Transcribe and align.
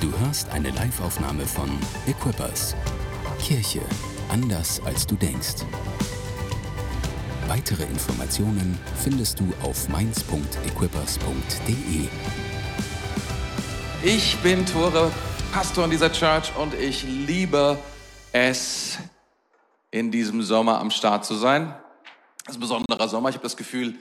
Du 0.00 0.16
hörst 0.20 0.48
eine 0.50 0.70
Live-Aufnahme 0.70 1.44
von 1.44 1.68
Equippers. 2.06 2.76
Kirche 3.40 3.80
anders 4.28 4.80
als 4.84 5.08
du 5.08 5.16
denkst. 5.16 5.64
Weitere 7.48 7.82
Informationen 7.82 8.78
findest 8.94 9.40
du 9.40 9.52
auf 9.60 9.88
mainz.equippers.de. 9.88 12.06
Ich 14.04 14.38
bin 14.38 14.64
Tore, 14.66 15.10
Pastor 15.52 15.86
in 15.86 15.90
dieser 15.90 16.12
Church 16.12 16.52
und 16.56 16.74
ich 16.74 17.02
liebe 17.02 17.76
es, 18.30 18.98
in 19.90 20.12
diesem 20.12 20.42
Sommer 20.42 20.78
am 20.78 20.92
Start 20.92 21.24
zu 21.24 21.34
sein. 21.34 21.74
Es 22.44 22.50
ist 22.50 22.58
ein 22.58 22.60
besonderer 22.60 23.08
Sommer. 23.08 23.30
Ich 23.30 23.34
habe 23.34 23.42
das 23.42 23.56
Gefühl, 23.56 23.96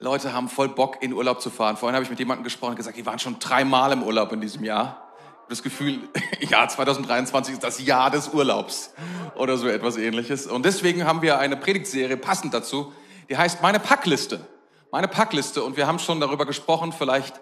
Leute 0.00 0.32
haben 0.32 0.48
voll 0.48 0.70
Bock, 0.70 1.04
in 1.04 1.12
Urlaub 1.12 1.40
zu 1.40 1.50
fahren. 1.50 1.76
Vorhin 1.76 1.94
habe 1.94 2.02
ich 2.02 2.10
mit 2.10 2.18
jemandem 2.18 2.42
gesprochen 2.42 2.70
und 2.70 2.76
gesagt, 2.76 2.96
die 2.96 3.06
waren 3.06 3.20
schon 3.20 3.38
dreimal 3.38 3.92
im 3.92 4.02
Urlaub 4.02 4.32
in 4.32 4.40
diesem 4.40 4.64
Jahr. 4.64 5.05
Das 5.48 5.62
Gefühl, 5.62 6.08
ja, 6.40 6.66
2023 6.66 7.54
ist 7.54 7.62
das 7.62 7.84
Jahr 7.84 8.10
des 8.10 8.28
Urlaubs 8.28 8.92
oder 9.36 9.56
so 9.56 9.68
etwas 9.68 9.96
ähnliches. 9.96 10.46
Und 10.46 10.64
deswegen 10.64 11.06
haben 11.06 11.22
wir 11.22 11.38
eine 11.38 11.56
Predigtserie 11.56 12.16
passend 12.16 12.52
dazu, 12.52 12.92
die 13.28 13.36
heißt 13.36 13.62
Meine 13.62 13.78
Packliste. 13.78 14.46
Meine 14.90 15.08
Packliste. 15.08 15.62
Und 15.62 15.76
wir 15.76 15.86
haben 15.86 15.98
schon 15.98 16.20
darüber 16.20 16.46
gesprochen, 16.46 16.92
vielleicht 16.92 17.40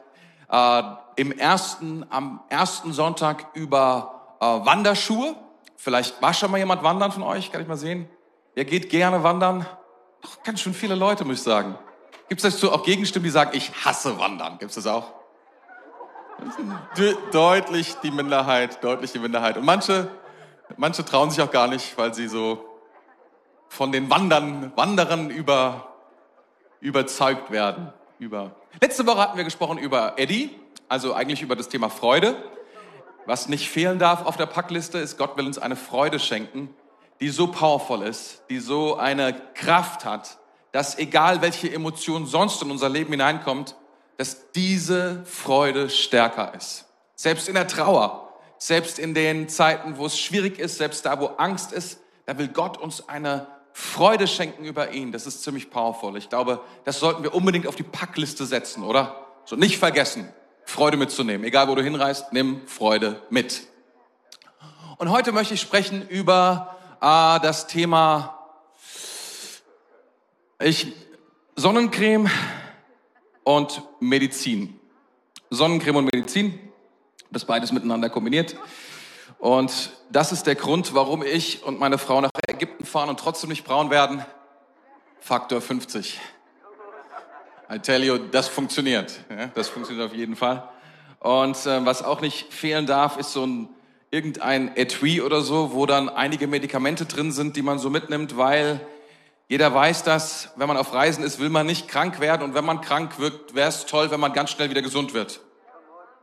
äh, 0.51 0.83
im 1.17 1.33
ersten, 1.33 2.05
am 2.11 2.41
ersten 2.49 2.93
Sonntag 2.93 3.47
über 3.55 4.37
äh, 4.41 4.45
Wanderschuhe. 4.45 5.37
Vielleicht 5.77 6.21
war 6.21 6.35
schon 6.35 6.51
mal 6.51 6.59
jemand 6.59 6.83
wandern 6.83 7.13
von 7.13 7.23
euch, 7.23 7.53
kann 7.53 7.63
ich 7.63 7.69
mal 7.69 7.77
sehen. 7.77 8.09
Wer 8.55 8.65
geht 8.65 8.91
gerne 8.91 9.23
wandern? 9.23 9.67
Doch 10.23 10.43
ganz 10.43 10.61
schön 10.61 10.75
viele 10.75 10.95
Leute, 10.95 11.25
muss 11.25 11.39
ich 11.39 11.43
sagen. 11.43 11.77
Gibt 12.29 12.43
es 12.43 12.55
dazu 12.55 12.73
auch 12.73 12.83
Gegenstimmen, 12.83 13.25
die 13.25 13.31
sagen, 13.31 13.51
ich 13.55 13.73
hasse 13.85 14.19
Wandern? 14.19 14.59
Gibt 14.59 14.71
es 14.71 14.77
das 14.77 14.87
auch? 14.87 15.13
Deutlich 17.33 17.97
die 18.03 18.11
Minderheit, 18.11 18.83
deutlich 18.83 19.13
die 19.13 19.19
Minderheit. 19.19 19.57
Und 19.57 19.65
manche, 19.65 20.09
manche 20.77 21.05
trauen 21.05 21.31
sich 21.31 21.43
auch 21.43 21.51
gar 21.51 21.69
nicht, 21.69 21.97
weil 21.99 22.15
sie 22.15 22.29
so 22.29 22.65
von 23.69 23.93
den 23.93 24.09
Wandern, 24.11 24.73
Wanderern 24.77 25.31
über, 25.31 25.89
überzeugt 26.81 27.51
werden. 27.51 27.93
Über. 28.19 28.53
Letzte 28.81 29.07
Woche 29.07 29.21
hatten 29.21 29.37
wir 29.37 29.45
gesprochen 29.45 29.79
über 29.79 30.15
Eddie, 30.17 30.51
also 30.89 31.15
eigentlich 31.15 31.43
über 31.43 31.57
das 31.57 31.69
Thema 31.69 31.91
Freude. 31.91 32.37
Was 33.27 33.49
nicht 33.49 33.69
fehlen 33.69 33.99
darf 33.99 34.25
auf 34.25 34.37
der 34.37 34.47
Packliste 34.47 34.99
ist, 34.99 35.19
Gott 35.19 35.37
will 35.37 35.47
uns 35.47 35.59
eine 35.59 35.77
Freude 35.77 36.19
schenken, 36.19 36.75
die 37.21 37.31
so 37.31 37.49
powerful 37.49 38.03
ist, 38.03 38.45
die 38.51 38.61
so 38.61 38.97
eine 38.97 39.35
Kraft 39.55 40.05
hat, 40.05 40.39
dass 40.73 40.99
egal 40.99 41.41
welche 41.43 41.73
Emotion 41.73 42.27
sonst 42.27 42.63
in 42.63 42.71
unser 42.71 42.89
Leben 42.89 43.11
hineinkommt, 43.11 43.77
dass 44.17 44.51
diese 44.53 45.25
Freude 45.25 45.91
stärker 45.91 46.55
ist. 46.55 46.87
Selbst 47.15 47.49
in 47.49 47.55
der 47.55 47.67
Trauer, 47.67 48.33
selbst 48.59 48.99
in 48.99 49.15
den 49.15 49.49
Zeiten, 49.49 49.97
wo 49.99 50.07
es 50.07 50.19
schwierig 50.19 50.59
ist, 50.59 50.79
selbst 50.79 51.05
da, 51.07 51.21
wo 51.21 51.27
Angst 51.27 51.73
ist, 51.73 52.01
da 52.27 52.39
will 52.39 52.49
Gott 52.49 52.79
uns 52.79 53.09
eine 53.09 53.47
Freude 53.73 54.27
schenken 54.27 54.65
über 54.65 54.93
ihn. 54.93 55.13
Das 55.13 55.27
ist 55.27 55.43
ziemlich 55.43 55.71
powerful. 55.71 56.17
Ich 56.17 56.29
glaube, 56.29 56.61
das 56.85 57.01
sollten 57.01 57.23
wir 57.23 57.35
unbedingt 57.35 57.67
auf 57.67 57.77
die 57.77 57.83
Packliste 57.83 58.47
setzen, 58.47 58.85
oder? 58.85 59.27
So 59.45 59.57
nicht 59.57 59.79
vergessen, 59.79 60.29
Freude 60.65 60.97
mitzunehmen. 60.97 61.45
Egal, 61.45 61.69
wo 61.69 61.75
du 61.75 61.83
hinreist, 61.83 62.33
nimm 62.33 62.67
Freude 62.67 63.21
mit. 63.31 63.67
Und 64.97 65.11
heute 65.11 65.33
möchte 65.33 65.55
ich 65.55 65.61
sprechen 65.61 66.09
über 66.09 66.77
äh, 67.01 67.41
das 67.41 67.67
Thema 67.67 68.39
ich, 70.61 70.93
Sonnencreme 71.57 72.31
und 73.45 73.83
Medizin. 74.01 74.79
Sonnencreme 75.51 75.97
und 75.97 76.13
Medizin, 76.13 76.59
das 77.31 77.45
beides 77.45 77.73
miteinander 77.73 78.11
kombiniert. 78.11 78.57
Und 79.39 79.93
das 80.11 80.33
ist 80.33 80.47
der 80.47 80.55
Grund, 80.55 80.95
warum 80.95 81.23
ich 81.23 81.63
und 81.63 81.79
meine 81.79 81.99
Frau 81.99 82.21
nach 82.21 82.31
Ägypten 82.49 82.85
fahren 82.85 83.11
und 83.11 83.21
trotzdem 83.21 83.51
nicht 83.51 83.65
braun 83.65 83.91
werden. 83.91 84.25
Faktor 85.21 85.61
50. 85.61 86.19
I 87.73 87.79
tell 87.79 88.03
you, 88.03 88.19
das 88.19 88.49
funktioniert. 88.49 89.21
Das 89.55 89.69
funktioniert 89.69 90.07
auf 90.07 90.15
jeden 90.15 90.37
Fall. 90.37 90.69
Und 91.21 91.57
äh, 91.67 91.85
was 91.87 92.03
auch 92.03 92.21
nicht 92.21 92.53
fehlen 92.53 92.87
darf, 92.87 93.17
ist 93.17 93.33
so 93.33 93.47
ein 93.47 93.69
irgendein 94.11 94.77
Etui 94.77 95.21
oder 95.21 95.41
so, 95.41 95.73
wo 95.73 95.87
dann 95.87 96.09
einige 96.09 96.47
Medikamente 96.47 97.05
drin 97.05 97.33
sind, 97.33 97.57
die 97.57 97.63
man 97.63 97.79
so 97.79 97.91
mitnimmt, 97.91 98.37
weil 98.37 98.81
jeder 99.49 99.75
weiß 99.75 100.05
das, 100.05 100.53
wenn 100.57 100.69
man 100.69 100.77
auf 100.77 100.95
Reisen 100.95 101.23
ist, 101.23 101.39
will 101.39 101.51
man 101.51 101.67
nicht 101.67 101.87
krank 101.89 102.19
werden. 102.21 102.43
Und 102.43 102.55
wenn 102.55 102.65
man 102.65 102.81
krank 102.81 103.19
wird, 103.19 103.55
wäre 103.55 103.69
es 103.69 103.85
toll, 103.87 104.11
wenn 104.11 104.21
man 104.21 104.33
ganz 104.33 104.51
schnell 104.51 104.71
wieder 104.71 104.83
gesund 104.83 105.13
wird. 105.13 105.41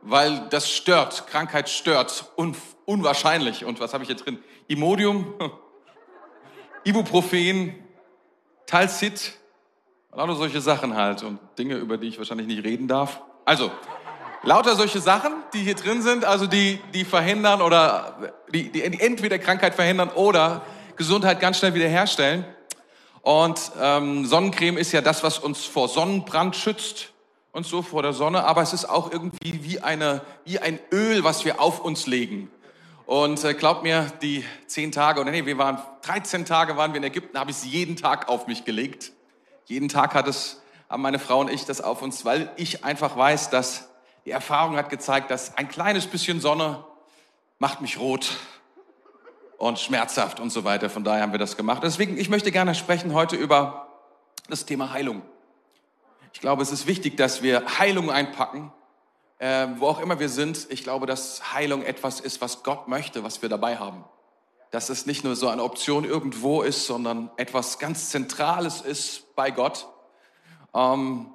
Weil 0.00 0.48
das 0.50 0.68
stört, 0.68 1.28
Krankheit 1.28 1.68
stört, 1.68 2.32
un 2.36 2.56
unwahrscheinlich. 2.84 3.64
Und 3.64 3.78
was 3.78 3.94
habe 3.94 4.02
ich 4.02 4.08
hier 4.08 4.16
drin? 4.16 4.42
Imodium, 4.66 5.34
Ibuprofen, 6.84 7.76
Talcid, 8.66 9.34
lauter 10.12 10.34
solche 10.34 10.60
Sachen 10.60 10.96
halt. 10.96 11.22
Und 11.22 11.38
Dinge, 11.56 11.76
über 11.76 11.98
die 11.98 12.08
ich 12.08 12.18
wahrscheinlich 12.18 12.48
nicht 12.48 12.64
reden 12.64 12.88
darf. 12.88 13.20
Also, 13.44 13.70
lauter 14.42 14.74
solche 14.74 14.98
Sachen, 14.98 15.32
die 15.54 15.60
hier 15.60 15.76
drin 15.76 16.02
sind, 16.02 16.24
also 16.24 16.48
die, 16.48 16.80
die 16.92 17.04
verhindern 17.04 17.62
oder 17.62 18.34
die, 18.52 18.70
die 18.70 18.82
entweder 18.82 19.38
Krankheit 19.38 19.76
verhindern 19.76 20.08
oder 20.10 20.62
Gesundheit 20.96 21.38
ganz 21.38 21.58
schnell 21.58 21.74
wiederherstellen. 21.74 22.44
Und 23.22 23.70
ähm, 23.80 24.26
Sonnencreme 24.26 24.76
ist 24.76 24.90
ja 24.90 25.00
das, 25.00 25.22
was 25.22 25.38
uns 25.38 25.64
vor 25.64 25.88
Sonnenbrand 25.88 26.56
schützt 26.56 27.12
und 27.52 27.64
so 27.64 27.80
vor 27.80 28.02
der 28.02 28.12
Sonne, 28.12 28.44
aber 28.44 28.62
es 28.62 28.72
ist 28.72 28.84
auch 28.84 29.12
irgendwie 29.12 29.62
wie, 29.62 29.80
eine, 29.80 30.22
wie 30.44 30.58
ein 30.58 30.80
Öl, 30.90 31.22
was 31.22 31.44
wir 31.44 31.60
auf 31.60 31.80
uns 31.80 32.08
legen. 32.08 32.50
Und 33.06 33.44
äh, 33.44 33.54
glaubt 33.54 33.84
mir, 33.84 34.12
die 34.22 34.44
zehn 34.66 34.90
Tage, 34.90 35.20
oder 35.20 35.30
nee, 35.30 35.46
wir 35.46 35.56
waren 35.56 35.80
13 36.02 36.44
Tage 36.44 36.76
waren 36.76 36.92
wir 36.92 36.98
in 36.98 37.04
Ägypten, 37.04 37.38
habe 37.38 37.52
ich 37.52 37.58
es 37.58 37.64
jeden 37.64 37.96
Tag 37.96 38.28
auf 38.28 38.48
mich 38.48 38.64
gelegt. 38.64 39.12
Jeden 39.66 39.88
Tag 39.88 40.14
hat 40.14 40.26
es, 40.26 40.60
haben 40.88 41.02
meine 41.02 41.20
Frau 41.20 41.40
und 41.40 41.50
ich 41.50 41.64
das 41.64 41.80
auf 41.80 42.02
uns, 42.02 42.24
weil 42.24 42.50
ich 42.56 42.84
einfach 42.84 43.16
weiß, 43.16 43.50
dass 43.50 43.88
die 44.24 44.32
Erfahrung 44.32 44.76
hat 44.76 44.90
gezeigt, 44.90 45.30
dass 45.30 45.56
ein 45.56 45.68
kleines 45.68 46.08
bisschen 46.08 46.40
Sonne 46.40 46.84
macht 47.58 47.80
mich 47.82 48.00
rot 48.00 48.36
und 49.62 49.78
schmerzhaft 49.78 50.40
und 50.40 50.50
so 50.50 50.64
weiter. 50.64 50.90
Von 50.90 51.04
daher 51.04 51.22
haben 51.22 51.30
wir 51.30 51.38
das 51.38 51.56
gemacht. 51.56 51.84
Deswegen, 51.84 52.18
ich 52.18 52.28
möchte 52.28 52.50
gerne 52.50 52.74
sprechen 52.74 53.14
heute 53.14 53.36
über 53.36 53.86
das 54.48 54.66
Thema 54.66 54.92
Heilung. 54.92 55.22
Ich 56.32 56.40
glaube, 56.40 56.62
es 56.64 56.72
ist 56.72 56.88
wichtig, 56.88 57.16
dass 57.16 57.42
wir 57.44 57.78
Heilung 57.78 58.10
einpacken, 58.10 58.72
äh, 59.38 59.68
wo 59.76 59.86
auch 59.86 60.00
immer 60.00 60.18
wir 60.18 60.28
sind. 60.28 60.66
Ich 60.70 60.82
glaube, 60.82 61.06
dass 61.06 61.54
Heilung 61.54 61.84
etwas 61.84 62.18
ist, 62.18 62.40
was 62.40 62.64
Gott 62.64 62.88
möchte, 62.88 63.22
was 63.22 63.40
wir 63.40 63.48
dabei 63.48 63.76
haben. 63.76 64.04
Dass 64.72 64.88
es 64.88 65.06
nicht 65.06 65.22
nur 65.22 65.36
so 65.36 65.46
eine 65.46 65.62
Option 65.62 66.04
irgendwo 66.04 66.62
ist, 66.62 66.84
sondern 66.88 67.30
etwas 67.36 67.78
ganz 67.78 68.10
Zentrales 68.10 68.80
ist 68.80 69.32
bei 69.36 69.52
Gott. 69.52 69.86
Ähm, 70.74 71.32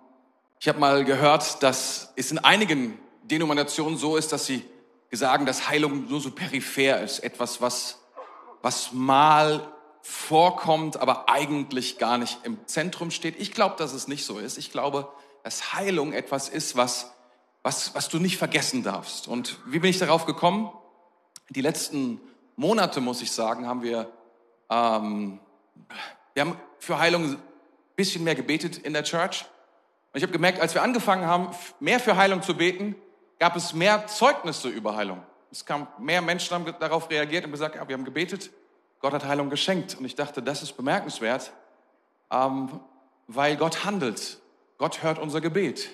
ich 0.60 0.68
habe 0.68 0.80
mal 0.80 1.06
gehört, 1.06 1.64
dass 1.64 2.12
es 2.18 2.30
in 2.30 2.40
einigen 2.40 3.00
Denominationen 3.24 3.98
so 3.98 4.18
ist, 4.18 4.34
dass 4.34 4.46
sie 4.46 4.66
sagen, 5.12 5.46
dass 5.46 5.70
Heilung 5.70 6.10
nur 6.10 6.20
so 6.20 6.32
peripher 6.32 7.02
ist, 7.02 7.20
etwas, 7.20 7.62
was 7.62 8.00
was 8.68 8.92
mal 8.92 9.66
vorkommt, 10.02 10.98
aber 10.98 11.30
eigentlich 11.30 12.00
gar 12.00 12.18
nicht 12.18 12.40
im 12.44 12.68
Zentrum 12.68 13.12
steht. 13.12 13.40
Ich 13.40 13.54
glaube, 13.54 13.78
dass 13.78 13.94
es 13.94 14.10
nicht 14.10 14.26
so 14.26 14.40
ist. 14.40 14.58
Ich 14.58 14.74
glaube, 14.74 15.08
dass 15.46 15.74
Heilung 15.74 16.12
etwas 16.12 16.50
ist, 16.50 16.76
was, 16.76 17.14
was, 17.64 17.96
was 17.96 18.10
du 18.10 18.20
nicht 18.20 18.36
vergessen 18.36 18.84
darfst. 18.84 19.30
Und 19.30 19.58
wie 19.68 19.80
bin 19.80 19.90
ich 19.90 20.00
darauf 20.00 20.26
gekommen? 20.26 20.70
Die 21.48 21.62
letzten 21.62 22.20
Monate, 22.58 23.00
muss 23.00 23.22
ich 23.22 23.32
sagen, 23.32 23.68
haben 23.68 23.84
wir, 23.84 24.12
ähm, 24.70 25.40
wir 26.34 26.42
haben 26.42 26.60
für 26.80 27.00
Heilung 27.00 27.24
ein 27.24 27.42
bisschen 27.96 28.26
mehr 28.26 28.36
gebetet 28.36 28.80
in 28.80 28.92
der 28.92 29.06
Church. 29.06 29.46
Und 30.12 30.18
ich 30.18 30.24
habe 30.24 30.34
gemerkt, 30.34 30.60
als 30.60 30.74
wir 30.74 30.84
angefangen 30.84 31.26
haben, 31.26 31.56
mehr 31.80 32.02
für 32.02 32.18
Heilung 32.18 32.42
zu 32.42 32.58
beten, 32.58 32.98
gab 33.40 33.56
es 33.56 33.72
mehr 33.72 34.08
Zeugnisse 34.08 34.68
über 34.68 34.98
Heilung. 34.98 35.24
Es 35.52 35.66
kam 35.66 35.88
mehr 35.98 36.22
Menschen 36.22 36.54
haben 36.54 36.66
darauf 36.80 37.10
reagiert 37.10 37.46
und 37.46 37.52
gesagt, 37.52 37.76
ja, 37.76 37.88
wir 37.88 37.96
haben 37.96 38.06
gebetet, 38.06 38.52
Gott 39.00 39.14
hat 39.14 39.26
Heilung 39.26 39.50
geschenkt. 39.50 39.96
Und 39.98 40.06
ich 40.06 40.16
dachte, 40.16 40.42
das 40.42 40.64
ist 40.64 40.74
bemerkenswert, 40.74 41.52
ähm, 42.32 42.80
weil 43.28 43.56
Gott 43.58 43.86
handelt. 43.86 44.40
Gott 44.78 45.04
hört 45.04 45.20
unser 45.20 45.42
Gebet. 45.42 45.90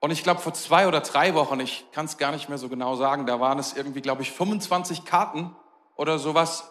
Und 0.00 0.10
ich 0.10 0.22
glaube, 0.22 0.40
vor 0.40 0.54
zwei 0.54 0.86
oder 0.86 1.00
drei 1.00 1.34
Wochen, 1.34 1.58
ich 1.60 1.86
kann 1.92 2.04
es 2.04 2.18
gar 2.18 2.32
nicht 2.32 2.48
mehr 2.48 2.58
so 2.58 2.68
genau 2.68 2.96
sagen, 2.96 3.26
da 3.26 3.40
waren 3.40 3.58
es 3.58 3.74
irgendwie, 3.74 4.02
glaube 4.02 4.22
ich, 4.22 4.30
25 4.30 5.04
Karten 5.04 5.56
oder 5.96 6.18
sowas 6.18 6.70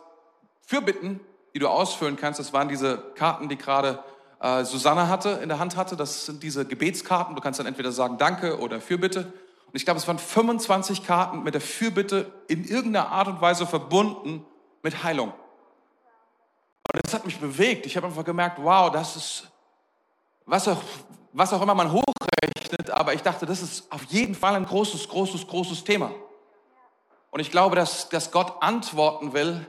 für 0.61 0.81
Bitten, 0.81 1.19
die 1.53 1.59
du 1.59 1.67
ausfüllen 1.67 2.17
kannst. 2.17 2.39
Das 2.39 2.53
waren 2.53 2.69
diese 2.69 2.97
Karten, 3.15 3.49
die 3.49 3.57
gerade 3.57 4.03
äh, 4.39 4.63
Susanne 4.63 5.09
hatte, 5.09 5.39
in 5.41 5.49
der 5.49 5.59
Hand 5.59 5.75
hatte. 5.75 5.95
Das 5.95 6.25
sind 6.25 6.43
diese 6.43 6.65
Gebetskarten. 6.65 7.35
Du 7.35 7.41
kannst 7.41 7.59
dann 7.59 7.67
entweder 7.67 7.91
sagen 7.91 8.17
Danke 8.17 8.59
oder 8.59 8.79
Fürbitte. 8.79 9.33
Und 9.65 9.75
ich 9.75 9.85
glaube, 9.85 9.99
es 9.99 10.07
waren 10.07 10.19
25 10.19 11.03
Karten 11.05 11.43
mit 11.43 11.53
der 11.55 11.61
Fürbitte 11.61 12.31
in 12.47 12.63
irgendeiner 12.63 13.09
Art 13.11 13.27
und 13.27 13.41
Weise 13.41 13.65
verbunden 13.65 14.45
mit 14.85 15.03
Heilung. 15.03 15.29
Und 15.29 17.03
das 17.03 17.11
hat 17.15 17.25
mich 17.25 17.39
bewegt. 17.39 17.87
Ich 17.87 17.97
habe 17.97 18.05
einfach 18.05 18.23
gemerkt, 18.23 18.59
wow, 18.61 18.91
das 18.91 19.15
ist, 19.15 19.47
was 20.45 20.67
auch, 20.67 20.77
was 21.33 21.51
auch 21.51 21.61
immer 21.63 21.73
man 21.73 21.91
hochrechnet, 21.91 22.91
aber 22.91 23.15
ich 23.15 23.23
dachte, 23.23 23.47
das 23.47 23.63
ist 23.63 23.91
auf 23.91 24.03
jeden 24.09 24.35
Fall 24.35 24.55
ein 24.55 24.63
großes, 24.63 25.09
großes, 25.09 25.47
großes 25.47 25.85
Thema. 25.85 26.11
Und 27.31 27.39
ich 27.39 27.49
glaube, 27.49 27.75
dass, 27.75 28.09
dass 28.09 28.31
Gott 28.31 28.61
antworten 28.61 29.33
will 29.33 29.65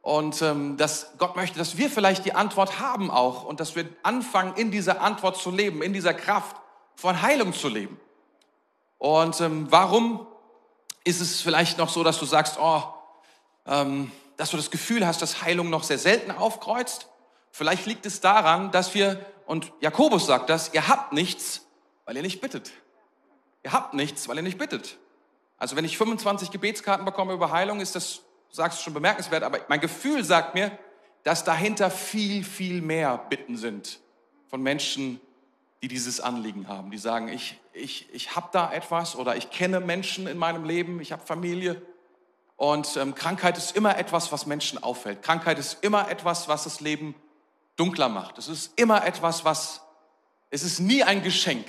und 0.00 0.40
ähm, 0.40 0.78
dass 0.78 1.12
Gott 1.18 1.36
möchte, 1.36 1.58
dass 1.58 1.76
wir 1.76 1.90
vielleicht 1.90 2.24
die 2.24 2.34
Antwort 2.34 2.80
haben 2.80 3.10
auch 3.10 3.44
und 3.44 3.60
dass 3.60 3.76
wir 3.76 3.86
anfangen, 4.02 4.54
in 4.54 4.70
dieser 4.70 5.02
Antwort 5.02 5.36
zu 5.36 5.50
leben, 5.50 5.82
in 5.82 5.92
dieser 5.92 6.14
Kraft 6.14 6.56
von 6.96 7.20
Heilung 7.20 7.52
zu 7.52 7.68
leben. 7.68 8.00
Und 8.96 9.38
ähm, 9.42 9.66
warum 9.68 10.26
ist 11.04 11.20
es 11.20 11.42
vielleicht 11.42 11.76
noch 11.76 11.90
so, 11.90 12.02
dass 12.02 12.18
du 12.18 12.24
sagst, 12.24 12.58
oh, 12.58 12.82
ähm, 13.66 14.10
dass 14.36 14.50
du 14.50 14.56
das 14.56 14.70
Gefühl 14.70 15.06
hast, 15.06 15.22
dass 15.22 15.42
Heilung 15.42 15.70
noch 15.70 15.84
sehr 15.84 15.98
selten 15.98 16.30
aufkreuzt? 16.30 17.08
Vielleicht 17.50 17.86
liegt 17.86 18.04
es 18.06 18.20
daran, 18.20 18.70
dass 18.72 18.94
wir, 18.94 19.24
und 19.46 19.72
Jakobus 19.80 20.26
sagt 20.26 20.50
das, 20.50 20.72
ihr 20.74 20.88
habt 20.88 21.12
nichts, 21.12 21.66
weil 22.04 22.16
ihr 22.16 22.22
nicht 22.22 22.40
bittet. 22.40 22.72
Ihr 23.62 23.72
habt 23.72 23.94
nichts, 23.94 24.28
weil 24.28 24.36
ihr 24.36 24.42
nicht 24.42 24.58
bittet. 24.58 24.98
Also 25.56 25.76
wenn 25.76 25.84
ich 25.84 25.96
25 25.96 26.50
Gebetskarten 26.50 27.04
bekomme 27.04 27.32
über 27.32 27.50
Heilung, 27.50 27.80
ist 27.80 27.94
das, 27.94 28.22
sagst 28.50 28.80
du 28.80 28.82
schon 28.84 28.94
bemerkenswert, 28.94 29.42
aber 29.42 29.60
mein 29.68 29.80
Gefühl 29.80 30.24
sagt 30.24 30.54
mir, 30.54 30.76
dass 31.22 31.44
dahinter 31.44 31.90
viel, 31.90 32.44
viel 32.44 32.82
mehr 32.82 33.18
Bitten 33.30 33.56
sind 33.56 34.00
von 34.48 34.62
Menschen, 34.62 35.20
die 35.82 35.88
dieses 35.88 36.20
Anliegen 36.20 36.68
haben, 36.68 36.90
die 36.90 36.98
sagen, 36.98 37.28
ich, 37.28 37.60
ich, 37.72 38.08
ich 38.12 38.36
habe 38.36 38.48
da 38.52 38.72
etwas 38.72 39.16
oder 39.16 39.36
ich 39.36 39.50
kenne 39.50 39.80
Menschen 39.80 40.26
in 40.26 40.38
meinem 40.38 40.64
Leben, 40.64 41.00
ich 41.00 41.12
habe 41.12 41.24
Familie 41.24 41.80
und 42.56 42.96
ähm, 42.96 43.14
Krankheit 43.14 43.58
ist 43.58 43.76
immer 43.76 43.98
etwas, 43.98 44.30
was 44.30 44.46
Menschen 44.46 44.82
auffällt. 44.82 45.22
Krankheit 45.22 45.58
ist 45.58 45.78
immer 45.82 46.10
etwas, 46.10 46.48
was 46.48 46.64
das 46.64 46.80
Leben 46.80 47.14
dunkler 47.76 48.08
macht. 48.08 48.38
Es 48.38 48.48
ist 48.48 48.78
immer 48.78 49.04
etwas, 49.04 49.44
was, 49.44 49.82
es 50.50 50.62
ist 50.62 50.78
nie 50.78 51.02
ein 51.02 51.22
Geschenk. 51.22 51.66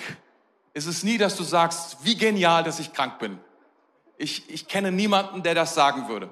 Es 0.74 0.86
ist 0.86 1.02
nie, 1.02 1.18
dass 1.18 1.36
du 1.36 1.42
sagst, 1.42 2.04
wie 2.04 2.16
genial, 2.16 2.62
dass 2.62 2.78
ich 2.78 2.92
krank 2.92 3.18
bin. 3.18 3.40
Ich, 4.16 4.48
ich 4.48 4.68
kenne 4.68 4.92
niemanden, 4.92 5.42
der 5.42 5.54
das 5.54 5.74
sagen 5.74 6.08
würde. 6.08 6.30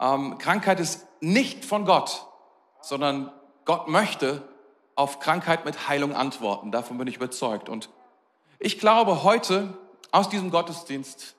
Ähm, 0.00 0.38
Krankheit 0.38 0.80
ist 0.80 1.06
nicht 1.20 1.64
von 1.64 1.84
Gott, 1.84 2.26
sondern 2.80 3.32
Gott 3.64 3.88
möchte 3.88 4.42
auf 4.94 5.20
Krankheit 5.20 5.64
mit 5.64 5.88
Heilung 5.88 6.14
antworten. 6.14 6.72
Davon 6.72 6.98
bin 6.98 7.06
ich 7.06 7.16
überzeugt. 7.16 7.68
Und 7.68 7.88
ich 8.58 8.78
glaube 8.78 9.22
heute 9.22 9.78
aus 10.10 10.28
diesem 10.28 10.50
Gottesdienst, 10.50 11.36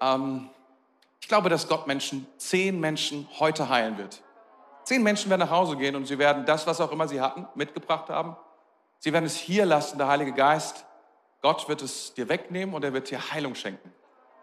ähm, 0.00 0.50
ich 1.24 1.28
glaube, 1.28 1.48
dass 1.48 1.68
Gott 1.68 1.86
Menschen, 1.86 2.26
zehn 2.36 2.78
Menschen 2.78 3.26
heute 3.38 3.70
heilen 3.70 3.96
wird. 3.96 4.20
Zehn 4.82 5.02
Menschen 5.02 5.30
werden 5.30 5.40
nach 5.40 5.48
Hause 5.48 5.78
gehen 5.78 5.96
und 5.96 6.04
sie 6.04 6.18
werden 6.18 6.44
das, 6.44 6.66
was 6.66 6.82
auch 6.82 6.92
immer 6.92 7.08
sie 7.08 7.18
hatten, 7.18 7.48
mitgebracht 7.54 8.10
haben. 8.10 8.36
Sie 8.98 9.10
werden 9.10 9.24
es 9.24 9.34
hier 9.34 9.64
lassen, 9.64 9.96
der 9.96 10.08
Heilige 10.08 10.34
Geist. 10.34 10.84
Gott 11.40 11.66
wird 11.66 11.80
es 11.80 12.12
dir 12.12 12.28
wegnehmen 12.28 12.74
und 12.74 12.84
er 12.84 12.92
wird 12.92 13.10
dir 13.10 13.32
Heilung 13.32 13.54
schenken. 13.54 13.90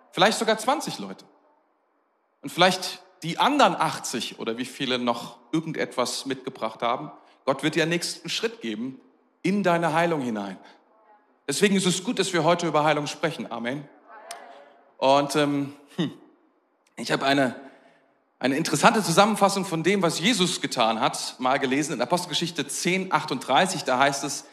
Vielleicht 0.09 0.39
sogar 0.39 0.57
20 0.57 0.97
Leute. 0.97 1.23
Und 2.41 2.49
vielleicht 2.49 3.03
die 3.21 3.37
anderen 3.37 3.75
80 3.75 4.39
oder 4.39 4.57
wie 4.57 4.65
viele 4.65 4.97
noch 4.97 5.37
irgendetwas 5.51 6.25
mitgebracht 6.25 6.81
haben. 6.81 7.11
Gott 7.45 7.61
wird 7.61 7.75
dir 7.75 7.83
einen 7.83 7.91
nächsten 7.91 8.27
Schritt 8.27 8.59
geben 8.59 8.99
in 9.43 9.61
deine 9.61 9.93
Heilung 9.93 10.21
hinein. 10.21 10.57
Deswegen 11.47 11.75
ist 11.75 11.85
es 11.85 12.03
gut, 12.03 12.17
dass 12.17 12.33
wir 12.33 12.43
heute 12.43 12.65
über 12.65 12.83
Heilung 12.83 13.05
sprechen. 13.05 13.51
Amen. 13.51 13.87
Und 14.97 15.35
ähm, 15.35 15.75
hm, 15.97 16.11
ich 17.01 17.11
habe 17.11 17.25
eine 17.25 17.55
eine 18.41 18.57
interessante 18.57 19.03
Zusammenfassung 19.03 19.65
von 19.65 19.83
dem, 19.83 20.01
was 20.01 20.19
Jesus 20.19 20.61
getan 20.61 20.99
hat, 20.99 21.35
mal 21.37 21.59
gelesen 21.59 21.93
in 21.93 22.01
Apostelgeschichte 22.01 22.67
10, 22.67 23.13
38. 23.13 23.83
Da 23.83 23.99
heißt 23.99 24.23
es, 24.23 24.45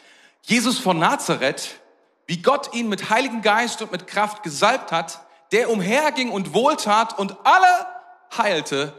Jesus 0.42 0.78
von 0.78 0.98
Nazareth, 0.98 1.80
wie 2.26 2.42
Gott 2.42 2.74
ihn 2.74 2.90
mit 2.90 3.08
Heiligen 3.08 3.40
Geist 3.40 3.80
und 3.80 3.90
mit 3.90 4.06
Kraft 4.06 4.42
gesalbt 4.42 4.92
hat, 4.92 5.22
der 5.52 5.70
umherging 5.70 6.30
und 6.30 6.52
wohltat 6.52 7.18
und 7.18 7.34
alle 7.44 7.86
heilte, 8.36 8.92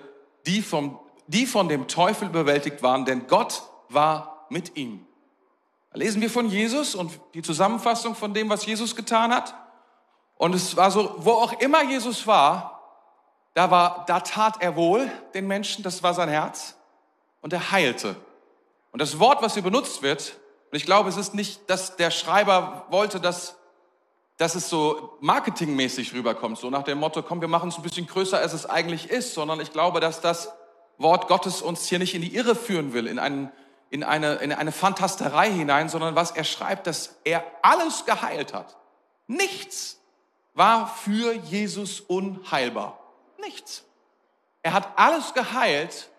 die, 0.48 0.64
vom, 0.64 1.00
die 1.28 1.46
von 1.46 1.70
dem 1.70 1.88
Teufel 1.88 2.28
überwältigt 2.28 2.82
waren, 2.82 3.06
denn 3.06 3.28
Gott 3.28 3.62
war 3.90 4.48
mit 4.50 4.76
ihm. 4.76 5.06
Da 5.92 6.00
lesen 6.00 6.20
wir 6.20 6.32
von 6.32 6.50
Jesus 6.50 6.96
und 6.96 7.12
die 7.36 7.44
Zusammenfassung 7.44 8.16
von 8.16 8.34
dem, 8.34 8.50
was 8.50 8.66
Jesus 8.66 8.96
getan 8.96 9.32
hat. 9.32 9.54
Und 10.36 10.56
es 10.56 10.76
war 10.76 10.90
so, 10.90 11.14
wo 11.20 11.34
auch 11.34 11.54
immer 11.62 11.84
Jesus 11.84 12.26
war, 12.26 12.79
da, 13.54 13.72
war, 13.72 14.06
da 14.08 14.20
tat 14.20 14.62
er 14.62 14.76
wohl 14.76 15.10
den 15.34 15.48
Menschen, 15.48 15.84
das 15.84 16.04
war 16.04 16.14
sein 16.14 16.30
Herz, 16.30 16.76
und 17.42 17.54
er 17.54 17.72
heilte. 17.72 18.16
Und 18.92 19.02
das 19.02 19.20
Wort, 19.20 19.42
was 19.42 19.54
hier 19.54 19.64
benutzt 19.64 20.02
wird, 20.02 20.38
und 20.72 20.78
ich 20.78 20.86
glaube, 20.86 21.10
es 21.10 21.18
ist 21.18 21.34
nicht, 21.34 21.70
dass 21.70 21.96
der 21.96 22.12
Schreiber 22.12 22.86
wollte, 22.90 23.20
dass, 23.20 23.56
dass 24.38 24.56
es 24.56 24.70
so 24.70 25.18
marketingmäßig 25.20 26.14
rüberkommt, 26.14 26.58
so 26.58 26.70
nach 26.70 26.84
dem 26.84 27.00
Motto, 27.00 27.24
komm, 27.24 27.42
wir 27.42 27.48
machen 27.48 27.70
es 27.70 27.78
ein 27.78 27.82
bisschen 27.82 28.06
größer, 28.06 28.38
als 28.38 28.54
es 28.54 28.68
eigentlich 28.68 29.10
ist, 29.10 29.34
sondern 29.34 29.60
ich 29.60 29.72
glaube, 29.72 30.00
dass 30.00 30.22
das 30.22 30.52
Wort 30.98 31.28
Gottes 31.28 31.62
uns 31.62 31.88
hier 31.88 31.98
nicht 31.98 32.14
in 32.14 32.22
die 32.22 32.36
Irre 32.36 32.56
führen 32.56 32.94
will, 32.94 33.08
in, 33.08 33.18
einen, 33.18 33.52
in, 33.90 34.04
eine, 34.04 34.36
in 34.36 34.52
eine 34.52 34.72
Fantasterei 34.72 35.50
hinein, 35.50 35.90
sondern 35.90 36.16
was 36.16 36.32
er 36.32 36.44
schreibt, 36.44 36.86
dass 36.88 37.18
er 37.24 37.44
alles 37.64 38.06
geheilt 38.06 38.54
hat. 38.54 38.78
Nichts 39.26 40.00
war 40.54 40.88
für 40.88 41.34
Jesus 41.34 42.00
unheilbar. 42.02 42.99
Nichts. 43.42 43.84
Er 44.62 44.74
hat 44.74 44.90
alles 44.98 45.34
geheilt, 45.34 46.10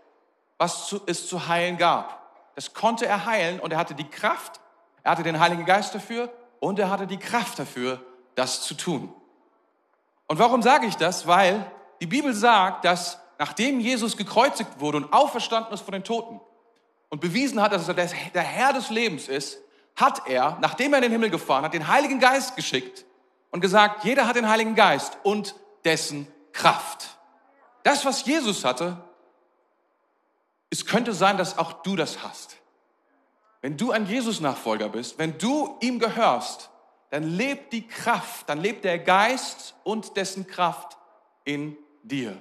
was 0.59 0.95
es 1.07 1.29
zu 1.29 1.49
heilen 1.49 1.79
gab. 1.79 2.21
Das 2.55 2.75
konnte 2.75 3.07
er 3.07 3.25
heilen 3.25 3.61
und 3.61 3.73
er 3.73 3.79
hatte 3.79 3.95
die 3.95 4.09
Kraft, 4.09 4.61
er 5.03 5.13
hatte 5.13 5.23
den 5.23 5.41
Heiligen 5.41 5.65
Geist 5.65 5.95
dafür 5.95 6.33
und 6.59 6.79
er 6.79 6.91
hatte 6.91 7.07
die 7.07 7.19
Kraft 7.19 7.59
dafür, 7.59 8.05
das 8.35 8.63
zu 8.63 8.75
tun. 8.75 9.13
Und 10.27 10.39
warum 10.39 10.63
sage 10.63 10.87
ich 10.87 10.97
das? 10.97 11.27
Weil 11.27 11.71
die 12.01 12.07
Bibel 12.07 12.35
sagt, 12.35 12.85
dass 12.85 13.19
nachdem 13.39 13.81
Jesus 13.81 14.17
gekreuzigt 14.17 14.81
wurde 14.81 14.99
und 14.99 15.13
auferstanden 15.13 15.73
ist 15.73 15.83
von 15.83 15.93
den 15.93 16.05
Toten 16.05 16.41
und 17.09 17.21
bewiesen 17.21 17.61
hat, 17.61 17.73
dass 17.73 17.89
er 17.89 17.95
der 17.95 18.43
Herr 18.43 18.73
des 18.73 18.91
Lebens 18.91 19.29
ist, 19.29 19.59
hat 19.97 20.29
er, 20.29 20.59
nachdem 20.61 20.93
er 20.93 20.99
in 20.99 21.05
den 21.05 21.13
Himmel 21.13 21.31
gefahren 21.31 21.65
hat, 21.65 21.75
den 21.75 21.89
Heiligen 21.89 22.21
Geist 22.21 22.57
geschickt 22.57 23.05
und 23.51 23.61
gesagt, 23.61 24.05
jeder 24.05 24.27
hat 24.27 24.37
den 24.37 24.49
Heiligen 24.49 24.75
Geist 24.75 25.19
und 25.23 25.55
dessen 25.85 26.27
Kraft. 26.53 27.17
Das, 27.83 28.05
was 28.05 28.25
Jesus 28.25 28.65
hatte, 28.65 28.97
es 30.71 30.87
könnte 30.87 31.13
sein, 31.13 31.37
dass 31.37 31.59
auch 31.59 31.83
du 31.83 31.97
das 31.97 32.23
hast. 32.23 32.57
Wenn 33.61 33.77
du 33.77 33.91
ein 33.91 34.07
Jesus-Nachfolger 34.07 34.89
bist, 34.89 35.19
wenn 35.19 35.37
du 35.37 35.77
ihm 35.81 35.99
gehörst, 35.99 36.71
dann 37.11 37.25
lebt 37.25 37.73
die 37.73 37.87
Kraft, 37.87 38.49
dann 38.49 38.61
lebt 38.61 38.85
der 38.85 38.99
Geist 38.99 39.75
und 39.85 40.17
dessen 40.17 40.47
Kraft 40.47 40.97
in 41.45 41.77
dir. 42.03 42.37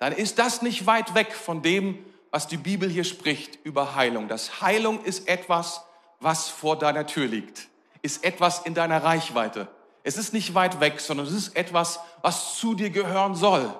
Dann 0.00 0.12
ist 0.12 0.38
das 0.38 0.62
nicht 0.62 0.86
weit 0.86 1.14
weg 1.14 1.32
von 1.32 1.62
dem, 1.62 2.04
was 2.30 2.48
die 2.48 2.56
Bibel 2.56 2.88
hier 2.90 3.04
spricht 3.04 3.64
über 3.64 3.94
Heilung. 3.94 4.26
Das 4.28 4.60
Heilung 4.60 5.02
ist 5.04 5.28
etwas, 5.28 5.82
was 6.18 6.48
vor 6.48 6.76
deiner 6.76 7.06
Tür 7.06 7.26
liegt, 7.26 7.68
ist 8.02 8.24
etwas 8.24 8.60
in 8.60 8.74
deiner 8.74 9.04
Reichweite. 9.04 9.68
Es 10.04 10.18
ist 10.18 10.34
nicht 10.34 10.54
weit 10.54 10.80
weg, 10.80 11.00
sondern 11.00 11.26
es 11.26 11.32
ist 11.32 11.56
etwas, 11.56 11.98
was 12.20 12.58
zu 12.58 12.74
dir 12.74 12.90
gehören 12.90 13.34
soll. 13.34 13.74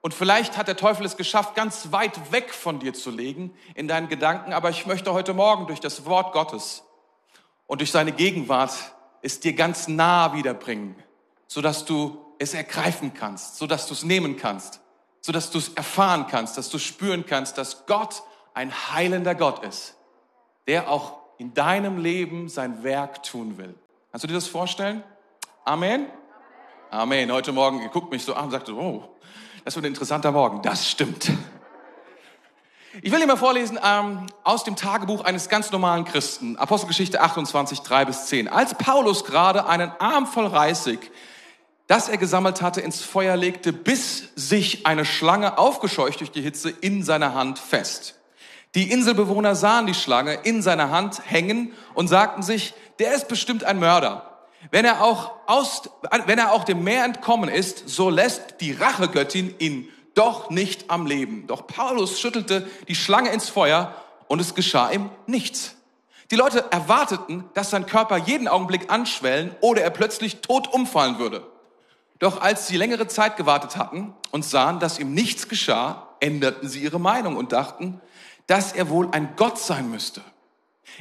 Und 0.00 0.12
vielleicht 0.12 0.56
hat 0.56 0.68
der 0.68 0.76
Teufel 0.76 1.06
es 1.06 1.16
geschafft, 1.16 1.54
ganz 1.54 1.92
weit 1.92 2.32
weg 2.32 2.52
von 2.52 2.80
dir 2.80 2.92
zu 2.92 3.10
legen 3.10 3.54
in 3.74 3.88
deinen 3.88 4.08
Gedanken, 4.08 4.52
aber 4.52 4.70
ich 4.70 4.86
möchte 4.86 5.12
heute 5.12 5.34
Morgen 5.34 5.66
durch 5.66 5.80
das 5.80 6.04
Wort 6.04 6.32
Gottes 6.32 6.82
und 7.66 7.80
durch 7.80 7.92
seine 7.92 8.12
Gegenwart 8.12 8.72
es 9.22 9.38
dir 9.38 9.52
ganz 9.52 9.86
nah 9.86 10.34
wiederbringen, 10.34 10.96
sodass 11.46 11.84
du 11.84 12.24
es 12.38 12.54
ergreifen 12.54 13.14
kannst, 13.14 13.58
sodass 13.58 13.86
du 13.86 13.94
es 13.94 14.02
nehmen 14.02 14.36
kannst, 14.36 14.80
sodass 15.20 15.50
du 15.50 15.58
es 15.58 15.68
erfahren 15.70 16.26
kannst, 16.28 16.58
dass 16.58 16.68
du 16.68 16.78
spüren 16.78 17.26
kannst, 17.26 17.58
dass 17.58 17.86
Gott 17.86 18.22
ein 18.54 18.72
heilender 18.92 19.36
Gott 19.36 19.64
ist, 19.64 19.96
der 20.66 20.90
auch 20.90 21.18
in 21.38 21.54
deinem 21.54 21.98
Leben 21.98 22.48
sein 22.48 22.82
Werk 22.82 23.22
tun 23.22 23.56
will. 23.58 23.74
Kannst 24.10 24.24
du 24.24 24.28
dir 24.28 24.34
das 24.34 24.48
vorstellen? 24.48 25.04
Amen. 25.68 26.06
Amen. 26.90 27.30
Heute 27.30 27.52
Morgen, 27.52 27.90
guckt 27.90 28.10
mich 28.10 28.24
so 28.24 28.32
an 28.32 28.46
und 28.46 28.52
sagt, 28.52 28.70
oh, 28.70 29.06
das 29.66 29.76
wird 29.76 29.84
ein 29.84 29.88
interessanter 29.88 30.32
Morgen. 30.32 30.62
Das 30.62 30.88
stimmt. 30.88 31.30
Ich 33.02 33.12
will 33.12 33.20
dir 33.20 33.26
mal 33.26 33.36
vorlesen 33.36 33.78
ähm, 33.84 34.28
aus 34.44 34.64
dem 34.64 34.76
Tagebuch 34.76 35.24
eines 35.24 35.50
ganz 35.50 35.70
normalen 35.70 36.06
Christen, 36.06 36.56
Apostelgeschichte 36.56 37.20
28, 37.20 37.80
3 37.80 38.06
bis 38.06 38.28
10. 38.28 38.48
Als 38.48 38.76
Paulus 38.76 39.26
gerade 39.26 39.66
einen 39.66 39.92
Arm 39.98 40.26
voll 40.26 40.46
Reisig, 40.46 41.10
das 41.86 42.08
er 42.08 42.16
gesammelt 42.16 42.62
hatte, 42.62 42.80
ins 42.80 43.02
Feuer 43.02 43.36
legte, 43.36 43.74
biss 43.74 44.30
sich 44.36 44.86
eine 44.86 45.04
Schlange, 45.04 45.58
aufgescheucht 45.58 46.20
durch 46.20 46.30
die 46.30 46.40
Hitze, 46.40 46.70
in 46.70 47.02
seiner 47.02 47.34
Hand 47.34 47.58
fest. 47.58 48.18
Die 48.74 48.90
Inselbewohner 48.90 49.54
sahen 49.54 49.86
die 49.86 49.92
Schlange 49.92 50.32
in 50.32 50.62
seiner 50.62 50.88
Hand 50.88 51.20
hängen 51.26 51.74
und 51.92 52.08
sagten 52.08 52.40
sich, 52.40 52.72
der 53.00 53.12
ist 53.12 53.28
bestimmt 53.28 53.64
ein 53.64 53.78
Mörder. 53.78 54.27
Wenn 54.70 54.84
er 54.84 55.02
auch 55.02 55.32
aus, 55.46 55.82
wenn 56.26 56.38
er 56.38 56.52
auch 56.52 56.64
dem 56.64 56.84
Meer 56.84 57.04
entkommen 57.04 57.48
ist, 57.48 57.88
so 57.88 58.10
lässt 58.10 58.60
die 58.60 58.72
Rachegöttin 58.72 59.54
ihn 59.58 59.88
doch 60.14 60.50
nicht 60.50 60.90
am 60.90 61.06
Leben. 61.06 61.46
Doch 61.46 61.66
Paulus 61.66 62.20
schüttelte 62.20 62.68
die 62.88 62.96
Schlange 62.96 63.30
ins 63.30 63.48
Feuer 63.48 63.94
und 64.26 64.40
es 64.40 64.54
geschah 64.54 64.90
ihm 64.90 65.10
nichts. 65.26 65.76
Die 66.30 66.36
Leute 66.36 66.64
erwarteten, 66.70 67.44
dass 67.54 67.70
sein 67.70 67.86
Körper 67.86 68.18
jeden 68.18 68.48
Augenblick 68.48 68.92
anschwellen 68.92 69.54
oder 69.60 69.82
er 69.82 69.90
plötzlich 69.90 70.40
tot 70.40 70.72
umfallen 70.72 71.18
würde. 71.18 71.46
Doch 72.18 72.40
als 72.40 72.66
sie 72.66 72.76
längere 72.76 73.06
Zeit 73.06 73.36
gewartet 73.36 73.76
hatten 73.76 74.12
und 74.32 74.44
sahen, 74.44 74.80
dass 74.80 74.98
ihm 74.98 75.14
nichts 75.14 75.48
geschah, 75.48 76.08
änderten 76.20 76.68
sie 76.68 76.80
ihre 76.80 76.98
Meinung 76.98 77.36
und 77.36 77.52
dachten, 77.52 78.00
dass 78.46 78.72
er 78.72 78.90
wohl 78.90 79.08
ein 79.12 79.34
Gott 79.36 79.58
sein 79.58 79.90
müsste. 79.90 80.20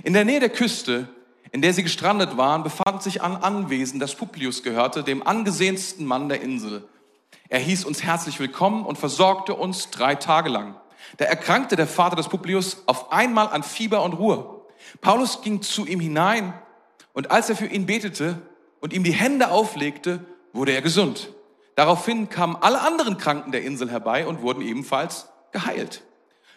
In 0.04 0.14
der 0.14 0.26
Nähe 0.26 0.40
der 0.40 0.50
Küste, 0.50 1.10
in 1.52 1.62
der 1.62 1.74
sie 1.74 1.84
gestrandet 1.84 2.38
waren, 2.38 2.64
befand 2.64 3.04
sich 3.04 3.22
ein 3.22 3.38
Anwesen, 3.38 4.00
das 4.00 4.16
Publius 4.16 4.64
gehörte, 4.64 5.04
dem 5.04 5.26
angesehensten 5.26 6.06
Mann 6.06 6.30
der 6.30 6.42
Insel. 6.42 6.88
Er 7.50 7.60
hieß 7.60 7.86
uns 7.86 8.04
herzlich 8.04 8.40
willkommen 8.40 8.86
und 8.86 8.98
versorgte 8.98 9.54
uns 9.54 9.90
drei 9.90 10.16
Tage 10.16 10.50
lang. 10.50 10.76
Da 11.18 11.26
erkrankte 11.26 11.76
der 11.76 11.88
Vater 11.88 12.16
des 12.16 12.28
Publius 12.28 12.84
auf 12.86 13.12
einmal 13.12 13.48
an 13.48 13.64
Fieber 13.64 14.04
und 14.04 14.14
Ruhe. 14.14 14.62
Paulus 15.02 15.42
ging 15.42 15.62
zu 15.62 15.86
ihm 15.86 16.00
hinein 16.00 16.54
und 17.14 17.32
als 17.32 17.50
er 17.50 17.56
für 17.56 17.68
ihn 17.68 17.86
betete 17.86 18.42
und 18.82 18.94
ihm 18.94 19.04
die 19.04 19.14
Hände 19.14 19.50
auflegte, 19.50 20.26
wurde 20.54 20.74
er 20.74 20.82
gesund. 20.82 21.34
Daraufhin 21.76 22.30
kamen 22.30 22.58
alle 22.60 22.82
anderen 22.82 23.18
Kranken 23.18 23.52
der 23.52 23.64
Insel 23.64 23.90
herbei 23.90 24.28
und 24.28 24.42
wurden 24.42 24.62
ebenfalls 24.62 25.30
geheilt. 25.52 26.04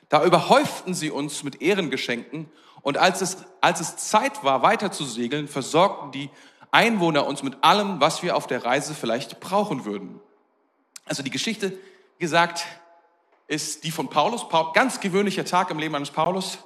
Da 0.09 0.25
überhäuften 0.25 0.94
sie 0.94 1.11
uns 1.11 1.44
mit 1.44 1.62
Ehrengeschenken 1.62 2.50
und 2.82 2.99
als 2.99 3.20
es, 3.20 3.38
als 3.60 3.80
es 3.80 3.96
Zeit 3.96 4.42
war, 4.42 4.62
weiter 4.62 4.90
zu 4.90 5.04
segeln, 5.04 5.49
versorgten 5.49 6.12
die 6.12 6.30
Einwohner 6.70 7.26
uns 7.26 7.42
mit 7.42 7.62
allem, 7.62 8.00
was 8.00 8.22
wir 8.22 8.37
auf 8.37 8.46
der 8.46 8.64
Reise 8.64 8.94
vielleicht 8.94 9.40
brauchen 9.40 9.84
würden. 9.84 10.20
Also 11.04 11.22
die 11.22 11.30
Geschichte, 11.30 11.76
gesagt, 12.20 12.66
ist 13.49 13.82
die 13.82 13.90
von 13.90 14.08
Paulus. 14.08 14.46
Ganz 14.75 15.00
gewöhnlicher 15.00 15.44
Tag 15.44 15.70
im 15.70 15.78
Leben 15.80 15.96
eines 15.96 16.12
Paulus. 16.12 16.58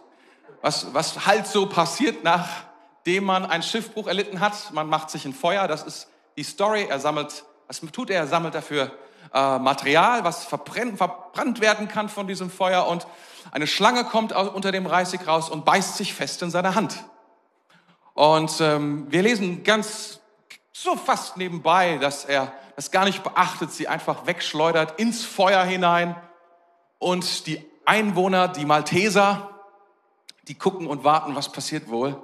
Was, 0.61 0.93
was 0.93 1.25
halt 1.25 1.47
so 1.47 1.67
passiert, 1.67 2.25
nachdem 2.25 3.25
man 3.25 3.47
einen 3.47 3.63
Schiffbruch 3.63 4.07
erlitten 4.07 4.41
hat. 4.41 4.73
Man 4.73 4.89
macht 4.89 5.09
sich 5.09 5.25
ein 5.25 5.33
Feuer. 5.33 5.67
Das 5.67 5.83
ist 5.83 6.09
die 6.37 6.43
Story. 6.43 6.87
Er 6.89 7.01
sammelt, 7.01 7.45
was 7.69 7.81
tut 7.81 8.11
er? 8.11 8.19
Er 8.19 8.27
sammelt 8.27 8.55
dafür 8.55 8.93
äh, 9.35 9.59
Material, 9.59 10.25
was 10.25 10.45
verbrennt, 10.45 10.97
verbrannt 10.97 11.61
werden 11.61 11.89
kann 11.89 12.09
von 12.09 12.29
diesem 12.29 12.51
Feuer. 12.51 12.87
Und 12.87 13.07
eine 13.51 13.67
Schlange 13.67 14.05
kommt 14.05 14.33
unter 14.33 14.73
dem 14.73 14.87
Reisig 14.87 15.27
raus 15.27 15.51
und 15.51 15.65
beißt 15.65 15.97
sich 15.97 16.15
fest 16.15 16.41
in 16.43 16.51
seine 16.51 16.75
Hand. 16.75 17.05
Und 18.15 18.61
ähm, 18.61 19.11
wir 19.11 19.23
lesen 19.23 19.65
ganz 19.65 20.21
so 20.73 20.97
fast 20.97 21.37
nebenbei, 21.37 21.99
dass 21.99 22.25
er 22.25 22.53
das 22.77 22.91
gar 22.91 23.05
nicht 23.05 23.23
beachtet, 23.23 23.73
sie 23.73 23.89
einfach 23.89 24.27
wegschleudert 24.27 24.99
ins 25.01 25.25
Feuer 25.25 25.65
hinein. 25.65 26.17
Und 26.99 27.47
die 27.47 27.65
Einwohner, 27.85 28.49
die 28.49 28.65
Malteser, 28.65 29.51
die 30.47 30.55
gucken 30.55 30.87
und 30.87 31.05
warten, 31.05 31.35
was 31.35 31.51
passiert 31.51 31.89
wohl. 31.89 32.15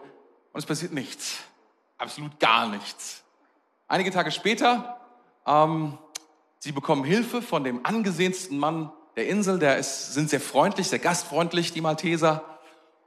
Und 0.53 0.61
es 0.61 0.67
passiert 0.67 0.93
nichts. 0.93 1.39
Absolut 1.99 2.39
gar 2.39 2.69
nichts. 2.69 3.23
Einige 3.89 4.11
Tage 4.11 4.31
später, 4.31 5.01
ähm, 5.47 5.99
sie 6.61 6.73
bekommen 6.73 7.05
Hilfe 7.05 7.43
von 7.43 7.65
dem 7.65 7.85
angesehensten 7.85 8.59
Mann 8.59 8.93
der 9.17 9.27
Insel. 9.27 9.59
Der 9.59 9.79
ist, 9.79 10.15
sind 10.15 10.31
sehr 10.31 10.41
freundlich, 10.41 10.89
sehr 10.89 11.01
gastfreundlich, 11.01 11.73
die 11.73 11.81
Malteser. 11.81 12.45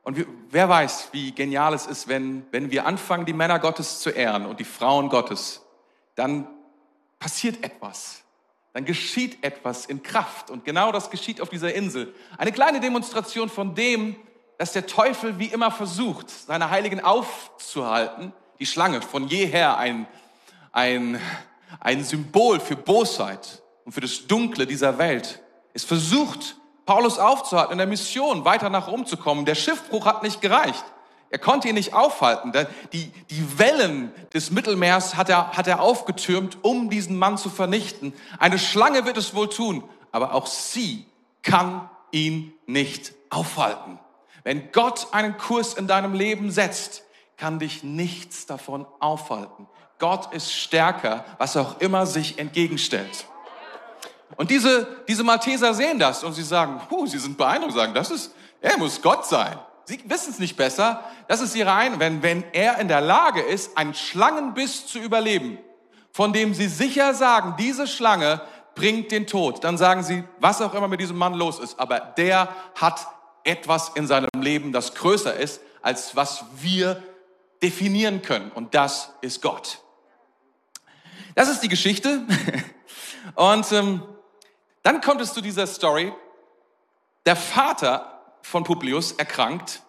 Und 0.02 0.18
wir, 0.18 0.26
wer 0.50 0.68
weiß, 0.68 1.10
wie 1.14 1.32
genial 1.32 1.74
es 1.74 1.86
ist, 1.86 2.10
wenn, 2.10 2.46
wenn 2.52 2.72
wir 2.72 2.86
anfangen, 2.86 3.26
die 3.26 3.34
Männer 3.34 3.60
Gottes 3.60 4.02
zu 4.02 4.10
ehren 4.10 4.46
und 4.46 4.60
die 4.60 4.66
Frauen 4.66 5.08
Gottes, 5.08 5.62
dann 6.16 6.48
passiert 7.20 7.64
etwas. 7.64 8.24
Dann 8.74 8.86
geschieht 8.86 9.44
etwas 9.44 9.86
in 9.86 10.04
Kraft. 10.04 10.50
Und 10.50 10.66
genau 10.66 10.92
das 10.92 11.10
geschieht 11.10 11.40
auf 11.40 11.50
dieser 11.50 11.74
Insel. 11.74 12.14
Eine 12.38 12.52
kleine 12.52 12.80
Demonstration 12.80 13.48
von 13.48 13.76
dem, 13.76 14.16
dass 14.58 14.74
der 14.74 14.88
Teufel 14.88 15.40
wie 15.40 15.46
immer 15.46 15.72
versucht, 15.72 16.30
seine 16.30 16.70
Heiligen 16.70 17.00
aufzuhalten. 17.00 18.34
Die 18.60 18.66
Schlange 18.66 19.02
von 19.02 19.28
jeher 19.28 19.78
ein, 19.78 20.08
ein, 20.72 21.20
ein 21.80 22.04
Symbol 22.04 22.60
für 22.60 22.76
Bosheit 22.76 23.62
und 23.86 23.92
für 23.92 24.02
das 24.02 24.28
Dunkle 24.28 24.66
dieser 24.66 24.98
Welt. 24.98 25.42
Es 25.74 25.84
versucht, 25.84 26.56
Paulus 26.86 27.18
aufzuhalten, 27.18 27.74
in 27.74 27.78
der 27.78 27.88
Mission 27.88 28.46
weiter 28.46 28.70
nach 28.70 28.88
Rom 28.88 29.06
zu 29.06 29.18
kommen. 29.18 29.46
Der 29.46 29.56
Schiffbruch 29.56 30.06
hat 30.06 30.24
nicht 30.24 30.42
gereicht. 30.42 30.84
Er 31.30 31.40
konnte 31.40 31.68
ihn 31.68 31.76
nicht 31.76 31.94
aufhalten. 31.94 32.52
Die, 32.92 33.12
die 33.32 33.58
Wellen 33.58 34.12
des 34.34 34.52
Mittelmeers 34.52 35.16
hat 35.16 35.30
er, 35.30 35.54
hat 35.58 35.68
er 35.68 35.82
aufgetürmt, 35.82 36.60
um 36.62 36.92
diesen 36.92 37.18
Mann 37.18 37.38
zu 37.38 37.50
vernichten. 37.50 38.14
Eine 38.38 38.60
Schlange 38.60 39.06
wird 39.06 39.18
es 39.18 39.34
wohl 39.34 39.50
tun, 39.50 39.84
aber 40.12 40.36
auch 40.36 40.46
sie 40.46 41.08
kann 41.42 41.90
ihn 42.12 42.54
nicht 42.68 43.14
aufhalten. 43.32 43.98
Wenn 44.44 44.72
Gott 44.72 45.08
einen 45.12 45.38
Kurs 45.38 45.74
in 45.74 45.88
deinem 45.88 46.14
Leben 46.14 46.52
setzt, 46.52 47.04
kann 47.38 47.58
dich 47.60 47.84
nichts 47.84 48.46
davon 48.46 48.86
aufhalten. 49.00 49.68
Gott 50.04 50.34
ist 50.34 50.52
stärker, 50.52 51.24
was 51.38 51.56
auch 51.56 51.80
immer 51.80 52.06
sich 52.06 52.38
entgegenstellt. 52.38 53.26
Und 54.36 54.52
diese, 54.52 54.86
diese 55.08 55.24
Malteser 55.24 55.74
sehen 55.74 55.98
das 55.98 56.26
und 56.26 56.34
sie 56.34 56.44
sagen, 56.44 56.82
huh, 56.90 57.08
sie 57.08 57.20
sind 57.20 57.38
beeindruckt, 57.38 57.74
sagen, 57.74 57.94
das 57.94 58.12
ist, 58.12 58.36
er 58.60 58.78
muss 58.78 59.02
Gott 59.02 59.26
sein. 59.26 59.58
Sie 59.86 60.04
wissen 60.04 60.32
es 60.32 60.40
nicht 60.40 60.58
besser. 60.58 61.06
Das 61.30 61.40
ist 61.40 61.56
ihre 61.56 61.72
Ein, 61.72 62.02
wenn, 62.02 62.22
wenn 62.22 62.44
er 62.52 62.80
in 62.80 62.90
der 62.90 63.00
Lage 63.00 63.40
ist, 63.40 63.78
einen 63.78 63.94
Schlangenbiss 63.94 64.88
zu 64.88 65.00
überleben, 65.00 65.58
von 66.12 66.34
dem 66.34 66.54
sie 66.54 66.68
sicher 66.68 67.14
sagen, 67.14 67.56
diese 67.58 67.88
Schlange 67.88 68.42
bringt 68.76 69.10
den 69.10 69.26
Tod, 69.26 69.64
dann 69.64 69.78
sagen 69.78 70.04
sie, 70.04 70.26
was 70.42 70.62
auch 70.62 70.74
immer 70.74 70.90
mit 70.90 71.00
diesem 71.00 71.18
Mann 71.18 71.34
los 71.34 71.60
ist, 71.60 71.80
aber 71.80 72.02
der 72.02 72.50
hat 72.76 73.08
etwas 73.46 73.94
in 73.96 74.06
seinem 74.06 74.28
Leben, 74.38 74.74
das 74.74 74.96
größer 74.96 75.34
ist, 75.34 75.62
als 75.82 76.14
was 76.14 76.44
wir 76.58 77.02
definieren 77.62 78.22
können. 78.22 78.52
Und 78.52 78.76
das 78.76 79.14
ist 79.22 79.42
Gott. 79.42 79.80
Das 81.36 81.50
ist 81.50 81.62
die 81.62 81.70
Geschichte. 81.70 82.26
Und 83.36 83.72
ähm, 83.72 84.04
dann 84.84 85.02
kommt 85.02 85.22
es 85.22 85.34
zu 85.34 85.42
dieser 85.42 85.68
Story. 85.68 86.14
Der 87.26 87.36
Vater 87.36 88.22
von 88.42 88.64
Publius 88.64 89.14
erkrankt. 89.14 89.82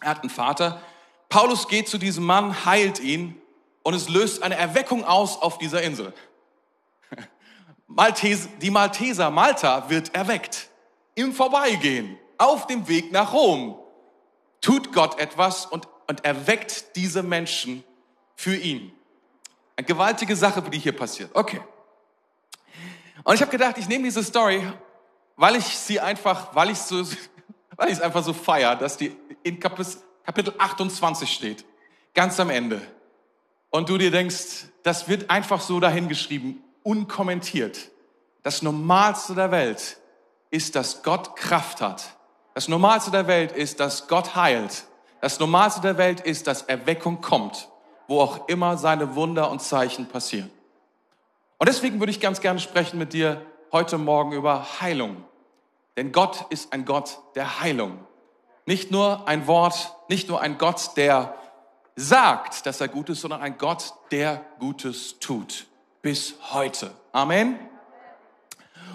Er 0.00 0.10
hat 0.10 0.20
einen 0.20 0.30
Vater. 0.30 0.80
Paulus 1.28 1.68
geht 1.68 1.88
zu 1.88 1.98
diesem 1.98 2.24
Mann, 2.24 2.64
heilt 2.64 3.00
ihn 3.00 3.40
und 3.82 3.94
es 3.94 4.08
löst 4.08 4.42
eine 4.42 4.56
Erweckung 4.56 5.04
aus 5.04 5.40
auf 5.40 5.58
dieser 5.58 5.82
Insel. 5.82 6.14
Maltes, 7.86 8.48
die 8.60 8.70
Malteser, 8.70 9.30
Malta 9.30 9.90
wird 9.90 10.14
erweckt. 10.14 10.68
Im 11.14 11.32
Vorbeigehen, 11.32 12.18
auf 12.36 12.66
dem 12.66 12.86
Weg 12.86 13.12
nach 13.12 13.32
Rom, 13.32 13.78
tut 14.60 14.92
Gott 14.92 15.18
etwas 15.18 15.66
und, 15.66 15.88
und 16.06 16.24
erweckt 16.24 16.96
diese 16.96 17.22
Menschen 17.22 17.82
für 18.36 18.56
ihn. 18.56 18.92
Eine 19.78 19.86
gewaltige 19.86 20.34
Sache, 20.34 20.60
die 20.60 20.78
hier 20.80 20.96
passiert. 20.96 21.30
Okay. 21.34 21.60
Und 23.22 23.32
ich 23.32 23.40
habe 23.40 23.52
gedacht, 23.52 23.78
ich 23.78 23.86
nehme 23.86 24.02
diese 24.02 24.24
Story, 24.24 24.60
weil 25.36 25.54
ich 25.54 25.66
sie 25.66 26.00
einfach, 26.00 26.52
weil 26.52 26.70
ich 26.70 26.78
so, 26.78 26.96
weil 27.76 27.86
ich 27.86 27.94
es 27.94 28.00
einfach 28.00 28.24
so 28.24 28.32
feier, 28.32 28.74
dass 28.74 28.96
die 28.96 29.16
in 29.44 29.60
Kapitel 29.60 30.52
28 30.58 31.32
steht, 31.32 31.64
ganz 32.12 32.40
am 32.40 32.50
Ende. 32.50 32.82
Und 33.70 33.88
du 33.88 33.98
dir 33.98 34.10
denkst, 34.10 34.66
das 34.82 35.06
wird 35.06 35.30
einfach 35.30 35.60
so 35.60 35.78
dahingeschrieben, 35.78 36.60
unkommentiert. 36.82 37.92
Das 38.42 38.62
Normalste 38.62 39.36
der 39.36 39.52
Welt 39.52 39.98
ist, 40.50 40.74
dass 40.74 41.04
Gott 41.04 41.36
Kraft 41.36 41.80
hat. 41.80 42.16
Das 42.54 42.66
Normalste 42.66 43.12
der 43.12 43.28
Welt 43.28 43.52
ist, 43.52 43.78
dass 43.78 44.08
Gott 44.08 44.34
heilt. 44.34 44.86
Das 45.20 45.38
Normalste 45.38 45.80
der 45.82 45.98
Welt 45.98 46.18
ist, 46.20 46.48
dass 46.48 46.62
Erweckung 46.62 47.20
kommt, 47.20 47.68
wo 48.08 48.20
auch 48.20 48.48
immer 48.48 48.76
seine 48.76 49.14
Wunder 49.14 49.50
und 49.50 49.62
Zeichen 49.62 50.06
passieren. 50.06 50.50
Und 51.58 51.68
deswegen 51.68 52.00
würde 52.00 52.10
ich 52.10 52.20
ganz 52.20 52.40
gerne 52.40 52.58
sprechen 52.58 52.98
mit 52.98 53.12
dir 53.12 53.44
heute 53.70 53.98
Morgen 53.98 54.32
über 54.32 54.80
Heilung. 54.80 55.24
Denn 55.96 56.10
Gott 56.10 56.46
ist 56.50 56.72
ein 56.72 56.84
Gott 56.84 57.18
der 57.34 57.60
Heilung. 57.60 57.98
Nicht 58.66 58.90
nur 58.90 59.26
ein 59.28 59.46
Wort, 59.46 59.94
nicht 60.08 60.28
nur 60.28 60.40
ein 60.40 60.58
Gott, 60.58 60.96
der 60.96 61.34
sagt, 61.96 62.64
dass 62.66 62.80
er 62.80 62.88
gut 62.88 63.08
ist, 63.08 63.20
sondern 63.20 63.42
ein 63.42 63.58
Gott, 63.58 63.92
der 64.10 64.44
Gutes 64.58 65.18
tut. 65.18 65.66
Bis 66.00 66.34
heute. 66.52 66.92
Amen. 67.12 67.58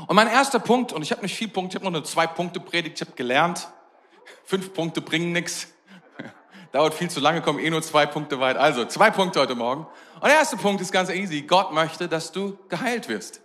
Und 0.07 0.15
mein 0.15 0.27
erster 0.27 0.59
Punkt, 0.59 0.93
und 0.93 1.01
ich 1.01 1.11
habe 1.11 1.21
nicht 1.21 1.35
viel 1.35 1.49
Punkte, 1.49 1.73
ich 1.73 1.83
habe 1.83 1.91
nur 1.91 1.99
eine 1.99 2.07
zwei 2.07 2.27
Punkte 2.27 2.59
Predigt, 2.59 3.01
ich 3.01 3.07
habe 3.07 3.15
gelernt, 3.15 3.67
fünf 4.45 4.73
Punkte 4.73 5.01
bringen 5.01 5.33
nichts. 5.33 5.72
Dauert 6.73 6.95
viel 6.95 7.09
zu 7.09 7.19
lange, 7.19 7.43
kommen 7.43 7.59
eh 7.59 7.69
nur 7.69 7.83
zwei 7.83 8.07
Punkte 8.07 8.39
weit. 8.39 8.57
Also 8.57 8.83
zwei 8.85 9.11
Punkte 9.11 9.39
heute 9.39 9.53
Morgen. 9.53 9.85
Und 10.15 10.25
der 10.25 10.39
erste 10.39 10.57
Punkt 10.57 10.81
ist 10.81 10.91
ganz 10.91 11.11
easy. 11.11 11.43
Gott 11.43 11.71
möchte, 11.71 12.07
dass 12.07 12.31
du 12.31 12.57
geheilt 12.67 13.09
wirst. 13.09 13.41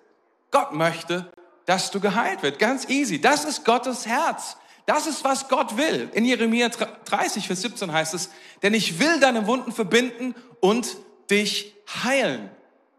Gott 0.50 0.72
möchte, 0.72 1.30
dass 1.66 1.90
du 1.90 2.00
geheilt 2.00 2.42
wirst. 2.42 2.58
Ganz 2.58 2.88
easy. 2.88 3.20
Das 3.20 3.44
ist 3.44 3.66
Gottes 3.66 4.06
Herz. 4.06 4.56
Das 4.86 5.06
ist, 5.06 5.24
was 5.24 5.46
Gott 5.50 5.76
will. 5.76 6.08
In 6.14 6.24
Jeremia 6.24 6.70
30, 6.70 7.46
Vers 7.46 7.60
17 7.60 7.92
heißt 7.92 8.14
es, 8.14 8.30
denn 8.62 8.72
ich 8.72 8.98
will 8.98 9.20
deine 9.20 9.46
Wunden 9.46 9.72
verbinden 9.72 10.34
und 10.60 10.96
dich 11.30 11.74
heilen. 12.02 12.48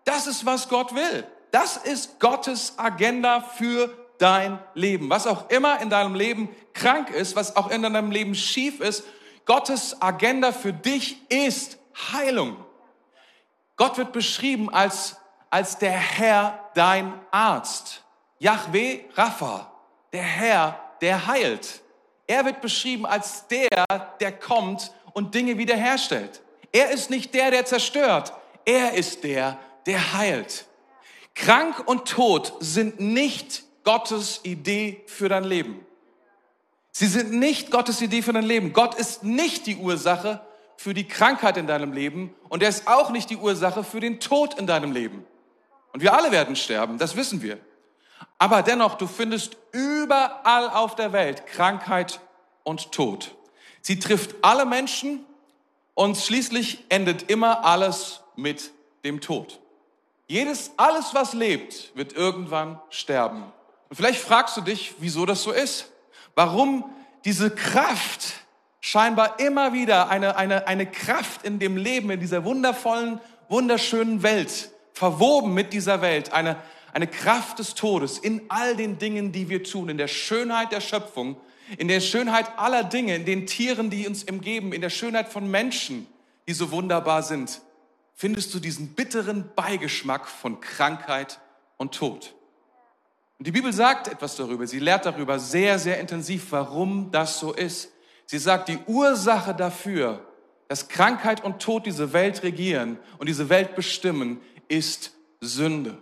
Das 0.05 0.27
ist, 0.27 0.45
was 0.45 0.69
Gott 0.69 0.93
will. 0.93 1.23
Das 1.49 1.75
ist 1.75 2.19
Gottes 2.19 2.75
Agenda 2.77 3.41
für 3.41 3.91
dein 4.19 4.59
Leben. 4.75 5.09
Was 5.09 5.25
auch 5.25 5.49
immer 5.49 5.81
in 5.81 5.89
deinem 5.89 6.13
Leben 6.13 6.49
krank 6.75 7.09
ist, 7.09 7.35
was 7.35 7.55
auch 7.55 7.71
in 7.71 7.81
deinem 7.81 8.11
Leben 8.11 8.35
schief 8.35 8.79
ist, 8.79 9.03
Gottes 9.49 9.99
Agenda 9.99 10.51
für 10.51 10.71
dich 10.71 11.17
ist 11.27 11.79
Heilung. 12.13 12.63
Gott 13.77 13.97
wird 13.97 14.11
beschrieben 14.11 14.71
als 14.71 15.15
als 15.49 15.79
der 15.79 15.89
Herr 15.89 16.69
dein 16.75 17.11
Arzt. 17.31 18.03
Yahweh 18.37 19.05
Rapha, 19.15 19.71
der 20.13 20.21
Herr, 20.21 20.79
der 21.01 21.25
heilt. 21.25 21.81
Er 22.27 22.45
wird 22.45 22.61
beschrieben 22.61 23.07
als 23.07 23.47
der, 23.47 23.85
der 24.19 24.31
kommt 24.33 24.93
und 25.13 25.33
Dinge 25.33 25.57
wiederherstellt. 25.57 26.41
Er 26.71 26.91
ist 26.91 27.09
nicht 27.09 27.33
der, 27.33 27.49
der 27.49 27.65
zerstört. 27.65 28.33
Er 28.65 28.93
ist 28.93 29.23
der, 29.23 29.57
der 29.87 30.13
heilt. 30.13 30.65
Krank 31.33 31.87
und 31.87 32.07
Tod 32.07 32.53
sind 32.59 32.99
nicht 32.99 33.63
Gottes 33.83 34.41
Idee 34.43 35.01
für 35.07 35.27
dein 35.27 35.43
Leben. 35.43 35.83
Sie 36.99 37.07
sind 37.07 37.31
nicht 37.31 37.71
Gottes 37.71 38.01
Idee 38.01 38.21
für 38.21 38.33
dein 38.33 38.43
Leben. 38.43 38.73
Gott 38.73 38.93
ist 38.93 39.23
nicht 39.23 39.67
die 39.67 39.77
Ursache 39.77 40.41
für 40.75 40.93
die 40.93 41.07
Krankheit 41.07 41.55
in 41.55 41.65
deinem 41.65 41.93
Leben 41.93 42.35
und 42.49 42.61
er 42.61 42.67
ist 42.67 42.89
auch 42.89 43.09
nicht 43.09 43.29
die 43.29 43.37
Ursache 43.37 43.85
für 43.85 44.01
den 44.01 44.19
Tod 44.19 44.59
in 44.59 44.67
deinem 44.67 44.91
Leben. 44.91 45.25
Und 45.93 46.01
wir 46.01 46.13
alle 46.13 46.33
werden 46.33 46.57
sterben, 46.57 46.97
das 46.97 47.15
wissen 47.15 47.41
wir. 47.41 47.57
Aber 48.37 48.63
dennoch, 48.63 48.95
du 48.95 49.07
findest 49.07 49.55
überall 49.71 50.71
auf 50.71 50.95
der 50.95 51.13
Welt 51.13 51.47
Krankheit 51.47 52.19
und 52.63 52.91
Tod. 52.91 53.33
Sie 53.79 53.97
trifft 53.97 54.35
alle 54.41 54.65
Menschen 54.65 55.25
und 55.93 56.17
schließlich 56.17 56.83
endet 56.89 57.31
immer 57.31 57.63
alles 57.63 58.23
mit 58.35 58.71
dem 59.05 59.21
Tod. 59.21 59.61
Jedes, 60.27 60.71
alles 60.75 61.13
was 61.13 61.31
lebt, 61.31 61.95
wird 61.95 62.11
irgendwann 62.11 62.77
sterben. 62.89 63.45
Und 63.87 63.95
vielleicht 63.95 64.19
fragst 64.19 64.57
du 64.57 64.61
dich, 64.61 64.95
wieso 64.99 65.25
das 65.25 65.43
so 65.43 65.53
ist. 65.53 65.89
Warum 66.39 66.85
diese 67.25 67.51
Kraft 67.51 68.31
scheinbar 68.79 69.41
immer 69.41 69.73
wieder 69.73 70.07
eine, 70.07 70.37
eine, 70.37 70.67
eine 70.69 70.89
Kraft 70.89 71.43
in 71.43 71.59
dem 71.59 71.75
Leben, 71.75 72.09
in 72.11 72.21
dieser 72.21 72.45
wundervollen, 72.45 73.19
wunderschönen 73.49 74.23
Welt, 74.23 74.71
verwoben 74.93 75.53
mit 75.53 75.73
dieser 75.73 76.01
Welt, 76.01 76.31
eine, 76.31 76.55
eine 76.93 77.07
Kraft 77.07 77.59
des 77.59 77.75
Todes 77.75 78.17
in 78.17 78.43
all 78.47 78.77
den 78.77 78.97
Dingen, 78.97 79.33
die 79.33 79.49
wir 79.49 79.65
tun, 79.65 79.89
in 79.89 79.97
der 79.97 80.07
Schönheit 80.07 80.71
der 80.71 80.79
Schöpfung, 80.79 81.35
in 81.77 81.89
der 81.89 81.99
Schönheit 81.99 82.57
aller 82.57 82.85
Dinge, 82.85 83.17
in 83.17 83.25
den 83.25 83.45
Tieren, 83.45 83.89
die 83.89 84.07
uns 84.07 84.23
umgeben, 84.23 84.71
in 84.71 84.79
der 84.79 84.89
Schönheit 84.89 85.27
von 85.27 85.51
Menschen, 85.51 86.07
die 86.47 86.53
so 86.53 86.71
wunderbar 86.71 87.21
sind, 87.21 87.59
findest 88.15 88.53
du 88.53 88.59
diesen 88.59 88.95
bitteren 88.95 89.51
Beigeschmack 89.57 90.25
von 90.29 90.61
Krankheit 90.61 91.41
und 91.75 91.95
Tod. 91.95 92.33
Und 93.39 93.47
die 93.47 93.51
Bibel 93.51 93.71
sagt 93.71 94.09
etwas 94.09 94.35
darüber, 94.35 94.67
sie 94.67 94.79
lehrt 94.79 95.05
darüber 95.05 95.39
sehr, 95.39 95.79
sehr 95.79 95.97
intensiv, 95.99 96.47
warum 96.51 97.09
das 97.09 97.39
so 97.39 97.53
ist. 97.53 97.93
Sie 98.25 98.37
sagt, 98.37 98.67
die 98.67 98.79
Ursache 98.85 99.55
dafür, 99.55 100.27
dass 100.67 100.89
Krankheit 100.89 101.43
und 101.43 101.61
Tod 101.61 101.85
diese 101.85 102.11
Welt 102.11 102.43
regieren 102.43 102.99
und 103.17 103.29
diese 103.29 103.47
Welt 103.47 103.75
bestimmen, 103.75 104.41
ist 104.67 105.13
Sünde. 105.39 105.97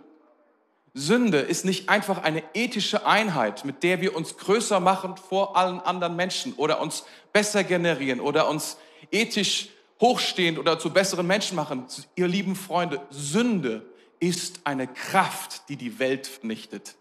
Sünde 0.94 1.38
ist 1.38 1.64
nicht 1.64 1.88
einfach 1.88 2.24
eine 2.24 2.42
ethische 2.54 3.06
Einheit, 3.06 3.64
mit 3.64 3.84
der 3.84 4.00
wir 4.00 4.16
uns 4.16 4.36
größer 4.36 4.80
machen 4.80 5.16
vor 5.16 5.56
allen 5.56 5.78
anderen 5.78 6.16
Menschen 6.16 6.54
oder 6.54 6.80
uns 6.80 7.04
besser 7.32 7.62
generieren 7.62 8.20
oder 8.20 8.48
uns 8.48 8.78
ethisch 9.12 9.68
hochstehend 10.00 10.58
oder 10.58 10.80
zu 10.80 10.90
besseren 10.90 11.28
Menschen 11.28 11.54
machen. 11.54 11.86
Ihr 12.16 12.26
lieben 12.26 12.56
Freunde, 12.56 13.00
Sünde 13.10 13.86
ist 14.18 14.62
eine 14.64 14.88
Kraft, 14.88 15.68
die 15.68 15.76
die 15.76 16.00
Welt 16.00 16.26
vernichtet. 16.26 16.96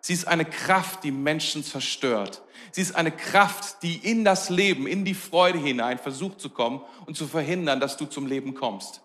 Sie 0.00 0.12
ist 0.12 0.28
eine 0.28 0.44
Kraft, 0.44 1.04
die 1.04 1.10
Menschen 1.10 1.64
zerstört. 1.64 2.42
Sie 2.72 2.80
ist 2.80 2.94
eine 2.94 3.10
Kraft, 3.10 3.82
die 3.82 3.96
in 3.96 4.24
das 4.24 4.50
Leben, 4.50 4.86
in 4.86 5.04
die 5.04 5.14
Freude 5.14 5.58
hinein 5.58 5.98
versucht 5.98 6.40
zu 6.40 6.50
kommen 6.50 6.82
und 7.06 7.16
zu 7.16 7.26
verhindern, 7.26 7.80
dass 7.80 7.96
du 7.96 8.06
zum 8.06 8.26
Leben 8.26 8.54
kommst. 8.54 9.02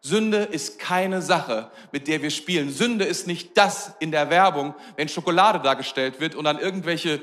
Sünde 0.00 0.38
ist 0.38 0.78
keine 0.78 1.22
Sache, 1.22 1.70
mit 1.90 2.08
der 2.08 2.20
wir 2.20 2.30
spielen. 2.30 2.70
Sünde 2.70 3.06
ist 3.06 3.26
nicht 3.26 3.56
das 3.56 3.92
in 4.00 4.10
der 4.10 4.28
Werbung, 4.28 4.74
wenn 4.96 5.08
Schokolade 5.08 5.60
dargestellt 5.60 6.20
wird 6.20 6.34
und 6.34 6.44
dann 6.44 6.58
irgendwelche 6.58 7.22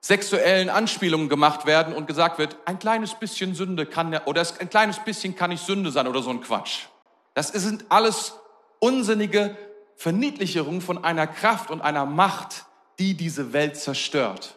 sexuellen 0.00 0.70
Anspielungen 0.70 1.28
gemacht 1.28 1.66
werden 1.66 1.94
und 1.94 2.06
gesagt 2.06 2.38
wird, 2.38 2.56
ein 2.64 2.78
kleines 2.78 3.14
bisschen 3.14 3.54
Sünde 3.54 3.86
kann 3.86 4.16
oder 4.26 4.44
ein 4.58 4.70
kleines 4.70 4.98
bisschen 4.98 5.36
kann 5.36 5.50
nicht 5.50 5.64
Sünde 5.64 5.92
sein 5.92 6.08
oder 6.08 6.22
so 6.22 6.30
ein 6.30 6.40
Quatsch. 6.40 6.86
Das 7.34 7.48
sind 7.48 7.84
alles 7.88 8.34
unsinnige 8.80 9.56
Verniedlicherungen 9.98 10.80
von 10.80 11.02
einer 11.02 11.26
Kraft 11.26 11.72
und 11.72 11.80
einer 11.80 12.06
Macht, 12.06 12.66
die 13.00 13.14
diese 13.14 13.52
Welt 13.52 13.76
zerstört. 13.76 14.56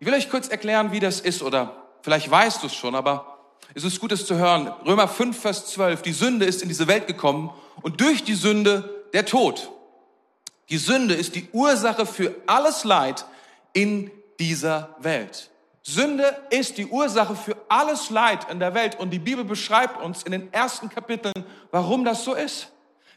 Ich 0.00 0.06
will 0.06 0.12
euch 0.12 0.28
kurz 0.28 0.48
erklären, 0.48 0.92
wie 0.92 1.00
das 1.00 1.20
ist, 1.20 1.42
oder 1.42 1.82
vielleicht 2.02 2.30
weißt 2.30 2.62
du 2.62 2.66
es 2.66 2.74
schon, 2.74 2.94
aber 2.94 3.38
es 3.72 3.84
ist 3.84 4.00
gut, 4.00 4.12
es 4.12 4.26
zu 4.26 4.36
hören. 4.36 4.68
Römer 4.84 5.08
5, 5.08 5.40
Vers 5.40 5.66
12. 5.68 6.02
Die 6.02 6.12
Sünde 6.12 6.44
ist 6.44 6.60
in 6.60 6.68
diese 6.68 6.86
Welt 6.88 7.06
gekommen 7.06 7.50
und 7.80 8.02
durch 8.02 8.22
die 8.22 8.34
Sünde 8.34 9.06
der 9.14 9.24
Tod. 9.24 9.70
Die 10.68 10.76
Sünde 10.76 11.14
ist 11.14 11.34
die 11.34 11.48
Ursache 11.52 12.04
für 12.04 12.34
alles 12.46 12.84
Leid 12.84 13.24
in 13.72 14.10
dieser 14.38 14.94
Welt. 14.98 15.50
Sünde 15.82 16.36
ist 16.50 16.76
die 16.76 16.86
Ursache 16.86 17.34
für 17.34 17.56
alles 17.70 18.10
Leid 18.10 18.50
in 18.50 18.60
der 18.60 18.74
Welt 18.74 19.00
und 19.00 19.08
die 19.08 19.18
Bibel 19.18 19.44
beschreibt 19.44 20.02
uns 20.02 20.22
in 20.22 20.32
den 20.32 20.52
ersten 20.52 20.90
Kapiteln, 20.90 21.46
warum 21.70 22.04
das 22.04 22.24
so 22.24 22.34
ist. 22.34 22.68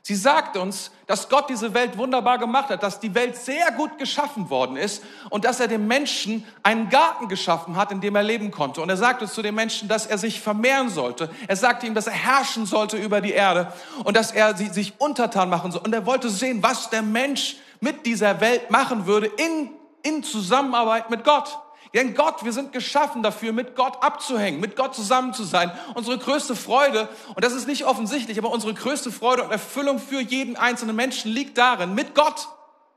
Sie 0.04 0.16
sagt 0.16 0.58
uns, 0.58 0.90
dass 1.06 1.30
Gott 1.30 1.48
diese 1.50 1.76
Welt 1.76 1.96
wunderbar 1.96 2.40
gemacht 2.40 2.70
hat, 2.70 2.82
dass 2.82 3.00
die 3.00 3.14
Welt 3.14 3.36
sehr 3.38 3.72
gut 3.72 4.00
geschaffen 4.00 4.50
worden 4.50 4.76
ist 4.76 5.04
und 5.30 5.46
dass 5.46 5.60
er 5.60 5.68
dem 5.68 5.86
Menschen 5.88 6.44
einen 6.64 6.90
Garten 6.90 7.28
geschaffen 7.28 7.76
hat, 7.76 7.92
in 7.92 8.02
dem 8.02 8.16
er 8.16 8.24
leben 8.24 8.50
konnte. 8.50 8.82
Und 8.82 8.90
er 8.90 8.98
sagte 8.98 9.28
zu 9.28 9.44
dem 9.44 9.54
Menschen, 9.54 9.88
dass 9.88 10.08
er 10.08 10.18
sich 10.18 10.42
vermehren 10.42 10.90
sollte. 10.90 11.30
Er 11.48 11.56
sagte 11.56 11.86
ihm, 11.86 11.94
dass 11.94 12.08
er 12.08 12.14
herrschen 12.14 12.66
sollte 12.66 12.98
über 12.98 13.22
die 13.22 13.34
Erde 13.34 13.72
und 14.04 14.18
dass 14.18 14.32
er 14.32 14.58
sie, 14.58 14.70
sich 14.70 14.94
untertan 14.98 15.50
machen 15.50 15.72
soll. 15.72 15.84
Und 15.84 15.94
er 15.94 16.08
wollte 16.08 16.32
sehen, 16.32 16.64
was 16.64 16.90
der 16.90 17.04
Mensch 17.04 17.58
mit 17.80 18.08
dieser 18.08 18.42
Welt 18.42 18.72
machen 18.72 19.06
würde 19.06 19.28
in, 19.28 19.70
in 20.02 20.24
Zusammenarbeit 20.24 21.12
mit 21.12 21.24
Gott. 21.24 21.60
Denn 21.94 22.14
Gott, 22.14 22.46
wir 22.46 22.54
sind 22.54 22.72
geschaffen 22.72 23.22
dafür, 23.22 23.52
mit 23.52 23.76
Gott 23.76 24.02
abzuhängen, 24.02 24.62
mit 24.62 24.76
Gott 24.76 24.96
zusammen 24.96 25.34
zu 25.34 25.44
sein. 25.44 25.72
Unsere 25.94 26.18
größte 26.18 26.56
Freude, 26.56 27.10
und 27.36 27.44
das 27.44 27.54
ist 27.54 27.68
nicht 27.68 27.86
offensichtlich, 27.86 28.38
aber 28.38 28.50
unsere 28.50 28.74
größte 28.74 29.12
Freude 29.12 29.44
und 29.44 29.52
Erfüllung 29.52 30.00
für 30.00 30.22
jeden 30.22 30.56
einzelnen 30.56 30.96
Menschen 30.96 31.32
liegt 31.32 31.58
darin, 31.58 31.94
mit 31.94 32.16
Gott 32.16 32.48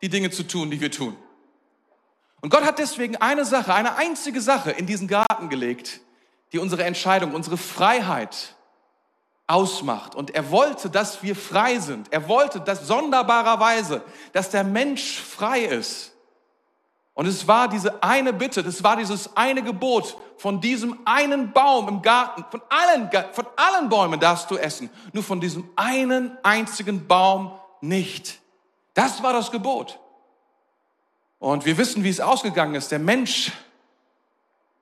die 0.01 0.09
Dinge 0.09 0.31
zu 0.31 0.45
tun, 0.45 0.71
die 0.71 0.81
wir 0.81 0.93
tun. 0.93 1.17
Und 2.41 2.51
Gott 2.51 2.65
hat 2.65 2.79
deswegen 2.79 3.17
eine 3.17 3.45
Sache, 3.45 3.75
eine 3.75 3.97
einzige 3.97 4.41
Sache 4.41 4.71
in 4.71 4.87
diesen 4.87 5.09
Garten 5.09 5.49
gelegt, 5.49 6.01
die 6.53 6.59
unsere 6.59 6.85
Entscheidung, 6.85 7.35
unsere 7.35 7.57
Freiheit 7.57 8.55
ausmacht. 9.47 10.15
Und 10.15 10.35
er 10.35 10.51
wollte, 10.51 10.89
dass 10.89 11.23
wir 11.23 11.37
frei 11.37 11.79
sind. 11.79 12.13
Er 12.13 12.29
wollte, 12.29 12.61
dass 12.61 12.87
sonderbarerweise, 12.87 14.03
dass 14.33 14.51
der 14.51 14.65
Mensch 14.65 15.19
frei 15.21 15.61
ist. 15.61 16.14
Und 17.15 17.27
es 17.27 17.47
war 17.47 17.69
diese 17.69 18.03
eine 18.03 18.33
Bitte, 18.33 18.65
das 18.65 18.83
war 18.83 18.97
dieses 18.97 19.37
eine 19.37 19.63
Gebot 19.63 20.17
von 20.37 20.61
diesem 20.61 20.99
einen 21.05 21.53
Baum 21.53 21.89
im 21.89 22.03
Garten. 22.03 22.45
Von 22.51 22.61
allen, 22.69 23.09
von 23.33 23.47
allen 23.55 23.89
Bäumen 23.89 24.19
darfst 24.19 24.51
du 24.51 24.57
essen. 24.57 24.91
Nur 25.13 25.23
von 25.23 25.41
diesem 25.41 25.71
einen 25.77 26.37
einzigen 26.43 27.07
Baum 27.07 27.53
nicht. 27.81 28.41
Das 28.95 29.23
war 29.23 29.33
das 29.33 29.53
Gebot. 29.53 30.01
Und 31.39 31.65
wir 31.65 31.79
wissen, 31.79 32.03
wie 32.03 32.09
es 32.09 32.21
ausgegangen 32.21 32.75
ist. 32.75 32.91
Der 32.91 32.99
Mensch, 32.99 33.53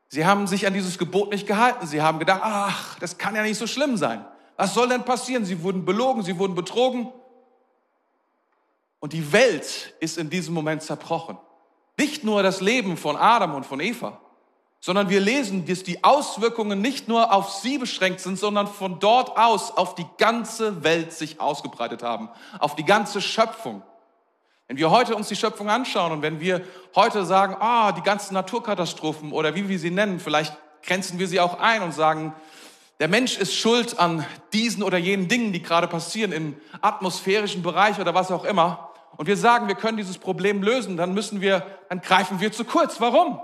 sie 0.08 0.24
haben 0.24 0.46
sich 0.46 0.66
an 0.66 0.72
dieses 0.72 0.96
Gebot 0.96 1.30
nicht 1.32 1.46
gehalten. 1.46 1.86
Sie 1.86 2.00
haben 2.00 2.18
gedacht, 2.18 2.40
ach, 2.42 2.98
das 2.98 3.18
kann 3.18 3.34
ja 3.34 3.42
nicht 3.42 3.58
so 3.58 3.66
schlimm 3.66 3.98
sein. 3.98 4.24
Was 4.56 4.72
soll 4.72 4.88
denn 4.88 5.04
passieren? 5.04 5.44
Sie 5.44 5.62
wurden 5.62 5.84
belogen, 5.84 6.22
sie 6.22 6.38
wurden 6.38 6.54
betrogen. 6.54 7.12
Und 9.00 9.12
die 9.12 9.32
Welt 9.32 9.94
ist 10.00 10.16
in 10.16 10.30
diesem 10.30 10.54
Moment 10.54 10.82
zerbrochen. 10.82 11.36
Nicht 11.98 12.24
nur 12.24 12.42
das 12.42 12.60
Leben 12.60 12.96
von 12.96 13.16
Adam 13.16 13.54
und 13.54 13.66
von 13.66 13.80
Eva, 13.80 14.18
sondern 14.80 15.08
wir 15.08 15.20
lesen, 15.20 15.64
dass 15.66 15.84
die 15.84 16.02
Auswirkungen 16.02 16.80
nicht 16.80 17.06
nur 17.06 17.32
auf 17.32 17.50
sie 17.50 17.78
beschränkt 17.78 18.20
sind, 18.20 18.38
sondern 18.38 18.66
von 18.66 18.98
dort 18.98 19.36
aus 19.38 19.70
auf 19.70 19.94
die 19.94 20.06
ganze 20.18 20.82
Welt 20.82 21.12
sich 21.12 21.40
ausgebreitet 21.40 22.02
haben, 22.02 22.28
auf 22.58 22.74
die 22.74 22.84
ganze 22.84 23.20
Schöpfung. 23.20 23.82
Wenn 24.66 24.78
wir 24.78 24.90
heute 24.90 25.14
uns 25.14 25.28
die 25.28 25.36
Schöpfung 25.36 25.68
anschauen 25.68 26.12
und 26.12 26.22
wenn 26.22 26.40
wir 26.40 26.64
heute 26.96 27.24
sagen, 27.24 27.56
ah, 27.60 27.92
die 27.92 28.02
ganzen 28.02 28.34
Naturkatastrophen 28.34 29.30
oder 29.30 29.54
wie 29.54 29.68
wir 29.68 29.78
sie 29.78 29.90
nennen, 29.90 30.18
vielleicht 30.18 30.56
grenzen 30.82 31.18
wir 31.18 31.28
sie 31.28 31.40
auch 31.40 31.60
ein 31.60 31.82
und 31.82 31.92
sagen, 31.92 32.34
der 32.98 33.08
Mensch 33.08 33.36
ist 33.36 33.54
schuld 33.54 33.98
an 34.00 34.26
diesen 34.52 34.82
oder 34.82 34.98
jenen 34.98 35.28
Dingen, 35.28 35.52
die 35.52 35.62
gerade 35.62 35.88
passieren 35.88 36.32
im 36.32 36.56
atmosphärischen 36.80 37.62
Bereich 37.62 38.00
oder 38.00 38.14
was 38.14 38.30
auch 38.30 38.44
immer 38.44 38.91
und 39.16 39.26
wir 39.26 39.36
sagen, 39.36 39.68
wir 39.68 39.74
können 39.74 39.96
dieses 39.96 40.18
Problem 40.18 40.62
lösen, 40.62 40.96
dann 40.96 41.14
müssen 41.14 41.40
wir, 41.40 41.66
dann 41.88 42.00
greifen 42.00 42.40
wir 42.40 42.52
zu 42.52 42.64
kurz. 42.64 43.00
Warum? 43.00 43.40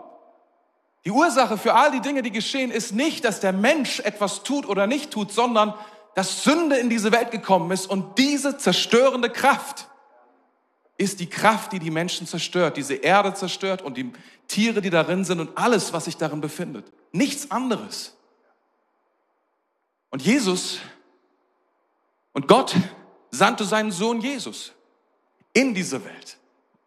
Die 1.05 1.11
Ursache 1.11 1.57
für 1.57 1.75
all 1.75 1.91
die 1.91 2.01
Dinge, 2.01 2.23
die 2.23 2.31
geschehen, 2.31 2.71
ist 2.71 2.93
nicht, 2.93 3.25
dass 3.25 3.41
der 3.41 3.53
Mensch 3.53 4.01
etwas 4.01 4.43
tut 4.43 4.67
oder 4.67 4.87
nicht 4.87 5.11
tut, 5.11 5.33
sondern 5.33 5.75
dass 6.15 6.43
Sünde 6.43 6.77
in 6.77 6.91
diese 6.91 7.13
Welt 7.13 7.31
gekommen 7.31 7.71
ist 7.71 7.87
und 7.87 8.19
diese 8.19 8.59
zerstörende 8.59 9.31
Kraft 9.31 9.89
ist 10.97 11.21
die 11.21 11.29
Kraft, 11.31 11.73
die 11.73 11.79
die 11.79 11.93
Menschen 11.93 12.27
zerstört, 12.27 12.77
diese 12.77 12.95
Erde 12.95 13.33
zerstört 13.35 13.83
und 13.83 13.97
die 13.97 14.13
Tiere, 14.49 14.81
die 14.81 14.91
darin 14.91 15.25
sind 15.25 15.39
und 15.39 15.57
alles, 15.57 15.93
was 15.93 16.07
sich 16.07 16.17
darin 16.17 16.41
befindet. 16.41 16.91
Nichts 17.13 17.51
anderes. 17.51 18.17
Und 20.11 20.23
Jesus 20.23 20.81
und 22.33 22.49
Gott 22.49 22.75
sandte 23.31 23.65
seinen 23.65 23.93
Sohn 23.93 24.21
Jesus 24.21 24.73
in 25.53 25.75
diese 25.75 26.05
Welt, 26.05 26.39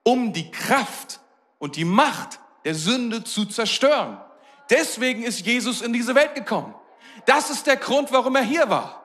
um 0.03 0.33
die 0.33 0.51
Kraft 0.51 1.19
und 1.59 1.75
die 1.75 1.85
Macht 1.85 2.39
der 2.65 2.75
Sünde 2.75 3.23
zu 3.23 3.45
zerstören. 3.45 4.19
Deswegen 4.69 5.23
ist 5.23 5.45
Jesus 5.45 5.81
in 5.81 5.93
diese 5.93 6.15
Welt 6.15 6.35
gekommen. 6.35 6.73
Das 7.25 7.49
ist 7.49 7.67
der 7.67 7.77
Grund, 7.77 8.11
warum 8.11 8.35
er 8.35 8.43
hier 8.43 8.69
war. 8.69 9.00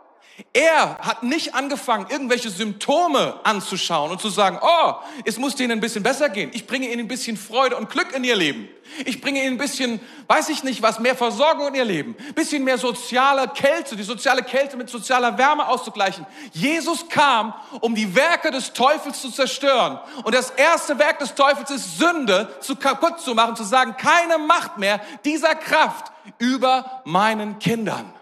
Er 0.53 0.99
hat 0.99 1.23
nicht 1.23 1.55
angefangen, 1.55 2.07
irgendwelche 2.11 2.51
Symptome 2.51 3.41
anzuschauen 3.45 4.11
und 4.11 4.21
zu 4.21 4.29
sagen, 4.29 4.59
oh, 4.61 4.95
es 5.25 5.39
muss 5.39 5.55
denen 5.55 5.73
ein 5.73 5.81
bisschen 5.81 6.03
besser 6.03 6.29
gehen. 6.29 6.51
Ich 6.53 6.67
bringe 6.67 6.91
ihnen 6.91 7.01
ein 7.01 7.09
bisschen 7.09 7.39
Freude 7.39 7.77
und 7.77 7.89
Glück 7.89 8.15
in 8.15 8.23
ihr 8.23 8.37
Leben. 8.37 8.69
Ich 9.07 9.23
bringe 9.23 9.43
ihnen 9.43 9.55
ein 9.55 9.59
bisschen, 9.59 9.99
weiß 10.27 10.51
ich 10.51 10.63
nicht 10.63 10.83
was, 10.83 11.01
mehr 11.01 11.17
Versorgung 11.17 11.69
in 11.69 11.75
ihr 11.75 11.85
Leben. 11.87 12.17
Ein 12.19 12.35
bisschen 12.35 12.65
mehr 12.65 12.77
soziale 12.77 13.49
Kälte, 13.49 13.97
die 13.97 14.03
soziale 14.03 14.43
Kälte 14.43 14.77
mit 14.77 14.91
sozialer 14.91 15.39
Wärme 15.39 15.67
auszugleichen. 15.69 16.27
Jesus 16.53 17.09
kam, 17.09 17.55
um 17.81 17.95
die 17.95 18.15
Werke 18.15 18.51
des 18.51 18.75
Teufels 18.75 19.23
zu 19.23 19.31
zerstören. 19.31 19.99
Und 20.25 20.35
das 20.35 20.51
erste 20.51 20.99
Werk 20.99 21.19
des 21.19 21.35
Teufels 21.35 21.71
ist 21.71 21.99
Sünde 21.99 22.55
zu 22.61 22.77
kaputt 22.77 23.21
zu 23.21 23.35
machen, 23.35 23.57
zu 23.57 23.65
sagen, 23.65 23.97
keine 23.97 24.37
Macht 24.37 24.77
mehr 24.77 25.01
dieser 25.25 25.55
Kraft 25.55 26.13
über 26.39 27.03
meinen 27.07 27.59
Kindern. 27.59 28.13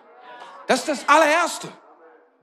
Das 0.68 0.80
ist 0.80 0.88
das 0.88 1.08
allererste. 1.08 1.68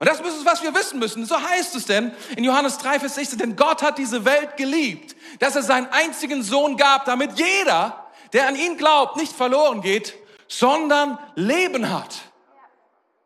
Und 0.01 0.07
das 0.07 0.19
ist 0.19 0.39
es, 0.39 0.45
was 0.45 0.63
wir 0.63 0.73
wissen 0.73 0.97
müssen. 0.97 1.27
So 1.27 1.39
heißt 1.39 1.75
es 1.75 1.85
denn 1.85 2.11
in 2.35 2.43
Johannes 2.43 2.79
3, 2.79 3.01
Vers 3.01 3.13
16, 3.13 3.37
denn 3.37 3.55
Gott 3.55 3.83
hat 3.83 3.99
diese 3.99 4.25
Welt 4.25 4.57
geliebt, 4.57 5.15
dass 5.37 5.55
er 5.55 5.61
seinen 5.61 5.85
einzigen 5.91 6.41
Sohn 6.41 6.75
gab, 6.75 7.05
damit 7.05 7.37
jeder, 7.37 8.07
der 8.33 8.47
an 8.47 8.55
ihn 8.55 8.77
glaubt, 8.77 9.15
nicht 9.15 9.31
verloren 9.31 9.81
geht, 9.81 10.15
sondern 10.47 11.19
Leben 11.35 11.91
hat. 11.91 12.15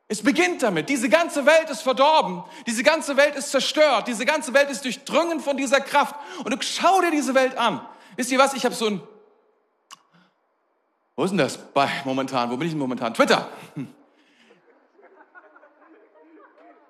Es 0.09 0.21
beginnt 0.21 0.63
damit. 0.63 0.89
Diese 0.89 1.07
ganze 1.07 1.45
Welt 1.45 1.69
ist 1.69 1.81
verdorben. 1.81 2.43
Diese 2.67 2.83
ganze 2.83 3.15
Welt 3.15 3.37
ist 3.37 3.51
zerstört. 3.51 4.09
Diese 4.09 4.25
ganze 4.25 4.53
Welt 4.53 4.69
ist 4.69 4.83
durchdrungen 4.83 5.39
von 5.39 5.55
dieser 5.55 5.79
Kraft. 5.79 6.15
Und 6.43 6.51
du 6.51 6.57
schau 6.59 6.99
dir 6.99 7.09
diese 7.09 7.33
Welt 7.35 7.57
an. 7.57 7.87
Wisst 8.17 8.33
ihr 8.33 8.37
was? 8.37 8.53
Ich 8.53 8.65
habe 8.65 8.75
so 8.75 8.87
ein... 8.87 9.01
Wo 11.15 11.23
ist 11.23 11.29
denn 11.29 11.37
das 11.37 11.57
bei 11.57 11.89
momentan? 12.03 12.51
Wo 12.51 12.57
bin 12.57 12.67
ich 12.67 12.73
denn 12.73 12.79
momentan? 12.79 13.13
Twitter. 13.13 13.47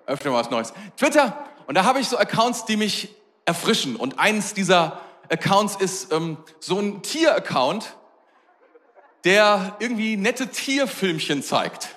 Öfter 0.06 0.30
mal 0.30 0.40
was 0.40 0.50
Neues. 0.50 0.72
Twitter. 0.96 1.44
Und 1.66 1.74
da 1.74 1.84
habe 1.84 2.00
ich 2.00 2.08
so 2.08 2.16
Accounts, 2.16 2.64
die 2.64 2.76
mich 2.76 3.14
erfrischen. 3.44 3.96
Und 3.96 4.18
eins 4.18 4.54
dieser 4.54 5.00
Accounts 5.30 5.76
ist 5.76 6.12
ähm, 6.12 6.38
so 6.60 6.78
ein 6.78 7.02
Tier-Account, 7.02 7.96
der 9.24 9.76
irgendwie 9.80 10.16
nette 10.16 10.48
Tierfilmchen 10.48 11.42
zeigt. 11.42 11.96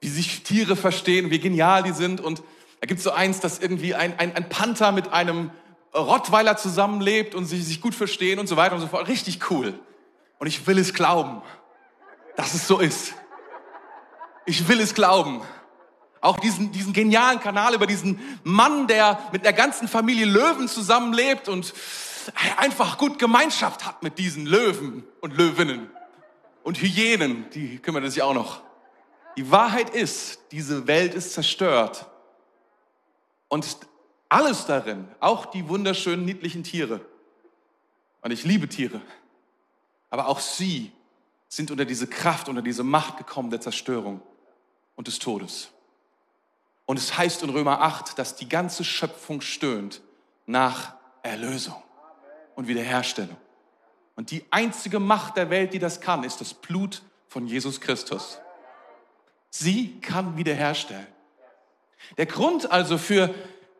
Wie 0.00 0.08
sich 0.08 0.42
Tiere 0.42 0.76
verstehen, 0.76 1.30
wie 1.30 1.40
genial 1.40 1.82
die 1.82 1.92
sind. 1.92 2.20
Und 2.20 2.42
da 2.80 2.86
gibt 2.86 2.98
es 2.98 3.04
so 3.04 3.10
eins, 3.10 3.40
dass 3.40 3.58
irgendwie 3.58 3.94
ein, 3.94 4.18
ein, 4.18 4.34
ein 4.34 4.48
Panther 4.48 4.92
mit 4.92 5.12
einem 5.12 5.50
Rottweiler 5.94 6.56
zusammenlebt 6.56 7.34
und 7.34 7.46
sie 7.46 7.60
sich 7.62 7.80
gut 7.80 7.94
verstehen 7.94 8.38
und 8.38 8.46
so 8.46 8.56
weiter 8.56 8.74
und 8.74 8.80
so 8.80 8.86
fort. 8.86 9.08
Richtig 9.08 9.50
cool. 9.50 9.78
Und 10.38 10.46
ich 10.46 10.66
will 10.66 10.78
es 10.78 10.94
glauben, 10.94 11.42
dass 12.36 12.54
es 12.54 12.66
so 12.66 12.78
ist. 12.78 13.14
Ich 14.46 14.68
will 14.68 14.80
es 14.80 14.94
glauben. 14.94 15.42
Auch 16.20 16.38
diesen, 16.38 16.70
diesen 16.72 16.92
genialen 16.92 17.40
Kanal 17.40 17.74
über 17.74 17.86
diesen 17.86 18.20
Mann, 18.44 18.86
der 18.86 19.18
mit 19.32 19.44
der 19.44 19.52
ganzen 19.52 19.88
Familie 19.88 20.26
Löwen 20.26 20.68
zusammenlebt 20.68 21.48
und 21.48 21.72
einfach 22.56 22.98
gut 22.98 23.18
Gemeinschaft 23.18 23.86
hat 23.86 24.02
mit 24.02 24.18
diesen 24.18 24.46
Löwen 24.46 25.04
und 25.20 25.36
Löwinnen 25.36 25.90
und 26.62 26.78
Hyänen, 26.78 27.48
die 27.50 27.78
kümmern 27.78 28.08
sich 28.10 28.22
auch 28.22 28.34
noch. 28.34 28.60
Die 29.36 29.50
Wahrheit 29.50 29.90
ist, 29.90 30.40
diese 30.52 30.86
Welt 30.86 31.14
ist 31.14 31.32
zerstört. 31.32 32.06
Und 33.48 33.78
alles 34.28 34.66
darin, 34.66 35.08
auch 35.20 35.46
die 35.46 35.68
wunderschönen, 35.68 36.24
niedlichen 36.24 36.62
Tiere. 36.62 37.00
Und 38.20 38.30
ich 38.30 38.44
liebe 38.44 38.68
Tiere. 38.68 39.00
Aber 40.10 40.28
auch 40.28 40.40
sie 40.40 40.92
sind 41.48 41.70
unter 41.70 41.84
diese 41.84 42.06
Kraft, 42.06 42.48
unter 42.48 42.62
diese 42.62 42.84
Macht 42.84 43.16
gekommen 43.16 43.50
der 43.50 43.60
Zerstörung 43.60 44.20
und 44.94 45.06
des 45.06 45.18
Todes. 45.18 45.70
Und 46.90 46.96
es 46.96 47.16
heißt 47.16 47.44
in 47.44 47.50
Römer 47.50 47.82
8, 47.82 48.18
dass 48.18 48.34
die 48.34 48.48
ganze 48.48 48.82
Schöpfung 48.82 49.42
stöhnt 49.42 50.00
nach 50.46 50.94
Erlösung 51.22 51.80
und 52.56 52.66
Wiederherstellung. 52.66 53.36
Und 54.16 54.32
die 54.32 54.44
einzige 54.50 54.98
Macht 54.98 55.36
der 55.36 55.50
Welt, 55.50 55.72
die 55.72 55.78
das 55.78 56.00
kann, 56.00 56.24
ist 56.24 56.40
das 56.40 56.52
Blut 56.52 57.02
von 57.28 57.46
Jesus 57.46 57.80
Christus. 57.80 58.40
Sie 59.50 60.00
kann 60.00 60.36
wiederherstellen. 60.36 61.06
Der 62.18 62.26
Grund 62.26 62.72
also 62.72 62.98
für 62.98 63.32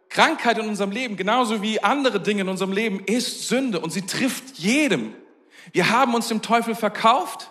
Krankheit 0.09 0.59
in 0.59 0.69
unserem 0.69 0.93
Leben, 0.93 1.17
genauso 1.17 1.63
wie 1.63 1.83
andere 1.83 2.21
Dinge 2.21 2.43
in 2.43 2.49
unserem 2.49 2.71
Leben, 2.71 3.01
ist 3.07 3.49
Sünde 3.49 3.81
und 3.81 3.91
sie 3.91 4.07
trifft 4.07 4.57
jedem. 4.57 5.17
Wir 5.73 5.91
haben 5.91 6.15
uns 6.15 6.29
dem 6.29 6.43
Teufel 6.43 6.77
verkauft. 6.77 7.51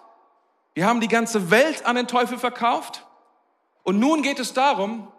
Wir 0.74 0.88
haben 0.88 1.02
die 1.02 1.10
ganze 1.10 1.52
Welt 1.52 1.86
an 1.86 1.98
den 1.98 2.08
Teufel 2.08 2.38
verkauft. 2.38 3.06
Und 3.84 4.00
nun 4.00 4.22
geht 4.22 4.40
es 4.40 4.54
darum, 4.54 5.10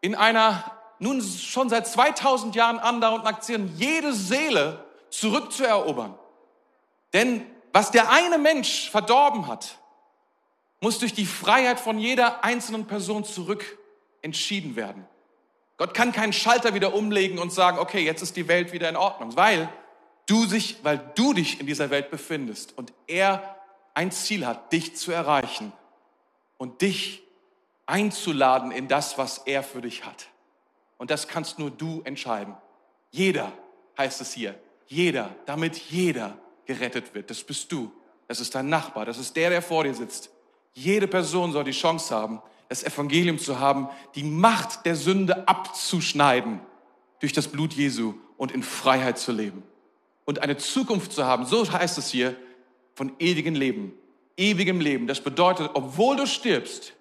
in 0.00 0.14
einer 0.14 0.80
nun 0.98 1.22
schon 1.22 1.68
seit 1.68 1.86
2000 1.86 2.54
Jahren 2.54 2.78
andauernden 2.78 3.26
Aktion, 3.26 3.72
jede 3.76 4.12
Seele 4.12 4.84
zurückzuerobern. 5.08 6.14
Denn 7.12 7.46
was 7.72 7.90
der 7.90 8.10
eine 8.10 8.38
Mensch 8.38 8.90
verdorben 8.90 9.46
hat, 9.46 9.78
muss 10.80 10.98
durch 10.98 11.14
die 11.14 11.26
Freiheit 11.26 11.80
von 11.80 11.98
jeder 11.98 12.44
einzelnen 12.44 12.86
Person 12.86 13.24
zurück 13.24 13.78
entschieden 14.22 14.76
werden. 14.76 15.06
Gott 15.76 15.94
kann 15.94 16.12
keinen 16.12 16.32
Schalter 16.32 16.74
wieder 16.74 16.94
umlegen 16.94 17.38
und 17.38 17.52
sagen, 17.52 17.78
okay, 17.78 18.04
jetzt 18.04 18.22
ist 18.22 18.36
die 18.36 18.48
Welt 18.48 18.72
wieder 18.72 18.88
in 18.88 18.96
Ordnung, 18.96 19.36
weil 19.36 19.70
du 20.26 20.44
sich, 20.44 20.76
weil 20.82 20.98
du 21.14 21.32
dich 21.32 21.60
in 21.60 21.66
dieser 21.66 21.90
Welt 21.90 22.10
befindest 22.10 22.76
und 22.76 22.92
er 23.06 23.56
ein 23.94 24.12
Ziel 24.12 24.46
hat, 24.46 24.72
dich 24.72 24.96
zu 24.96 25.10
erreichen 25.12 25.72
und 26.58 26.82
dich 26.82 27.22
einzuladen 27.90 28.70
in 28.70 28.88
das, 28.88 29.18
was 29.18 29.38
er 29.38 29.62
für 29.62 29.82
dich 29.82 30.06
hat. 30.06 30.28
Und 30.96 31.10
das 31.10 31.28
kannst 31.28 31.58
nur 31.58 31.70
du 31.70 32.02
entscheiden. 32.04 32.54
Jeder 33.10 33.52
heißt 33.98 34.20
es 34.20 34.32
hier. 34.32 34.54
Jeder, 34.86 35.34
damit 35.46 35.76
jeder 35.76 36.38
gerettet 36.66 37.14
wird. 37.14 37.30
Das 37.30 37.42
bist 37.42 37.70
du. 37.72 37.92
Das 38.28 38.40
ist 38.40 38.54
dein 38.54 38.68
Nachbar. 38.68 39.04
Das 39.04 39.18
ist 39.18 39.34
der, 39.34 39.50
der 39.50 39.62
vor 39.62 39.84
dir 39.84 39.94
sitzt. 39.94 40.30
Jede 40.72 41.08
Person 41.08 41.52
soll 41.52 41.64
die 41.64 41.72
Chance 41.72 42.14
haben, 42.14 42.40
das 42.68 42.84
Evangelium 42.84 43.38
zu 43.38 43.58
haben, 43.58 43.88
die 44.14 44.22
Macht 44.22 44.86
der 44.86 44.94
Sünde 44.94 45.48
abzuschneiden 45.48 46.60
durch 47.18 47.32
das 47.32 47.48
Blut 47.48 47.72
Jesu 47.72 48.14
und 48.36 48.52
in 48.52 48.62
Freiheit 48.62 49.18
zu 49.18 49.32
leben. 49.32 49.64
Und 50.24 50.42
eine 50.42 50.56
Zukunft 50.56 51.12
zu 51.12 51.24
haben, 51.24 51.44
so 51.44 51.70
heißt 51.70 51.98
es 51.98 52.08
hier, 52.08 52.36
von 52.94 53.12
ewigem 53.18 53.54
Leben. 53.54 53.92
Ewigem 54.36 54.80
Leben. 54.80 55.08
Das 55.08 55.20
bedeutet, 55.20 55.70
obwohl 55.74 56.16
du 56.16 56.26
stirbst, 56.26 56.94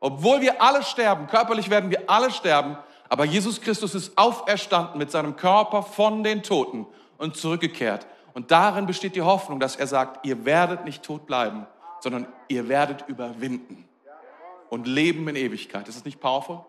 obwohl 0.00 0.40
wir 0.40 0.62
alle 0.62 0.82
sterben, 0.82 1.26
körperlich 1.26 1.70
werden 1.70 1.90
wir 1.90 2.08
alle 2.08 2.30
sterben, 2.30 2.76
aber 3.08 3.24
Jesus 3.24 3.60
Christus 3.60 3.94
ist 3.94 4.16
auferstanden 4.16 4.98
mit 4.98 5.10
seinem 5.10 5.36
Körper 5.36 5.82
von 5.82 6.22
den 6.22 6.42
Toten 6.42 6.86
und 7.16 7.36
zurückgekehrt. 7.36 8.06
Und 8.34 8.50
darin 8.50 8.86
besteht 8.86 9.16
die 9.16 9.22
Hoffnung, 9.22 9.58
dass 9.58 9.76
er 9.76 9.86
sagt, 9.86 10.24
ihr 10.26 10.44
werdet 10.44 10.84
nicht 10.84 11.02
tot 11.02 11.26
bleiben, 11.26 11.66
sondern 12.00 12.26
ihr 12.48 12.68
werdet 12.68 13.08
überwinden 13.08 13.88
und 14.68 14.86
leben 14.86 15.26
in 15.28 15.36
Ewigkeit. 15.36 15.88
Ist 15.88 15.98
das 15.98 16.04
nicht 16.04 16.20
powerful? 16.20 16.64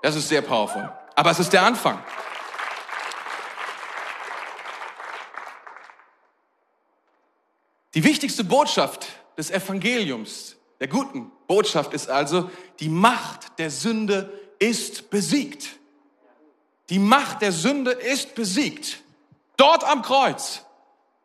Das 0.00 0.16
ist 0.16 0.28
sehr 0.28 0.42
powerful. 0.42 0.90
Aber 1.14 1.30
es 1.30 1.38
ist 1.38 1.52
der 1.52 1.62
Anfang. 1.62 1.98
Die 7.94 8.04
wichtigste 8.04 8.42
Botschaft 8.42 9.08
des 9.36 9.50
Evangeliums 9.50 10.56
der 10.82 10.88
guten 10.88 11.30
Botschaft 11.46 11.94
ist 11.94 12.10
also, 12.10 12.50
die 12.80 12.88
Macht 12.88 13.56
der 13.60 13.70
Sünde 13.70 14.36
ist 14.58 15.10
besiegt. 15.10 15.78
Die 16.90 16.98
Macht 16.98 17.40
der 17.40 17.52
Sünde 17.52 17.92
ist 17.92 18.34
besiegt. 18.34 19.00
Dort 19.56 19.84
am 19.84 20.02
Kreuz 20.02 20.66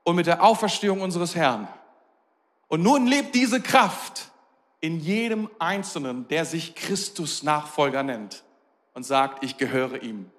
und 0.03 0.15
mit 0.15 0.27
der 0.27 0.43
Auferstehung 0.43 1.01
unseres 1.01 1.33
Herrn. 1.33 1.67
Und 2.67 2.83
nun 2.83 3.07
lebt 3.07 3.33
diese 3.33 3.59
Kraft 3.59 4.29
in 4.79 4.99
jedem 4.99 5.49
Einzelnen, 5.57 6.27
der 6.27 6.45
sich 6.45 6.75
Christus 6.75 7.41
Nachfolger 7.41 8.03
nennt 8.03 8.43
und 8.93 9.07
sagt, 9.07 9.43
ich 9.43 9.57
gehöre 9.57 10.03
ihm 10.03 10.29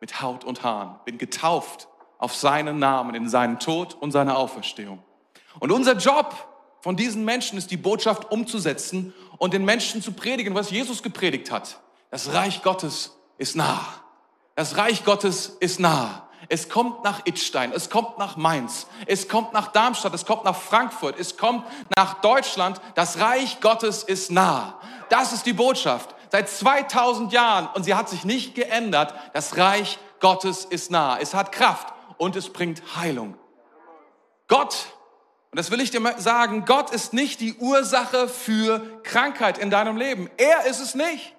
mit 0.00 0.20
Haut 0.20 0.44
und 0.44 0.64
Haaren, 0.64 0.96
bin 1.06 1.16
getauft 1.16 1.88
auf 2.18 2.34
seinen 2.34 2.78
Namen, 2.78 3.14
in 3.14 3.30
seinen 3.30 3.58
Tod 3.58 3.94
und 3.94 4.12
seine 4.12 4.36
Auferstehung. 4.36 5.02
Und 5.60 5.72
unser 5.72 5.96
Job 5.96 6.34
von 6.86 6.94
diesen 6.94 7.24
Menschen 7.24 7.58
ist 7.58 7.72
die 7.72 7.76
Botschaft 7.76 8.30
umzusetzen 8.30 9.12
und 9.38 9.52
den 9.52 9.64
Menschen 9.64 10.02
zu 10.02 10.12
predigen, 10.12 10.54
was 10.54 10.70
Jesus 10.70 11.02
gepredigt 11.02 11.50
hat. 11.50 11.80
Das 12.12 12.32
Reich 12.32 12.62
Gottes 12.62 13.16
ist 13.38 13.56
nah. 13.56 13.84
Das 14.54 14.76
Reich 14.76 15.04
Gottes 15.04 15.56
ist 15.58 15.80
nah. 15.80 16.28
Es 16.48 16.68
kommt 16.68 17.02
nach 17.02 17.26
Itstein, 17.26 17.72
es 17.72 17.90
kommt 17.90 18.18
nach 18.18 18.36
Mainz, 18.36 18.86
es 19.06 19.28
kommt 19.28 19.52
nach 19.52 19.72
Darmstadt, 19.72 20.14
es 20.14 20.24
kommt 20.26 20.44
nach 20.44 20.54
Frankfurt, 20.54 21.18
es 21.18 21.36
kommt 21.36 21.66
nach 21.96 22.20
Deutschland. 22.20 22.80
Das 22.94 23.18
Reich 23.18 23.60
Gottes 23.60 24.04
ist 24.04 24.30
nah. 24.30 24.78
Das 25.08 25.32
ist 25.32 25.44
die 25.44 25.54
Botschaft. 25.54 26.14
Seit 26.30 26.48
2000 26.48 27.32
Jahren. 27.32 27.68
Und 27.74 27.82
sie 27.82 27.96
hat 27.96 28.08
sich 28.08 28.24
nicht 28.24 28.54
geändert. 28.54 29.12
Das 29.32 29.56
Reich 29.56 29.98
Gottes 30.20 30.64
ist 30.64 30.92
nah. 30.92 31.18
Es 31.18 31.34
hat 31.34 31.50
Kraft 31.50 31.92
und 32.16 32.36
es 32.36 32.48
bringt 32.48 32.80
Heilung. 32.94 33.36
Gott, 34.46 34.95
und 35.50 35.58
das 35.58 35.70
will 35.70 35.80
ich 35.80 35.90
dir 35.90 36.02
sagen, 36.18 36.64
Gott 36.64 36.90
ist 36.90 37.12
nicht 37.12 37.40
die 37.40 37.54
Ursache 37.54 38.28
für 38.28 39.00
Krankheit 39.02 39.58
in 39.58 39.70
deinem 39.70 39.96
Leben. 39.96 40.28
Er 40.36 40.66
ist 40.66 40.80
es 40.80 40.94
nicht. 40.94 41.34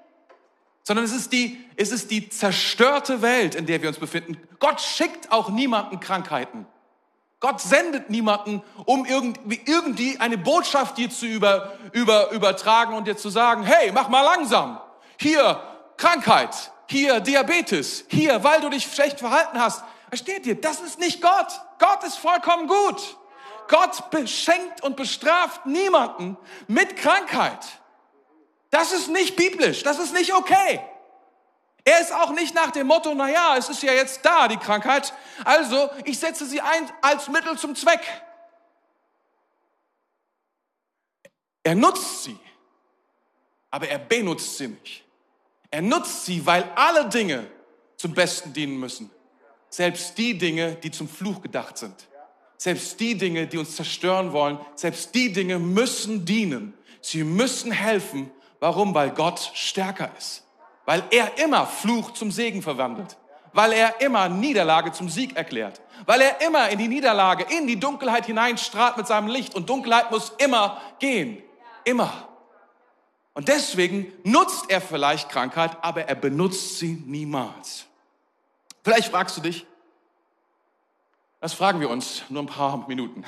Sondern 0.84 1.06
es 1.06 1.12
ist 1.12 1.34
die, 1.34 1.64
es 1.76 1.92
ist 1.92 2.10
die 2.12 2.30
zerstörte 2.30 3.22
Welt, 3.22 3.56
in 3.56 3.66
der 3.66 3.82
wir 3.82 3.90
uns 3.90 4.00
befinden. 4.00 4.38
Gott 4.60 4.80
schickt 4.82 5.32
auch 5.32 5.50
niemanden 5.50 6.00
Krankheiten. 6.00 6.66
Gott 7.40 7.62
sendet 7.62 8.10
niemanden, 8.10 8.64
um 8.86 9.06
irgendwie, 9.06 9.62
irgendwie 9.66 10.20
eine 10.20 10.38
Botschaft 10.38 10.98
dir 10.98 11.10
zu 11.10 11.28
über, 11.28 11.74
über, 11.92 12.32
übertragen 12.32 12.96
und 12.96 13.06
dir 13.06 13.18
zu 13.18 13.30
sagen, 13.30 13.64
hey, 13.64 13.92
mach 13.92 14.10
mal 14.10 14.24
langsam. 14.24 14.80
Hier 15.20 15.62
Krankheit, 15.98 16.72
hier 16.88 17.20
Diabetes, 17.20 18.06
hier, 18.08 18.44
weil 18.44 18.62
du 18.62 18.70
dich 18.70 18.92
schlecht 18.92 19.20
verhalten 19.20 19.60
hast. 19.60 19.84
Versteht 20.10 20.48
ihr? 20.48 20.60
Das 20.60 20.80
ist 20.80 21.00
nicht 21.00 21.22
Gott. 21.22 21.62
Gott 21.78 22.04
ist 22.04 22.18
vollkommen 22.18 22.68
gut. 22.68 23.18
Gott 23.68 24.10
beschenkt 24.10 24.84
und 24.84 24.96
bestraft 24.96 25.66
niemanden 25.66 26.38
mit 26.68 26.98
Krankheit. 26.98 27.80
Das 28.70 28.92
ist 28.92 29.10
nicht 29.10 29.36
biblisch. 29.36 29.84
Das 29.84 30.00
ist 30.00 30.14
nicht 30.14 30.34
okay. 30.34 30.82
Er 31.84 32.02
ist 32.02 32.12
auch 32.12 32.32
nicht 32.32 32.54
nach 32.54 32.72
dem 32.72 32.88
Motto, 32.88 33.14
na 33.16 33.30
ja, 33.30 33.56
es 33.56 33.70
ist 33.70 33.82
ja 33.82 33.94
jetzt 33.94 34.26
da, 34.26 34.50
die 34.50 34.58
Krankheit. 34.58 35.14
Also, 35.46 35.90
ich 36.04 36.20
setze 36.20 36.46
sie 36.46 36.60
ein 36.60 36.92
als 37.02 37.30
Mittel 37.30 37.58
zum 37.58 37.76
Zweck. 37.76 38.02
Er 41.64 41.76
nutzt 41.76 42.24
sie, 42.24 42.38
aber 43.72 43.88
er 43.88 44.00
benutzt 44.00 44.58
sie 44.58 44.68
nicht. 44.68 45.06
Er 45.72 45.82
nutzt 45.82 46.26
sie, 46.26 46.46
weil 46.46 46.70
alle 46.76 47.08
Dinge 47.08 47.50
zum 47.96 48.14
Besten 48.14 48.52
dienen 48.52 48.78
müssen. 48.78 49.10
Selbst 49.70 50.18
die 50.18 50.38
Dinge, 50.38 50.76
die 50.76 50.92
zum 50.92 51.08
Fluch 51.08 51.42
gedacht 51.42 51.78
sind. 51.78 52.08
Selbst 52.58 53.00
die 53.00 53.16
Dinge, 53.16 53.48
die 53.48 53.58
uns 53.58 53.76
zerstören 53.76 54.34
wollen. 54.34 54.60
Selbst 54.76 55.14
die 55.16 55.32
Dinge 55.32 55.60
müssen 55.60 56.26
dienen. 56.26 56.74
Sie 57.02 57.24
müssen 57.24 57.72
helfen. 57.72 58.32
Warum? 58.60 58.94
Weil 58.94 59.12
Gott 59.12 59.52
stärker 59.54 60.12
ist 60.18 60.44
weil 60.88 61.04
er 61.12 61.38
immer 61.38 61.68
Fluch 61.68 62.12
zum 62.12 62.32
Segen 62.32 62.62
verwandelt, 62.64 63.18
weil 63.52 63.74
er 63.74 64.00
immer 64.00 64.30
Niederlage 64.30 64.94
zum 64.94 65.10
Sieg 65.10 65.36
erklärt, 65.36 65.82
weil 66.06 66.22
er 66.22 66.40
immer 66.40 66.70
in 66.70 66.80
die 66.80 66.88
Niederlage, 66.88 67.46
in 67.56 67.68
die 67.68 67.78
Dunkelheit 67.78 68.26
hineinstrahlt 68.26 68.96
mit 68.96 69.06
seinem 69.06 69.28
Licht 69.28 69.54
und 69.54 69.70
Dunkelheit 69.70 70.10
muss 70.12 70.32
immer 70.38 70.82
gehen, 71.00 71.44
immer. 71.84 72.30
Und 73.34 73.50
deswegen 73.50 74.14
nutzt 74.24 74.70
er 74.70 74.80
vielleicht 74.80 75.30
Krankheit, 75.30 75.78
aber 75.82 76.04
er 76.04 76.16
benutzt 76.16 76.80
sie 76.80 77.04
niemals. 77.06 77.86
Vielleicht 78.82 79.10
fragst 79.10 79.36
du 79.36 79.42
dich, 79.42 79.66
das 81.40 81.54
fragen 81.54 81.80
wir 81.80 81.90
uns 81.90 82.24
nur 82.30 82.44
ein 82.44 82.48
paar 82.48 82.88
Minuten. 82.88 83.26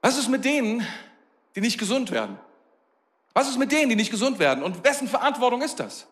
Was 0.00 0.16
ist 0.16 0.28
mit 0.28 0.44
denen, 0.44 0.86
die 1.54 1.60
nicht 1.60 1.78
gesund 1.78 2.10
werden? 2.10 2.38
Was 3.34 3.48
ist 3.48 3.58
mit 3.58 3.72
denen, 3.72 3.90
die 3.90 3.96
nicht 3.96 4.10
gesund 4.10 4.38
werden? 4.38 4.64
Und 4.64 4.84
wessen 4.84 5.08
Verantwortung 5.08 5.62
ist 5.62 5.80
das? 5.80 6.06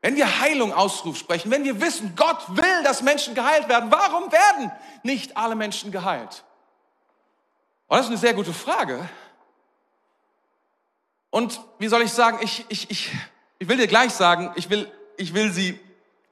Wenn 0.00 0.16
wir 0.16 0.40
Heilung 0.40 0.72
Ausruf 0.72 1.18
sprechen, 1.18 1.50
wenn 1.50 1.64
wir 1.64 1.80
wissen, 1.80 2.14
Gott 2.14 2.56
will, 2.56 2.82
dass 2.84 3.02
Menschen 3.02 3.34
geheilt 3.34 3.68
werden, 3.68 3.90
warum 3.90 4.30
werden 4.30 4.72
nicht 5.02 5.36
alle 5.36 5.56
Menschen 5.56 5.90
geheilt? 5.90 6.44
Und 7.88 7.96
das 7.96 8.06
ist 8.06 8.10
eine 8.10 8.18
sehr 8.18 8.34
gute 8.34 8.52
Frage. 8.52 9.08
Und 11.30 11.60
wie 11.78 11.88
soll 11.88 12.02
ich 12.02 12.12
sagen, 12.12 12.38
ich, 12.42 12.64
ich, 12.68 12.90
ich, 12.90 13.10
ich 13.58 13.68
will 13.68 13.76
dir 13.76 13.88
gleich 13.88 14.12
sagen, 14.12 14.52
ich 14.54 14.70
will, 14.70 14.90
ich 15.16 15.34
will 15.34 15.52
sie, 15.52 15.78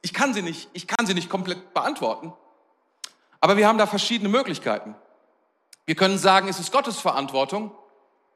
ich 0.07 0.15
kann 0.15 0.33
sie 0.33 0.43
nicht, 0.43 0.69
ich 0.73 0.87
kann 0.87 1.05
sie 1.05 1.15
nicht 1.15 1.29
komplett 1.29 1.75
beantworten. 1.75 2.33
Aber 3.41 3.57
wir 3.57 3.67
haben 3.67 3.77
da 3.77 3.89
verschiedene 3.89 4.29
Möglichkeiten. 4.29 4.95
Wir 5.85 5.97
können 5.97 6.17
sagen, 6.17 6.47
es 6.47 6.61
ist 6.61 6.71
Gottes 6.71 7.01
Verantwortung, 7.01 7.73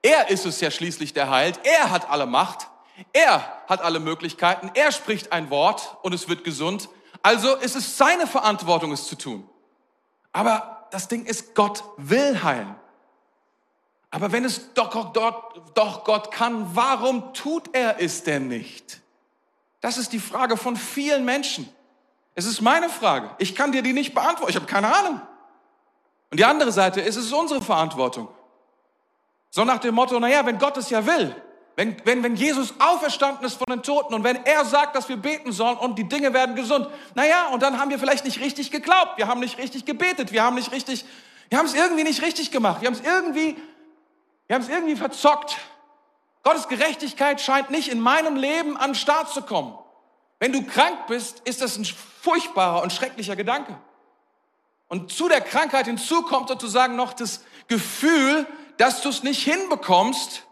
er 0.02 0.30
ist 0.30 0.46
es 0.46 0.60
ja 0.60 0.72
schließlich, 0.72 1.12
der 1.12 1.30
heilt. 1.30 1.60
Er 1.62 1.92
hat 1.92 2.10
alle 2.10 2.26
Macht. 2.26 2.66
Er 3.12 3.62
hat 3.68 3.82
alle 3.82 4.00
Möglichkeiten. 4.00 4.72
Er 4.74 4.90
spricht 4.90 5.30
ein 5.30 5.48
Wort 5.50 5.96
und 6.02 6.12
es 6.12 6.28
wird 6.28 6.42
gesund. 6.42 6.88
Also 7.22 7.54
ist 7.54 7.76
es 7.76 7.96
seine 7.96 8.26
Verantwortung, 8.26 8.90
es 8.90 9.06
zu 9.06 9.14
tun. 9.14 9.48
Aber 10.32 10.88
das 10.90 11.06
Ding 11.06 11.24
ist, 11.24 11.54
Gott 11.54 11.84
will 11.98 12.42
heilen. 12.42 12.74
Aber 14.10 14.32
wenn 14.32 14.44
es 14.44 14.74
doch, 14.74 15.12
doch, 15.12 15.52
doch 15.74 16.02
Gott 16.02 16.32
kann, 16.32 16.74
warum 16.74 17.32
tut 17.32 17.72
er 17.76 18.02
es 18.02 18.24
denn 18.24 18.48
nicht? 18.48 19.00
Das 19.80 19.98
ist 19.98 20.12
die 20.12 20.18
Frage 20.18 20.56
von 20.56 20.76
vielen 20.76 21.24
Menschen. 21.24 21.68
Es 22.34 22.46
ist 22.46 22.60
meine 22.60 22.88
Frage. 22.88 23.30
Ich 23.38 23.54
kann 23.54 23.72
dir 23.72 23.82
die 23.82 23.92
nicht 23.92 24.14
beantworten. 24.14 24.50
Ich 24.50 24.56
habe 24.56 24.66
keine 24.66 24.94
Ahnung. 24.94 25.20
Und 26.30 26.38
die 26.38 26.44
andere 26.44 26.70
Seite 26.72 27.00
ist, 27.00 27.16
es 27.16 27.26
ist 27.26 27.32
unsere 27.32 27.60
Verantwortung. 27.60 28.28
So 29.50 29.64
nach 29.64 29.78
dem 29.78 29.94
Motto, 29.94 30.18
naja, 30.20 30.46
wenn 30.46 30.58
Gott 30.58 30.76
es 30.76 30.90
ja 30.90 31.04
will, 31.04 31.34
wenn, 31.74 31.96
wenn, 32.04 32.22
wenn 32.22 32.36
Jesus 32.36 32.74
auferstanden 32.78 33.44
ist 33.44 33.54
von 33.54 33.66
den 33.68 33.82
Toten 33.82 34.14
und 34.14 34.22
wenn 34.22 34.44
er 34.44 34.64
sagt, 34.64 34.94
dass 34.94 35.08
wir 35.08 35.16
beten 35.16 35.50
sollen 35.50 35.76
und 35.76 35.98
die 35.98 36.08
Dinge 36.08 36.32
werden 36.32 36.54
gesund, 36.54 36.88
naja, 37.14 37.48
und 37.48 37.62
dann 37.62 37.80
haben 37.80 37.90
wir 37.90 37.98
vielleicht 37.98 38.24
nicht 38.24 38.40
richtig 38.40 38.70
geglaubt, 38.70 39.16
wir 39.16 39.26
haben 39.26 39.40
nicht 39.40 39.58
richtig 39.58 39.86
gebetet, 39.86 40.30
wir 40.30 40.44
haben 40.44 40.56
nicht 40.56 40.72
richtig, 40.72 41.04
wir 41.48 41.58
haben 41.58 41.66
es 41.66 41.74
irgendwie 41.74 42.04
nicht 42.04 42.22
richtig 42.22 42.50
gemacht, 42.50 42.80
wir 42.80 42.86
haben 42.86 42.94
es 42.94 43.00
irgendwie, 43.00 43.56
wir 44.46 44.54
haben 44.54 44.62
es 44.62 44.68
irgendwie 44.68 44.94
verzockt. 44.94 45.56
Gottes 46.42 46.68
Gerechtigkeit 46.68 47.40
scheint 47.40 47.70
nicht 47.70 47.88
in 47.88 48.00
meinem 48.00 48.36
Leben 48.36 48.76
an 48.76 48.90
den 48.90 48.94
Start 48.94 49.30
zu 49.30 49.42
kommen. 49.42 49.76
Wenn 50.38 50.52
du 50.52 50.64
krank 50.64 51.06
bist, 51.06 51.40
ist 51.40 51.60
das 51.60 51.76
ein 51.76 51.84
furchtbarer 51.84 52.82
und 52.82 52.92
schrecklicher 52.92 53.36
Gedanke. 53.36 53.76
Und 54.88 55.12
zu 55.12 55.28
der 55.28 55.40
Krankheit 55.40 55.86
hinzu 55.86 56.22
kommt 56.22 56.48
sozusagen 56.48 56.96
noch 56.96 57.12
das 57.12 57.44
Gefühl, 57.68 58.46
dass 58.78 59.02
du 59.02 59.10
es 59.10 59.22
nicht 59.22 59.44
hinbekommst, 59.44 60.44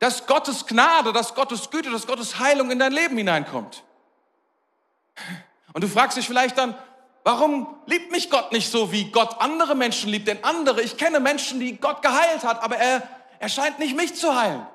dass 0.00 0.26
Gottes 0.26 0.66
Gnade, 0.66 1.12
dass 1.12 1.34
Gottes 1.34 1.70
Güte, 1.70 1.90
dass 1.90 2.06
Gottes 2.06 2.38
Heilung 2.38 2.70
in 2.70 2.78
dein 2.78 2.92
Leben 2.92 3.16
hineinkommt. 3.16 3.84
Und 5.72 5.84
du 5.84 5.88
fragst 5.88 6.18
dich 6.18 6.26
vielleicht 6.26 6.58
dann, 6.58 6.76
warum 7.24 7.76
liebt 7.86 8.10
mich 8.10 8.30
Gott 8.30 8.52
nicht 8.52 8.70
so, 8.70 8.92
wie 8.92 9.10
Gott 9.10 9.40
andere 9.40 9.74
Menschen 9.74 10.10
liebt? 10.10 10.28
Denn 10.28 10.42
andere, 10.42 10.82
ich 10.82 10.96
kenne 10.96 11.20
Menschen, 11.20 11.60
die 11.60 11.76
Gott 11.76 12.02
geheilt 12.02 12.44
hat, 12.44 12.62
aber 12.62 12.76
er, 12.76 13.08
er 13.38 13.48
scheint 13.48 13.78
nicht 13.78 13.96
mich 13.96 14.14
zu 14.14 14.34
heilen. 14.38 14.66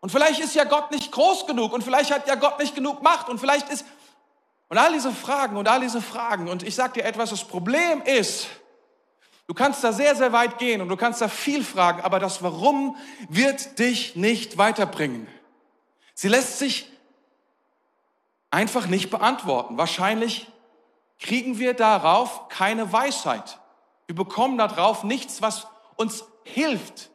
Und 0.00 0.10
vielleicht 0.10 0.40
ist 0.40 0.54
ja 0.54 0.64
Gott 0.64 0.90
nicht 0.90 1.10
groß 1.10 1.46
genug 1.46 1.72
und 1.72 1.82
vielleicht 1.82 2.12
hat 2.12 2.28
ja 2.28 2.36
Gott 2.36 2.58
nicht 2.58 2.74
genug 2.74 3.02
Macht 3.02 3.28
und 3.28 3.38
vielleicht 3.38 3.68
ist, 3.68 3.84
und 4.68 4.78
all 4.78 4.92
diese 4.92 5.12
Fragen 5.12 5.56
und 5.56 5.66
all 5.66 5.80
diese 5.80 6.02
Fragen. 6.02 6.48
Und 6.48 6.62
ich 6.62 6.74
sage 6.74 6.94
dir 6.94 7.04
etwas, 7.04 7.30
das 7.30 7.44
Problem 7.44 8.02
ist, 8.02 8.48
Du 9.48 9.54
kannst 9.54 9.82
da 9.82 9.94
sehr, 9.94 10.14
sehr 10.14 10.30
weit 10.32 10.58
gehen 10.58 10.82
und 10.82 10.88
du 10.88 10.96
kannst 10.96 11.22
da 11.22 11.28
viel 11.28 11.64
fragen, 11.64 12.02
aber 12.02 12.20
das 12.20 12.42
Warum 12.42 12.96
wird 13.30 13.78
dich 13.78 14.14
nicht 14.14 14.58
weiterbringen. 14.58 15.26
Sie 16.12 16.28
lässt 16.28 16.58
sich 16.58 16.92
einfach 18.50 18.86
nicht 18.88 19.08
beantworten. 19.08 19.78
Wahrscheinlich 19.78 20.48
kriegen 21.18 21.58
wir 21.58 21.72
darauf 21.72 22.50
keine 22.50 22.92
Weisheit. 22.92 23.58
Wir 24.06 24.14
bekommen 24.14 24.58
darauf 24.58 25.02
nichts, 25.02 25.40
was 25.40 25.66
uns 25.96 26.24
hilft, 26.44 27.08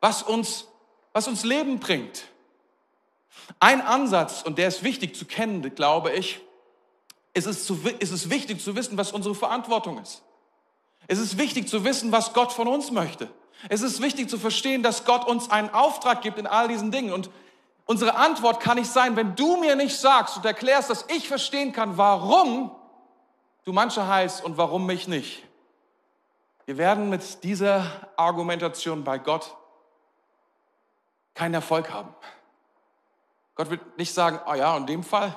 was 0.00 0.22
uns, 0.22 0.66
was 1.18 1.26
uns 1.26 1.42
Leben 1.42 1.80
bringt. 1.80 2.26
Ein 3.58 3.80
Ansatz, 3.80 4.42
und 4.42 4.56
der 4.56 4.68
ist 4.68 4.84
wichtig 4.84 5.16
zu 5.16 5.24
kennen, 5.24 5.74
glaube 5.74 6.12
ich, 6.12 6.40
ist 7.34 7.46
es, 7.48 7.66
zu, 7.66 7.76
ist 7.98 8.12
es 8.12 8.30
wichtig 8.30 8.62
zu 8.62 8.76
wissen, 8.76 8.96
was 8.96 9.10
unsere 9.10 9.34
Verantwortung 9.34 10.00
ist. 10.00 10.22
Es 11.08 11.18
ist 11.18 11.36
wichtig 11.36 11.68
zu 11.68 11.82
wissen, 11.82 12.12
was 12.12 12.34
Gott 12.34 12.52
von 12.52 12.68
uns 12.68 12.92
möchte. 12.92 13.28
Es 13.68 13.82
ist 13.82 14.00
wichtig 14.00 14.30
zu 14.30 14.38
verstehen, 14.38 14.84
dass 14.84 15.04
Gott 15.06 15.26
uns 15.26 15.50
einen 15.50 15.70
Auftrag 15.70 16.22
gibt 16.22 16.38
in 16.38 16.46
all 16.46 16.68
diesen 16.68 16.92
Dingen. 16.92 17.12
Und 17.12 17.30
unsere 17.84 18.14
Antwort 18.14 18.60
kann 18.60 18.78
nicht 18.78 18.88
sein, 18.88 19.16
wenn 19.16 19.34
du 19.34 19.56
mir 19.56 19.74
nicht 19.74 19.98
sagst 19.98 20.36
und 20.36 20.44
erklärst, 20.46 20.88
dass 20.88 21.04
ich 21.08 21.26
verstehen 21.26 21.72
kann, 21.72 21.98
warum 21.98 22.70
du 23.64 23.72
manche 23.72 24.06
heißt 24.06 24.44
und 24.44 24.56
warum 24.56 24.86
mich 24.86 25.08
nicht. 25.08 25.42
Wir 26.64 26.78
werden 26.78 27.10
mit 27.10 27.42
dieser 27.42 27.90
Argumentation 28.16 29.02
bei 29.02 29.18
Gott 29.18 29.57
keinen 31.38 31.54
Erfolg 31.54 31.92
haben. 31.92 32.12
Gott 33.54 33.70
wird 33.70 33.96
nicht 33.96 34.12
sagen, 34.12 34.40
oh 34.46 34.54
ja, 34.54 34.76
in 34.76 34.86
dem 34.86 35.04
Fall, 35.04 35.36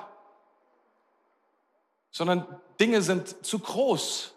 sondern 2.10 2.44
Dinge 2.80 3.02
sind 3.02 3.46
zu 3.46 3.60
groß, 3.60 4.34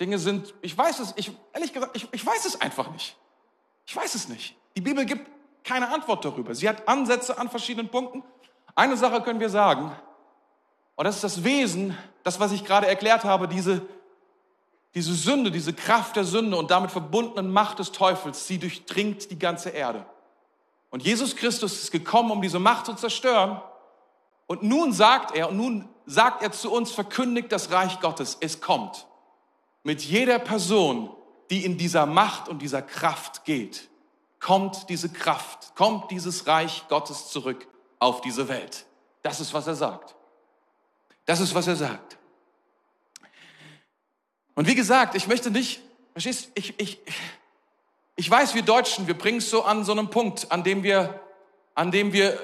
Dinge 0.00 0.18
sind, 0.18 0.52
ich 0.60 0.76
weiß 0.76 0.98
es, 0.98 1.12
ich, 1.14 1.30
ehrlich 1.52 1.72
gesagt, 1.72 1.96
ich, 1.96 2.08
ich 2.12 2.26
weiß 2.26 2.44
es 2.46 2.60
einfach 2.60 2.90
nicht. 2.90 3.16
Ich 3.86 3.94
weiß 3.94 4.16
es 4.16 4.28
nicht. 4.28 4.56
Die 4.76 4.80
Bibel 4.80 5.04
gibt 5.04 5.30
keine 5.62 5.88
Antwort 5.88 6.24
darüber. 6.24 6.52
Sie 6.54 6.68
hat 6.68 6.88
Ansätze 6.88 7.38
an 7.38 7.48
verschiedenen 7.48 7.88
Punkten. 7.88 8.24
Eine 8.74 8.96
Sache 8.96 9.22
können 9.22 9.38
wir 9.38 9.50
sagen, 9.50 9.92
und 10.96 11.04
das 11.04 11.16
ist 11.16 11.24
das 11.24 11.44
Wesen, 11.44 11.96
das, 12.24 12.40
was 12.40 12.50
ich 12.50 12.64
gerade 12.64 12.88
erklärt 12.88 13.22
habe, 13.22 13.46
diese, 13.46 13.82
diese 14.96 15.14
Sünde, 15.14 15.52
diese 15.52 15.72
Kraft 15.72 16.16
der 16.16 16.24
Sünde 16.24 16.56
und 16.56 16.72
damit 16.72 16.90
verbundenen 16.90 17.52
Macht 17.52 17.78
des 17.78 17.92
Teufels, 17.92 18.48
sie 18.48 18.58
durchdringt 18.58 19.30
die 19.30 19.38
ganze 19.38 19.70
Erde. 19.70 20.06
Und 20.92 21.02
Jesus 21.02 21.34
Christus 21.34 21.82
ist 21.82 21.90
gekommen, 21.90 22.30
um 22.30 22.42
diese 22.42 22.58
Macht 22.58 22.84
zu 22.84 22.94
zerstören. 22.94 23.60
Und 24.46 24.62
nun 24.62 24.92
sagt 24.92 25.34
er, 25.34 25.48
und 25.48 25.56
nun 25.56 25.88
sagt 26.04 26.42
er 26.42 26.52
zu 26.52 26.70
uns, 26.70 26.92
verkündigt 26.92 27.50
das 27.50 27.70
Reich 27.72 27.98
Gottes, 28.00 28.36
es 28.40 28.60
kommt. 28.60 29.06
Mit 29.84 30.02
jeder 30.02 30.38
Person, 30.38 31.10
die 31.50 31.64
in 31.64 31.78
dieser 31.78 32.04
Macht 32.04 32.50
und 32.50 32.60
dieser 32.60 32.82
Kraft 32.82 33.44
geht, 33.46 33.88
kommt 34.38 34.90
diese 34.90 35.08
Kraft, 35.08 35.74
kommt 35.76 36.10
dieses 36.10 36.46
Reich 36.46 36.84
Gottes 36.88 37.30
zurück 37.30 37.66
auf 37.98 38.20
diese 38.20 38.48
Welt. 38.48 38.84
Das 39.22 39.40
ist, 39.40 39.54
was 39.54 39.66
er 39.66 39.74
sagt. 39.74 40.14
Das 41.24 41.40
ist, 41.40 41.54
was 41.54 41.68
er 41.68 41.76
sagt. 41.76 42.18
Und 44.54 44.66
wie 44.66 44.74
gesagt, 44.74 45.14
ich 45.14 45.26
möchte 45.26 45.50
nicht, 45.50 45.80
verstehst, 46.12 46.50
ich, 46.54 46.78
ich, 46.78 47.00
ich 48.16 48.30
weiß, 48.30 48.54
wir 48.54 48.62
Deutschen, 48.62 49.06
wir 49.06 49.16
bringen 49.16 49.38
es 49.38 49.50
so 49.50 49.64
an 49.64 49.84
so 49.84 49.92
einem 49.92 50.10
Punkt, 50.10 50.50
an 50.50 50.62
dem 50.62 50.82
wir, 50.82 51.20
an 51.74 51.90
dem 51.90 52.12
wir 52.12 52.38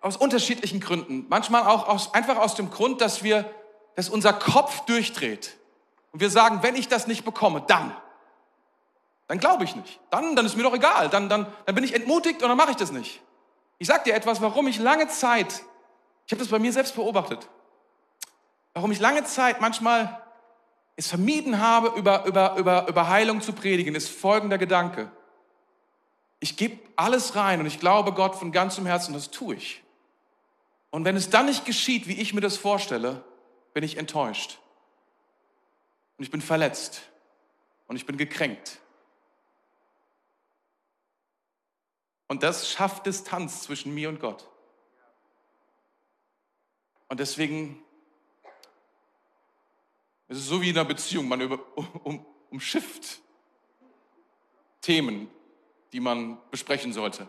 aus 0.00 0.16
unterschiedlichen 0.16 0.80
Gründen, 0.80 1.26
manchmal 1.28 1.66
auch 1.66 1.88
aus, 1.88 2.14
einfach 2.14 2.38
aus 2.38 2.54
dem 2.54 2.70
Grund, 2.70 3.00
dass 3.00 3.22
wir, 3.22 3.52
dass 3.96 4.08
unser 4.08 4.32
Kopf 4.32 4.80
durchdreht 4.86 5.56
und 6.12 6.20
wir 6.20 6.30
sagen, 6.30 6.62
wenn 6.62 6.76
ich 6.76 6.88
das 6.88 7.06
nicht 7.06 7.24
bekomme, 7.24 7.62
dann, 7.66 7.94
dann 9.28 9.38
glaube 9.38 9.64
ich 9.64 9.76
nicht. 9.76 10.00
Dann, 10.10 10.34
dann 10.34 10.46
ist 10.46 10.56
mir 10.56 10.62
doch 10.62 10.74
egal. 10.74 11.08
Dann, 11.08 11.28
dann, 11.28 11.46
dann 11.66 11.74
bin 11.74 11.84
ich 11.84 11.94
entmutigt 11.94 12.42
und 12.42 12.48
dann 12.48 12.58
mache 12.58 12.72
ich 12.72 12.76
das 12.76 12.90
nicht. 12.90 13.20
Ich 13.78 13.86
sage 13.86 14.04
dir 14.04 14.14
etwas, 14.14 14.40
warum 14.40 14.66
ich 14.66 14.78
lange 14.78 15.08
Zeit, 15.08 15.62
ich 16.26 16.32
habe 16.32 16.42
das 16.42 16.48
bei 16.48 16.58
mir 16.58 16.72
selbst 16.72 16.94
beobachtet, 16.94 17.48
warum 18.74 18.90
ich 18.92 19.00
lange 19.00 19.24
Zeit 19.24 19.60
manchmal 19.60 20.20
es 21.00 21.08
vermieden 21.08 21.60
habe, 21.60 21.98
über, 21.98 22.26
über, 22.26 22.56
über, 22.56 22.86
über 22.86 23.08
Heilung 23.08 23.40
zu 23.40 23.54
predigen, 23.54 23.94
ist 23.94 24.10
folgender 24.10 24.58
Gedanke. 24.58 25.10
Ich 26.40 26.56
gebe 26.56 26.78
alles 26.94 27.36
rein 27.36 27.60
und 27.60 27.66
ich 27.66 27.80
glaube 27.80 28.12
Gott 28.12 28.36
von 28.36 28.52
ganzem 28.52 28.84
Herzen, 28.84 29.14
das 29.14 29.30
tue 29.30 29.54
ich. 29.54 29.82
Und 30.90 31.04
wenn 31.06 31.16
es 31.16 31.30
dann 31.30 31.46
nicht 31.46 31.64
geschieht, 31.64 32.06
wie 32.06 32.20
ich 32.20 32.34
mir 32.34 32.42
das 32.42 32.58
vorstelle, 32.58 33.24
bin 33.72 33.82
ich 33.82 33.96
enttäuscht. 33.96 34.58
Und 36.18 36.24
ich 36.24 36.30
bin 36.30 36.42
verletzt. 36.42 37.02
Und 37.86 37.96
ich 37.96 38.04
bin 38.04 38.18
gekränkt. 38.18 38.78
Und 42.28 42.42
das 42.42 42.70
schafft 42.70 43.06
Distanz 43.06 43.62
zwischen 43.62 43.94
mir 43.94 44.08
und 44.08 44.20
Gott. 44.20 44.48
Und 47.08 47.20
deswegen 47.20 47.82
es 50.30 50.38
ist 50.38 50.46
so 50.46 50.62
wie 50.62 50.70
in 50.70 50.78
einer 50.78 50.86
Beziehung, 50.86 51.26
man 51.26 51.40
über, 51.40 51.58
um, 52.04 52.24
umschifft 52.50 53.18
Themen, 54.80 55.28
die 55.92 55.98
man 55.98 56.38
besprechen 56.52 56.92
sollte. 56.92 57.28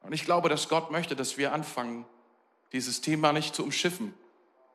Und 0.00 0.14
ich 0.14 0.24
glaube, 0.24 0.48
dass 0.48 0.70
Gott 0.70 0.90
möchte, 0.90 1.14
dass 1.14 1.36
wir 1.36 1.52
anfangen, 1.52 2.06
dieses 2.72 3.02
Thema 3.02 3.34
nicht 3.34 3.54
zu 3.54 3.62
umschiffen, 3.62 4.14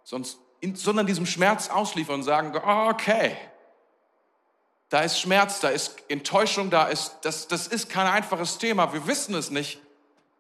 sonst, 0.04 0.38
sondern 0.76 1.08
diesem 1.08 1.26
Schmerz 1.26 1.70
ausliefern 1.70 2.18
und 2.18 2.24
sagen, 2.24 2.56
okay, 2.56 3.36
da 4.90 5.02
ist 5.02 5.20
Schmerz, 5.20 5.60
da 5.60 5.70
ist 5.70 6.04
Enttäuschung, 6.10 6.70
da 6.70 6.86
ist, 6.86 7.18
das, 7.24 7.48
das 7.48 7.66
ist 7.66 7.90
kein 7.90 8.06
einfaches 8.06 8.60
Thema, 8.60 8.94
wir 8.94 9.08
wissen 9.08 9.34
es 9.34 9.50
nicht. 9.50 9.82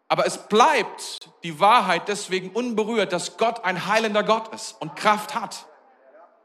Aber 0.10 0.28
es 0.28 0.48
bleibt 0.48 1.32
die 1.44 1.60
Wahrheit 1.60 2.08
deswegen 2.08 2.52
unberührt, 2.52 3.12
dass 3.12 3.38
Gott 3.38 3.66
ein 3.66 3.88
heilender 3.88 4.24
Gott 4.24 4.54
ist 4.54 4.80
und 4.80 4.96
Kraft 4.96 5.34
hat 5.34 5.66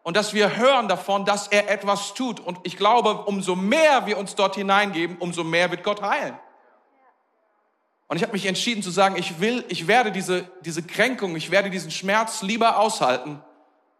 und 0.03 0.17
dass 0.17 0.35
wir 0.35 0.57
hören 0.57 0.88
davon, 0.88 1.25
dass 1.25 1.49
er 1.49 1.71
etwas 1.71 2.15
tut. 2.15 2.41
Und 2.41 2.59
ich 2.65 2.77
glaube, 2.77 3.25
umso 3.25 3.55
mehr 3.55 4.07
wir 4.07 4.19
uns 4.19 4.35
dort 4.35 4.57
hineingeben, 4.57 5.17
umso 5.19 5.45
mehr 5.45 5.71
wird 5.71 5.85
Gott 5.85 6.03
heilen. 6.03 6.37
Und 8.09 8.17
ich 8.17 8.23
habe 8.23 8.33
mich 8.33 8.47
entschieden 8.47 8.83
zu 8.83 8.91
sagen, 8.91 9.17
ich 9.17 9.41
will, 9.41 9.65
ich 9.69 9.87
werde 9.87 10.12
diese, 10.12 10.45
diese 10.61 10.83
Kränkung, 10.83 11.35
ich 11.37 11.51
werde 11.51 11.71
diesen 11.71 11.91
Schmerz 11.91 12.43
lieber 12.43 12.79
aushalten, 12.79 13.41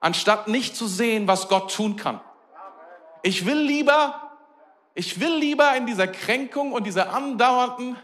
anstatt 0.01 0.49
nicht 0.49 0.77
zu 0.77 0.87
sehen, 0.87 1.29
was 1.29 1.49
Gott 1.49 1.75
tun 1.75 1.97
kann. 1.97 2.21
Ich 3.23 3.47
will 3.47 3.59
lieber, 3.59 4.33
ich 4.95 5.21
will 5.21 5.35
lieber 5.37 5.75
in 5.77 5.87
dieser 5.87 6.09
Kränkung 6.09 6.73
und 6.73 6.85
dieser 6.85 7.15
andauernden, 7.15 7.97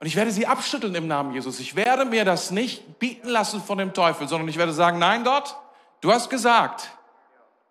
und 0.00 0.06
ich 0.06 0.14
werde 0.14 0.30
sie 0.30 0.46
abschütteln 0.46 0.94
im 0.94 1.08
Namen 1.08 1.34
Jesus. 1.34 1.58
Ich 1.58 1.74
werde 1.74 2.04
mir 2.04 2.24
das 2.24 2.52
nicht 2.52 3.00
bieten 3.00 3.28
lassen 3.28 3.60
von 3.60 3.78
dem 3.78 3.92
Teufel, 3.92 4.28
sondern 4.28 4.48
ich 4.48 4.56
werde 4.56 4.72
sagen, 4.72 5.00
nein 5.00 5.24
Gott, 5.24 5.56
du 6.00 6.12
hast 6.12 6.30
gesagt, 6.30 6.88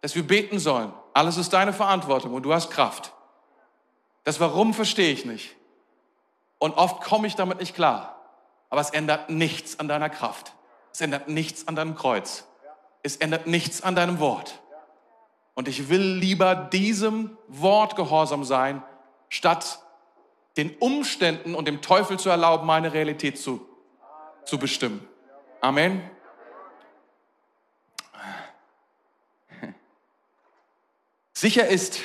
dass 0.02 0.16
wir 0.16 0.26
beten 0.26 0.60
sollen. 0.60 0.94
Alles 1.14 1.38
ist 1.38 1.54
deine 1.54 1.74
Verantwortung 1.74 2.34
und 2.34 2.44
du 2.44 2.54
hast 2.54 2.70
Kraft. 2.70 3.14
Das 4.24 4.40
Warum 4.40 4.74
verstehe 4.74 5.12
ich 5.12 5.26
nicht. 5.26 5.56
Und 6.60 6.74
oft 6.78 7.02
komme 7.04 7.28
ich 7.28 7.36
damit 7.36 7.60
nicht 7.60 7.76
klar. 7.76 8.16
Aber 8.70 8.82
es 8.82 8.90
ändert 8.90 9.30
nichts 9.30 9.80
an 9.80 9.88
deiner 9.88 10.10
Kraft. 10.10 10.54
Es 10.92 11.02
ändert 11.02 11.28
nichts 11.28 11.68
an 11.68 11.76
deinem 11.76 11.96
Kreuz. 11.96 12.46
Es 13.04 13.18
ändert 13.18 13.48
nichts 13.48 13.82
an 13.82 13.96
deinem 13.96 14.20
Wort. 14.20 14.60
Und 15.54 15.68
ich 15.68 15.90
will 15.90 16.02
lieber 16.02 16.56
diesem 16.56 17.38
Wort 17.48 17.96
gehorsam 17.96 18.44
sein, 18.44 18.84
statt 19.30 19.80
den 20.58 20.76
Umständen 20.78 21.56
und 21.56 21.68
dem 21.68 21.82
Teufel 21.82 22.20
zu 22.20 22.30
erlauben, 22.30 22.66
meine 22.66 22.94
Realität 22.94 23.40
zu, 23.40 23.68
zu 24.44 24.60
bestimmen. 24.60 25.08
Amen. 25.62 26.02
Sicher 31.38 31.68
ist, 31.68 32.00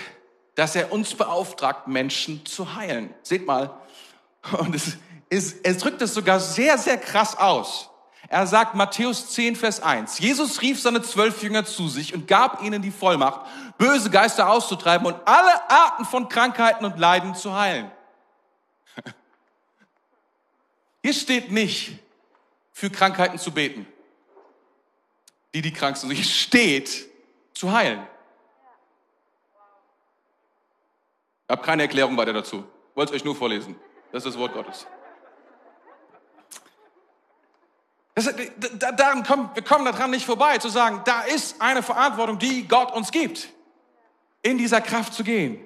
dass 0.57 0.77
er 0.77 0.93
uns 0.93 1.15
beauftragt, 1.15 1.89
Menschen 1.89 2.45
zu 2.45 2.75
heilen. 2.75 3.15
Seht 3.23 3.47
mal, 3.47 3.75
und 4.59 4.75
es, 4.75 4.99
ist, 5.31 5.57
es 5.63 5.79
drückt 5.79 6.03
es 6.03 6.13
sogar 6.13 6.39
sehr, 6.39 6.77
sehr 6.77 6.99
krass 6.99 7.39
aus. 7.39 7.89
Er 8.29 8.47
sagt 8.47 8.75
Matthäus 8.75 9.31
10, 9.31 9.57
Vers 9.57 9.81
1. 9.81 10.19
Jesus 10.19 10.61
rief 10.61 10.83
seine 10.83 11.01
zwölf 11.01 11.43
Jünger 11.43 11.65
zu 11.65 11.89
sich 11.89 12.13
und 12.13 12.29
gab 12.29 12.63
ihnen 12.63 12.83
die 12.83 12.91
Vollmacht, 12.91 13.41
böse 13.79 14.11
Geister 14.11 14.51
auszutreiben 14.51 15.07
und 15.07 15.17
alle 15.25 15.71
Arten 15.71 16.05
von 16.05 16.29
Krankheiten 16.29 16.85
und 16.85 16.99
Leiden 16.99 17.35
zu 17.35 17.59
heilen. 17.59 17.91
Hier 21.03 21.15
steht 21.15 21.51
nicht, 21.51 21.93
für 22.75 22.91
Krankheiten 22.91 23.39
zu 23.39 23.51
beten, 23.51 23.87
die 25.55 25.63
die 25.63 25.73
krank 25.73 25.97
sind. 25.97 26.11
Hier 26.11 26.23
steht, 26.23 27.09
zu 27.55 27.73
heilen. 27.73 28.07
Ich 31.53 31.59
habe 31.59 31.67
keine 31.67 31.83
Erklärung 31.83 32.17
weiter 32.17 32.33
dazu. 32.33 32.65
Wollte 32.95 33.13
es 33.13 33.21
euch 33.21 33.27
nur 33.27 33.37
vorlesen. 33.37 33.77
Das 34.11 34.25
ist 34.25 34.33
das 34.33 34.41
Wort 34.41 34.55
Gottes. 34.55 34.87
Das, 38.15 38.35
da, 38.79 38.93
daran 38.93 39.23
kommen, 39.23 39.51
wir 39.53 39.63
kommen 39.63 39.85
daran 39.85 40.13
nicht 40.13 40.25
vorbei, 40.25 40.57
zu 40.57 40.71
sagen, 40.71 41.03
da 41.05 41.21
ist 41.21 41.61
eine 41.61 41.83
Verantwortung, 41.83 42.39
die 42.39 42.67
Gott 42.67 42.91
uns 42.95 43.11
gibt, 43.11 43.51
in 44.41 44.57
dieser 44.57 44.81
Kraft 44.81 45.13
zu 45.13 45.25
gehen. 45.25 45.57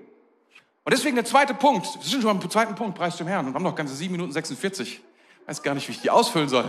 Und 0.82 0.92
deswegen 0.92 1.14
der 1.14 1.24
zweite 1.24 1.54
Punkt, 1.54 1.86
wir 1.94 2.02
sind 2.02 2.20
schon 2.20 2.36
beim 2.36 2.50
zweiten 2.50 2.74
Punkt, 2.74 2.98
Preis 2.98 3.16
dem 3.16 3.28
Herrn, 3.28 3.46
und 3.46 3.54
haben 3.54 3.62
noch 3.62 3.76
ganze 3.76 3.94
sieben 3.94 4.10
Minuten 4.10 4.32
46. 4.32 4.94
Ich 4.94 5.02
weiß 5.46 5.62
gar 5.62 5.74
nicht, 5.76 5.86
wie 5.86 5.92
ich 5.92 6.00
die 6.00 6.10
ausfüllen 6.10 6.48
soll. 6.48 6.68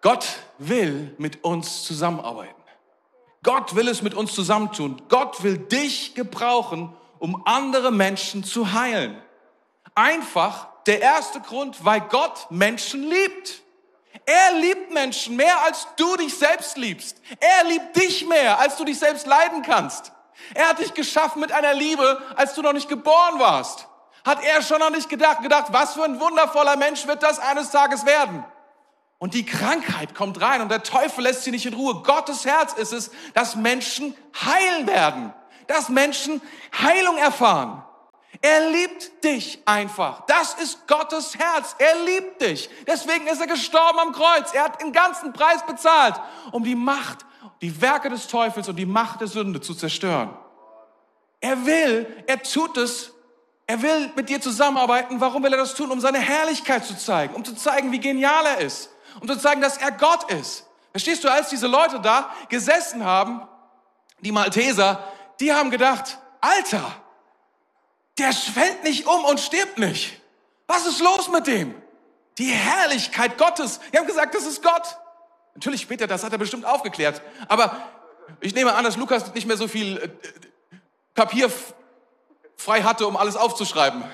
Gott 0.00 0.26
will 0.58 1.14
mit 1.18 1.44
uns 1.44 1.84
zusammenarbeiten. 1.84 2.60
Gott 3.44 3.76
will 3.76 3.86
es 3.86 4.02
mit 4.02 4.14
uns 4.14 4.34
zusammentun. 4.34 5.02
Gott 5.08 5.44
will 5.44 5.56
dich 5.56 6.16
gebrauchen, 6.16 6.92
um 7.18 7.42
andere 7.46 7.90
Menschen 7.90 8.44
zu 8.44 8.72
heilen. 8.72 9.20
Einfach 9.94 10.68
der 10.86 11.00
erste 11.00 11.40
Grund, 11.40 11.84
weil 11.84 12.00
Gott 12.02 12.46
Menschen 12.50 13.02
liebt. 13.08 13.62
Er 14.26 14.58
liebt 14.58 14.92
Menschen 14.92 15.36
mehr, 15.36 15.62
als 15.62 15.86
du 15.96 16.16
dich 16.16 16.36
selbst 16.36 16.76
liebst. 16.76 17.20
Er 17.40 17.68
liebt 17.68 17.96
dich 17.96 18.26
mehr, 18.26 18.58
als 18.58 18.76
du 18.76 18.84
dich 18.84 18.98
selbst 18.98 19.26
leiden 19.26 19.62
kannst. 19.62 20.12
Er 20.54 20.68
hat 20.68 20.78
dich 20.78 20.94
geschaffen 20.94 21.40
mit 21.40 21.52
einer 21.52 21.74
Liebe, 21.74 22.22
als 22.36 22.54
du 22.54 22.62
noch 22.62 22.72
nicht 22.72 22.88
geboren 22.88 23.38
warst. 23.38 23.88
Hat 24.24 24.42
er 24.42 24.62
schon 24.62 24.78
noch 24.78 24.90
nicht 24.90 25.08
gedacht, 25.08 25.42
gedacht, 25.42 25.66
was 25.70 25.94
für 25.94 26.04
ein 26.04 26.20
wundervoller 26.20 26.76
Mensch 26.76 27.06
wird 27.06 27.22
das 27.22 27.38
eines 27.38 27.70
Tages 27.70 28.06
werden? 28.06 28.44
Und 29.18 29.34
die 29.34 29.46
Krankheit 29.46 30.14
kommt 30.14 30.40
rein 30.40 30.60
und 30.60 30.70
der 30.70 30.82
Teufel 30.82 31.24
lässt 31.24 31.44
sie 31.44 31.50
nicht 31.50 31.66
in 31.66 31.74
Ruhe. 31.74 32.02
Gottes 32.02 32.44
Herz 32.44 32.72
ist 32.74 32.92
es, 32.92 33.10
dass 33.32 33.56
Menschen 33.56 34.14
heilen 34.44 34.86
werden 34.86 35.32
dass 35.66 35.88
Menschen 35.88 36.40
Heilung 36.80 37.16
erfahren. 37.18 37.82
Er 38.42 38.70
liebt 38.70 39.24
dich 39.24 39.60
einfach. 39.64 40.22
Das 40.26 40.54
ist 40.54 40.86
Gottes 40.86 41.38
Herz. 41.38 41.76
Er 41.78 42.04
liebt 42.04 42.42
dich. 42.42 42.68
Deswegen 42.86 43.26
ist 43.26 43.40
er 43.40 43.46
gestorben 43.46 43.98
am 43.98 44.12
Kreuz. 44.12 44.52
Er 44.52 44.64
hat 44.64 44.82
den 44.82 44.92
ganzen 44.92 45.32
Preis 45.32 45.64
bezahlt, 45.64 46.20
um 46.52 46.64
die 46.64 46.74
Macht, 46.74 47.24
die 47.62 47.80
Werke 47.80 48.10
des 48.10 48.26
Teufels 48.26 48.68
und 48.68 48.76
die 48.76 48.86
Macht 48.86 49.20
der 49.20 49.28
Sünde 49.28 49.60
zu 49.60 49.74
zerstören. 49.74 50.36
Er 51.40 51.64
will, 51.64 52.06
er 52.26 52.42
tut 52.42 52.76
es, 52.76 53.12
er 53.66 53.80
will 53.80 54.10
mit 54.16 54.28
dir 54.28 54.40
zusammenarbeiten. 54.40 55.20
Warum 55.20 55.42
will 55.42 55.52
er 55.52 55.58
das 55.58 55.74
tun? 55.74 55.90
Um 55.90 56.00
seine 56.00 56.18
Herrlichkeit 56.18 56.84
zu 56.84 56.96
zeigen, 56.96 57.34
um 57.34 57.44
zu 57.44 57.54
zeigen, 57.54 57.92
wie 57.92 58.00
genial 58.00 58.44
er 58.44 58.58
ist, 58.58 58.90
um 59.20 59.28
zu 59.28 59.38
zeigen, 59.38 59.60
dass 59.60 59.78
er 59.78 59.92
Gott 59.92 60.30
ist. 60.30 60.66
Verstehst 60.90 61.24
du, 61.24 61.28
als 61.28 61.48
diese 61.48 61.66
Leute 61.66 62.00
da 62.00 62.30
gesessen 62.48 63.04
haben, 63.04 63.42
die 64.20 64.32
Malteser, 64.32 65.02
die 65.40 65.52
haben 65.52 65.70
gedacht, 65.70 66.18
Alter, 66.40 66.84
der 68.18 68.32
fällt 68.32 68.84
nicht 68.84 69.06
um 69.06 69.24
und 69.24 69.40
stirbt 69.40 69.78
nicht. 69.78 70.20
Was 70.66 70.86
ist 70.86 71.00
los 71.00 71.28
mit 71.28 71.46
dem? 71.46 71.74
Die 72.38 72.50
Herrlichkeit 72.50 73.38
Gottes. 73.38 73.80
Wir 73.90 74.00
haben 74.00 74.06
gesagt, 74.06 74.34
das 74.34 74.44
ist 74.44 74.62
Gott. 74.62 74.98
Natürlich 75.54 75.82
später, 75.82 76.06
das 76.06 76.24
hat 76.24 76.32
er 76.32 76.38
bestimmt 76.38 76.64
aufgeklärt. 76.64 77.22
Aber 77.48 77.88
ich 78.40 78.54
nehme 78.54 78.74
an, 78.74 78.84
dass 78.84 78.96
Lukas 78.96 79.32
nicht 79.34 79.46
mehr 79.46 79.56
so 79.56 79.68
viel 79.68 79.98
äh, 79.98 80.08
Papier 81.14 81.50
frei 82.56 82.82
hatte, 82.82 83.06
um 83.06 83.16
alles 83.16 83.36
aufzuschreiben. 83.36 84.04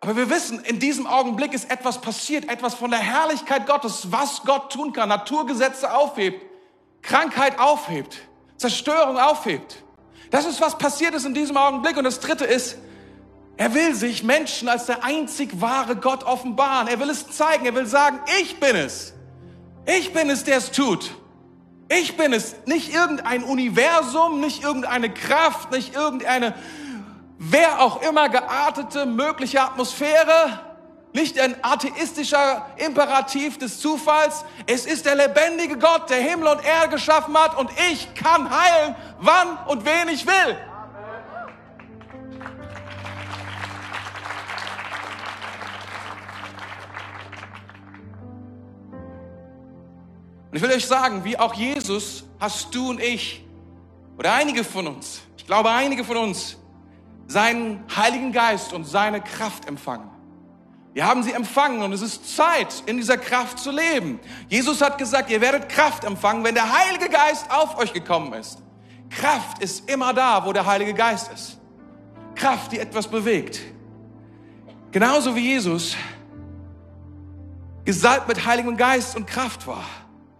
Aber 0.00 0.16
wir 0.16 0.30
wissen, 0.30 0.64
in 0.64 0.78
diesem 0.78 1.06
Augenblick 1.06 1.52
ist 1.52 1.70
etwas 1.70 2.00
passiert, 2.00 2.48
etwas 2.48 2.74
von 2.74 2.90
der 2.90 3.00
Herrlichkeit 3.00 3.66
Gottes, 3.66 4.12
was 4.12 4.42
Gott 4.42 4.72
tun 4.72 4.92
kann, 4.92 5.08
Naturgesetze 5.08 5.92
aufhebt, 5.92 6.40
Krankheit 7.02 7.58
aufhebt, 7.58 8.27
Zerstörung 8.58 9.18
aufhebt. 9.18 9.82
Das 10.30 10.44
ist, 10.44 10.60
was 10.60 10.76
passiert 10.76 11.14
ist 11.14 11.24
in 11.24 11.32
diesem 11.32 11.56
Augenblick. 11.56 11.96
Und 11.96 12.04
das 12.04 12.20
Dritte 12.20 12.44
ist, 12.44 12.76
er 13.56 13.74
will 13.74 13.94
sich 13.94 14.22
Menschen 14.22 14.68
als 14.68 14.86
der 14.86 15.02
einzig 15.04 15.60
wahre 15.60 15.96
Gott 15.96 16.24
offenbaren. 16.24 16.88
Er 16.88 17.00
will 17.00 17.08
es 17.08 17.30
zeigen. 17.30 17.64
Er 17.64 17.74
will 17.74 17.86
sagen, 17.86 18.20
ich 18.40 18.60
bin 18.60 18.76
es. 18.76 19.14
Ich 19.86 20.12
bin 20.12 20.28
es, 20.28 20.44
der 20.44 20.58
es 20.58 20.70
tut. 20.70 21.14
Ich 21.88 22.16
bin 22.16 22.32
es. 22.32 22.56
Nicht 22.66 22.92
irgendein 22.92 23.42
Universum, 23.42 24.40
nicht 24.40 24.62
irgendeine 24.62 25.12
Kraft, 25.12 25.72
nicht 25.72 25.94
irgendeine, 25.94 26.54
wer 27.38 27.80
auch 27.80 28.02
immer 28.02 28.28
geartete 28.28 29.06
mögliche 29.06 29.62
Atmosphäre, 29.62 30.60
nicht 31.18 31.38
ein 31.38 31.56
atheistischer 31.62 32.66
Imperativ 32.76 33.58
des 33.58 33.80
Zufalls. 33.80 34.44
Es 34.66 34.86
ist 34.86 35.04
der 35.04 35.16
lebendige 35.16 35.76
Gott, 35.76 36.08
der 36.10 36.18
Himmel 36.18 36.48
und 36.48 36.64
Erde 36.64 36.90
geschaffen 36.90 37.36
hat 37.36 37.58
und 37.58 37.70
ich 37.90 38.14
kann 38.14 38.48
heilen, 38.48 38.94
wann 39.18 39.58
und 39.66 39.84
wen 39.84 40.08
ich 40.08 40.26
will. 40.26 40.56
Und 50.50 50.56
ich 50.56 50.62
will 50.62 50.70
euch 50.70 50.86
sagen, 50.86 51.24
wie 51.24 51.38
auch 51.38 51.52
Jesus 51.52 52.24
hast 52.40 52.74
du 52.74 52.90
und 52.90 53.00
ich 53.00 53.44
oder 54.16 54.32
einige 54.32 54.64
von 54.64 54.86
uns, 54.86 55.20
ich 55.36 55.44
glaube 55.44 55.70
einige 55.70 56.04
von 56.04 56.16
uns, 56.16 56.56
seinen 57.26 57.84
Heiligen 57.94 58.32
Geist 58.32 58.72
und 58.72 58.84
seine 58.84 59.20
Kraft 59.20 59.66
empfangen. 59.66 60.17
Wir 60.94 61.06
haben 61.06 61.22
sie 61.22 61.32
empfangen 61.32 61.82
und 61.82 61.92
es 61.92 62.02
ist 62.02 62.36
Zeit, 62.36 62.82
in 62.86 62.96
dieser 62.96 63.18
Kraft 63.18 63.58
zu 63.58 63.70
leben. 63.70 64.18
Jesus 64.48 64.80
hat 64.80 64.98
gesagt, 64.98 65.30
ihr 65.30 65.40
werdet 65.40 65.68
Kraft 65.68 66.04
empfangen, 66.04 66.42
wenn 66.44 66.54
der 66.54 66.72
Heilige 66.72 67.08
Geist 67.08 67.50
auf 67.50 67.78
euch 67.78 67.92
gekommen 67.92 68.32
ist. 68.32 68.58
Kraft 69.10 69.62
ist 69.62 69.88
immer 69.88 70.12
da, 70.12 70.44
wo 70.44 70.52
der 70.52 70.66
Heilige 70.66 70.94
Geist 70.94 71.30
ist. 71.32 71.58
Kraft, 72.34 72.72
die 72.72 72.78
etwas 72.78 73.06
bewegt. 73.06 73.60
Genauso 74.90 75.34
wie 75.34 75.40
Jesus 75.40 75.96
gesalbt 77.84 78.28
mit 78.28 78.44
Heiligem 78.44 78.76
Geist 78.76 79.16
und 79.16 79.26
Kraft 79.26 79.66
war. 79.66 79.84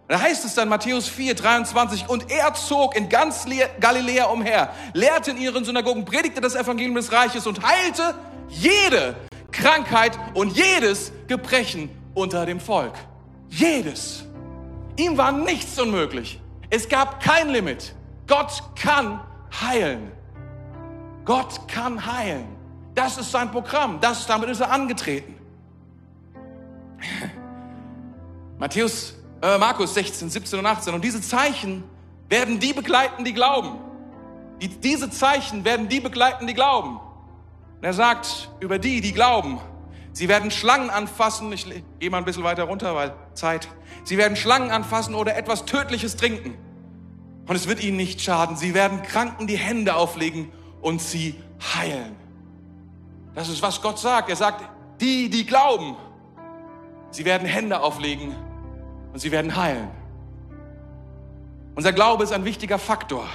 Da 0.07 0.19
heißt 0.19 0.43
es 0.43 0.55
dann 0.55 0.69
Matthäus 0.69 1.07
4, 1.07 1.35
23, 1.35 2.09
und 2.09 2.31
er 2.31 2.53
zog 2.55 2.95
in 2.95 3.09
ganz 3.09 3.45
Galiläa 3.79 4.25
umher, 4.25 4.73
lehrte 4.93 5.31
in 5.31 5.37
ihren 5.37 5.63
Synagogen, 5.63 6.03
predigte 6.03 6.41
das 6.41 6.55
Evangelium 6.55 6.95
des 6.95 7.11
Reiches 7.11 7.45
und 7.45 7.63
heilte 7.63 8.15
jede 8.47 9.15
Krankheit 9.51 10.17
und 10.33 10.55
jedes 10.55 11.11
Gebrechen 11.27 11.89
unter 12.13 12.45
dem 12.45 12.59
Volk. 12.59 12.93
Jedes. 13.49 14.25
Ihm 14.97 15.17
war 15.17 15.31
nichts 15.31 15.79
unmöglich. 15.79 16.39
Es 16.69 16.87
gab 16.87 17.21
kein 17.21 17.49
Limit. 17.49 17.95
Gott 18.27 18.61
kann 18.75 19.21
heilen. 19.61 20.11
Gott 21.25 21.67
kann 21.67 22.05
heilen. 22.05 22.47
Das 22.95 23.17
ist 23.17 23.31
sein 23.31 23.49
Programm. 23.51 23.99
Das, 24.01 24.27
damit 24.27 24.49
ist 24.49 24.59
er 24.59 24.71
angetreten. 24.71 25.35
Matthäus 28.59 29.15
äh, 29.41 29.57
Markus 29.57 29.93
16, 29.93 30.29
17 30.29 30.59
und 30.59 30.65
18. 30.65 30.93
Und 30.93 31.03
diese 31.03 31.21
Zeichen 31.21 31.83
werden 32.27 32.59
die 32.59 32.73
begleiten, 32.73 33.23
die 33.23 33.33
glauben. 33.33 33.79
Die, 34.61 34.67
diese 34.67 35.09
Zeichen 35.09 35.63
werden 35.63 35.87
die 35.87 35.99
begleiten, 35.99 36.45
die 36.45 36.53
glauben. 36.53 36.99
Und 37.79 37.85
er 37.85 37.93
sagt 37.93 38.49
über 38.59 38.77
die, 38.77 38.99
die 38.99 39.13
glauben, 39.13 39.59
sie 40.11 40.27
werden 40.27 40.51
Schlangen 40.51 40.89
anfassen. 40.89 41.51
Ich 41.53 41.65
gehe 41.99 42.09
mal 42.09 42.17
ein 42.17 42.25
bisschen 42.25 42.43
weiter 42.43 42.63
runter, 42.63 42.93
weil 42.93 43.13
Zeit. 43.33 43.69
Sie 44.03 44.17
werden 44.17 44.35
Schlangen 44.35 44.69
anfassen 44.69 45.15
oder 45.15 45.37
etwas 45.37 45.65
Tödliches 45.65 46.17
trinken. 46.17 46.57
Und 47.47 47.55
es 47.55 47.67
wird 47.67 47.81
ihnen 47.81 47.97
nicht 47.97 48.21
schaden. 48.21 48.57
Sie 48.57 48.73
werden 48.73 49.01
Kranken 49.01 49.47
die 49.47 49.57
Hände 49.57 49.95
auflegen 49.95 50.51
und 50.81 51.01
sie 51.01 51.35
heilen. 51.75 52.15
Das 53.33 53.47
ist, 53.47 53.61
was 53.61 53.81
Gott 53.81 53.97
sagt. 53.97 54.29
Er 54.29 54.35
sagt, 54.35 54.67
die, 54.99 55.29
die 55.29 55.45
glauben, 55.45 55.95
sie 57.11 57.23
werden 57.23 57.47
Hände 57.47 57.79
auflegen 57.79 58.35
und 59.13 59.19
sie 59.19 59.31
werden 59.31 59.55
heilen. 59.55 59.89
Unser 61.75 61.93
Glaube 61.93 62.25
ist 62.25 62.33
ein 62.33 62.43
wichtiger 62.43 62.77
Faktor. 62.77 63.25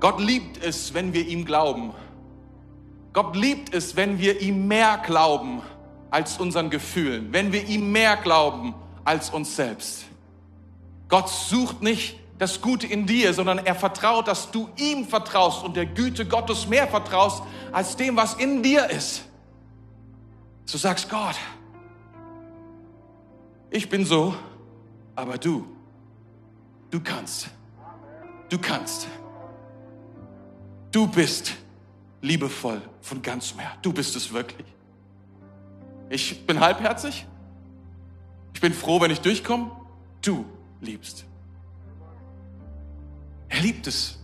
Gott 0.00 0.18
liebt 0.18 0.64
es, 0.64 0.94
wenn 0.94 1.12
wir 1.12 1.26
ihm 1.26 1.44
glauben. 1.44 1.92
Gott 3.12 3.36
liebt 3.36 3.74
es, 3.74 3.96
wenn 3.96 4.18
wir 4.18 4.40
ihm 4.40 4.68
mehr 4.68 4.98
glauben 5.04 5.62
als 6.10 6.38
unseren 6.38 6.70
Gefühlen, 6.70 7.32
wenn 7.32 7.52
wir 7.52 7.66
ihm 7.66 7.92
mehr 7.92 8.16
glauben 8.16 8.74
als 9.04 9.30
uns 9.30 9.56
selbst. 9.56 10.04
Gott 11.08 11.28
sucht 11.28 11.82
nicht 11.82 12.18
das 12.38 12.60
Gute 12.60 12.86
in 12.86 13.06
dir, 13.06 13.34
sondern 13.34 13.58
er 13.58 13.74
vertraut, 13.74 14.28
dass 14.28 14.50
du 14.50 14.68
ihm 14.76 15.06
vertraust 15.06 15.62
und 15.62 15.76
der 15.76 15.86
Güte 15.86 16.26
Gottes 16.26 16.66
mehr 16.66 16.88
vertraust 16.88 17.42
als 17.70 17.96
dem, 17.96 18.16
was 18.16 18.34
in 18.34 18.62
dir 18.62 18.88
ist. 18.90 19.24
Du 20.70 20.78
sagst, 20.78 21.10
Gott, 21.10 21.36
ich 23.70 23.88
bin 23.88 24.04
so, 24.04 24.34
aber 25.14 25.38
du, 25.38 25.66
du 26.90 27.00
kannst. 27.00 27.48
Du 28.48 28.58
kannst. 28.58 29.06
Du 30.90 31.06
bist 31.06 31.54
liebevoll 32.22 32.80
von 33.02 33.20
ganzem 33.20 33.58
Herzen. 33.58 33.82
Du 33.82 33.92
bist 33.92 34.16
es 34.16 34.32
wirklich. 34.32 34.66
Ich 36.08 36.46
bin 36.46 36.60
halbherzig. 36.60 37.26
Ich 38.54 38.60
bin 38.60 38.72
froh, 38.72 39.00
wenn 39.00 39.10
ich 39.10 39.20
durchkomme. 39.20 39.70
Du 40.22 40.46
liebst. 40.80 41.24
Er 43.48 43.60
liebt 43.60 43.86
es. 43.86 44.18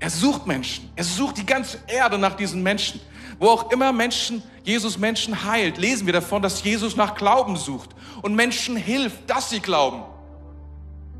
Er 0.00 0.10
sucht 0.10 0.46
Menschen. 0.46 0.90
Er 0.96 1.04
sucht 1.04 1.38
die 1.38 1.46
ganze 1.46 1.78
Erde 1.86 2.18
nach 2.18 2.34
diesen 2.34 2.62
Menschen. 2.62 3.00
Wo 3.38 3.48
auch 3.48 3.70
immer 3.70 3.92
Menschen, 3.92 4.42
Jesus 4.64 4.98
Menschen 4.98 5.44
heilt, 5.44 5.78
lesen 5.78 6.06
wir 6.06 6.12
davon, 6.12 6.42
dass 6.42 6.64
Jesus 6.64 6.96
nach 6.96 7.14
Glauben 7.14 7.56
sucht 7.56 7.90
und 8.22 8.34
Menschen 8.34 8.76
hilft, 8.76 9.28
dass 9.28 9.50
sie 9.50 9.60
glauben. 9.60 10.02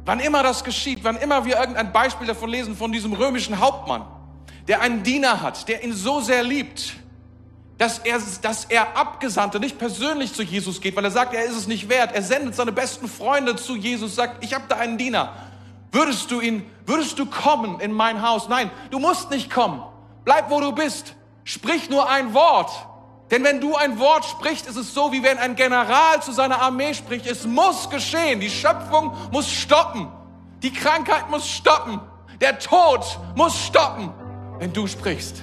Wann 0.04 0.18
immer 0.20 0.42
das 0.42 0.64
geschieht, 0.64 1.00
wann 1.02 1.16
immer 1.16 1.44
wir 1.44 1.58
irgendein 1.58 1.92
Beispiel 1.92 2.26
davon 2.26 2.50
lesen, 2.50 2.76
von 2.76 2.90
diesem 2.90 3.12
römischen 3.12 3.60
Hauptmann, 3.60 4.04
der 4.68 4.80
einen 4.80 5.02
Diener 5.02 5.42
hat, 5.42 5.68
der 5.68 5.84
ihn 5.84 5.92
so 5.92 6.20
sehr 6.20 6.42
liebt, 6.42 6.94
dass 7.78 7.98
er, 7.98 8.20
dass 8.42 8.64
er 8.66 8.96
Abgesandte 8.96 9.58
nicht 9.58 9.78
persönlich 9.78 10.32
zu 10.34 10.42
Jesus 10.42 10.80
geht, 10.80 10.94
weil 10.94 11.04
er 11.04 11.10
sagt, 11.10 11.34
er 11.34 11.44
ist 11.44 11.56
es 11.56 11.66
nicht 11.66 11.88
wert. 11.88 12.12
Er 12.14 12.22
sendet 12.22 12.54
seine 12.54 12.70
besten 12.70 13.08
Freunde 13.08 13.56
zu 13.56 13.74
Jesus, 13.74 14.14
sagt, 14.14 14.44
ich 14.44 14.54
habe 14.54 14.64
da 14.68 14.76
einen 14.76 14.98
Diener. 14.98 15.34
Würdest 15.90 16.30
du 16.30 16.40
ihn, 16.40 16.64
würdest 16.86 17.18
du 17.18 17.26
kommen 17.26 17.80
in 17.80 17.92
mein 17.92 18.22
Haus? 18.22 18.48
Nein, 18.48 18.70
du 18.90 18.98
musst 18.98 19.30
nicht 19.30 19.50
kommen. 19.50 19.82
Bleib, 20.24 20.48
wo 20.50 20.60
du 20.60 20.72
bist. 20.72 21.14
Sprich 21.44 21.90
nur 21.90 22.08
ein 22.08 22.32
Wort. 22.34 22.70
Denn 23.32 23.42
wenn 23.44 23.60
du 23.60 23.74
ein 23.74 23.98
Wort 23.98 24.24
sprichst, 24.26 24.68
ist 24.68 24.76
es 24.76 24.94
so, 24.94 25.10
wie 25.10 25.22
wenn 25.22 25.38
ein 25.38 25.56
General 25.56 26.22
zu 26.22 26.32
seiner 26.32 26.60
Armee 26.62 26.94
spricht. 26.94 27.26
Es 27.26 27.46
muss 27.46 27.90
geschehen. 27.90 28.40
Die 28.40 28.50
Schöpfung 28.50 29.16
muss 29.32 29.50
stoppen. 29.50 30.08
Die 30.62 30.72
Krankheit 30.72 31.30
muss 31.30 31.48
stoppen. 31.48 32.00
Der 32.40 32.58
Tod 32.58 33.18
muss 33.36 33.56
stoppen, 33.56 34.12
wenn 34.62 34.72
du 34.72 34.86
sprichst. 34.86 35.42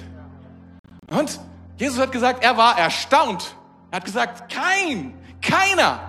Und 1.10 1.38
Jesus 1.76 1.98
hat 1.98 2.10
gesagt, 2.10 2.42
er 2.42 2.56
war 2.56 2.78
erstaunt. 2.78 3.54
Er 3.90 3.96
hat 3.96 4.06
gesagt, 4.06 4.50
kein, 4.50 5.12
keiner, 5.42 6.00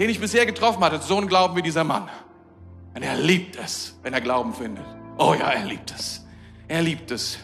den 0.00 0.10
ich 0.10 0.18
bisher 0.18 0.46
getroffen 0.46 0.82
hatte, 0.82 0.98
so 0.98 1.16
einen 1.16 1.28
Glauben 1.28 1.54
wie 1.54 1.62
dieser 1.62 1.84
Mann. 1.84 2.10
Und 2.92 3.04
er 3.04 3.14
liebt 3.14 3.54
es, 3.54 3.96
wenn 4.02 4.14
er 4.14 4.20
Glauben 4.20 4.52
findet. 4.52 4.84
Oh 5.16 5.32
ja, 5.38 5.48
er 5.48 5.64
liebt 5.64 5.92
es. 5.92 6.26
Er 6.66 6.82
liebt 6.82 7.12
es. 7.12 7.38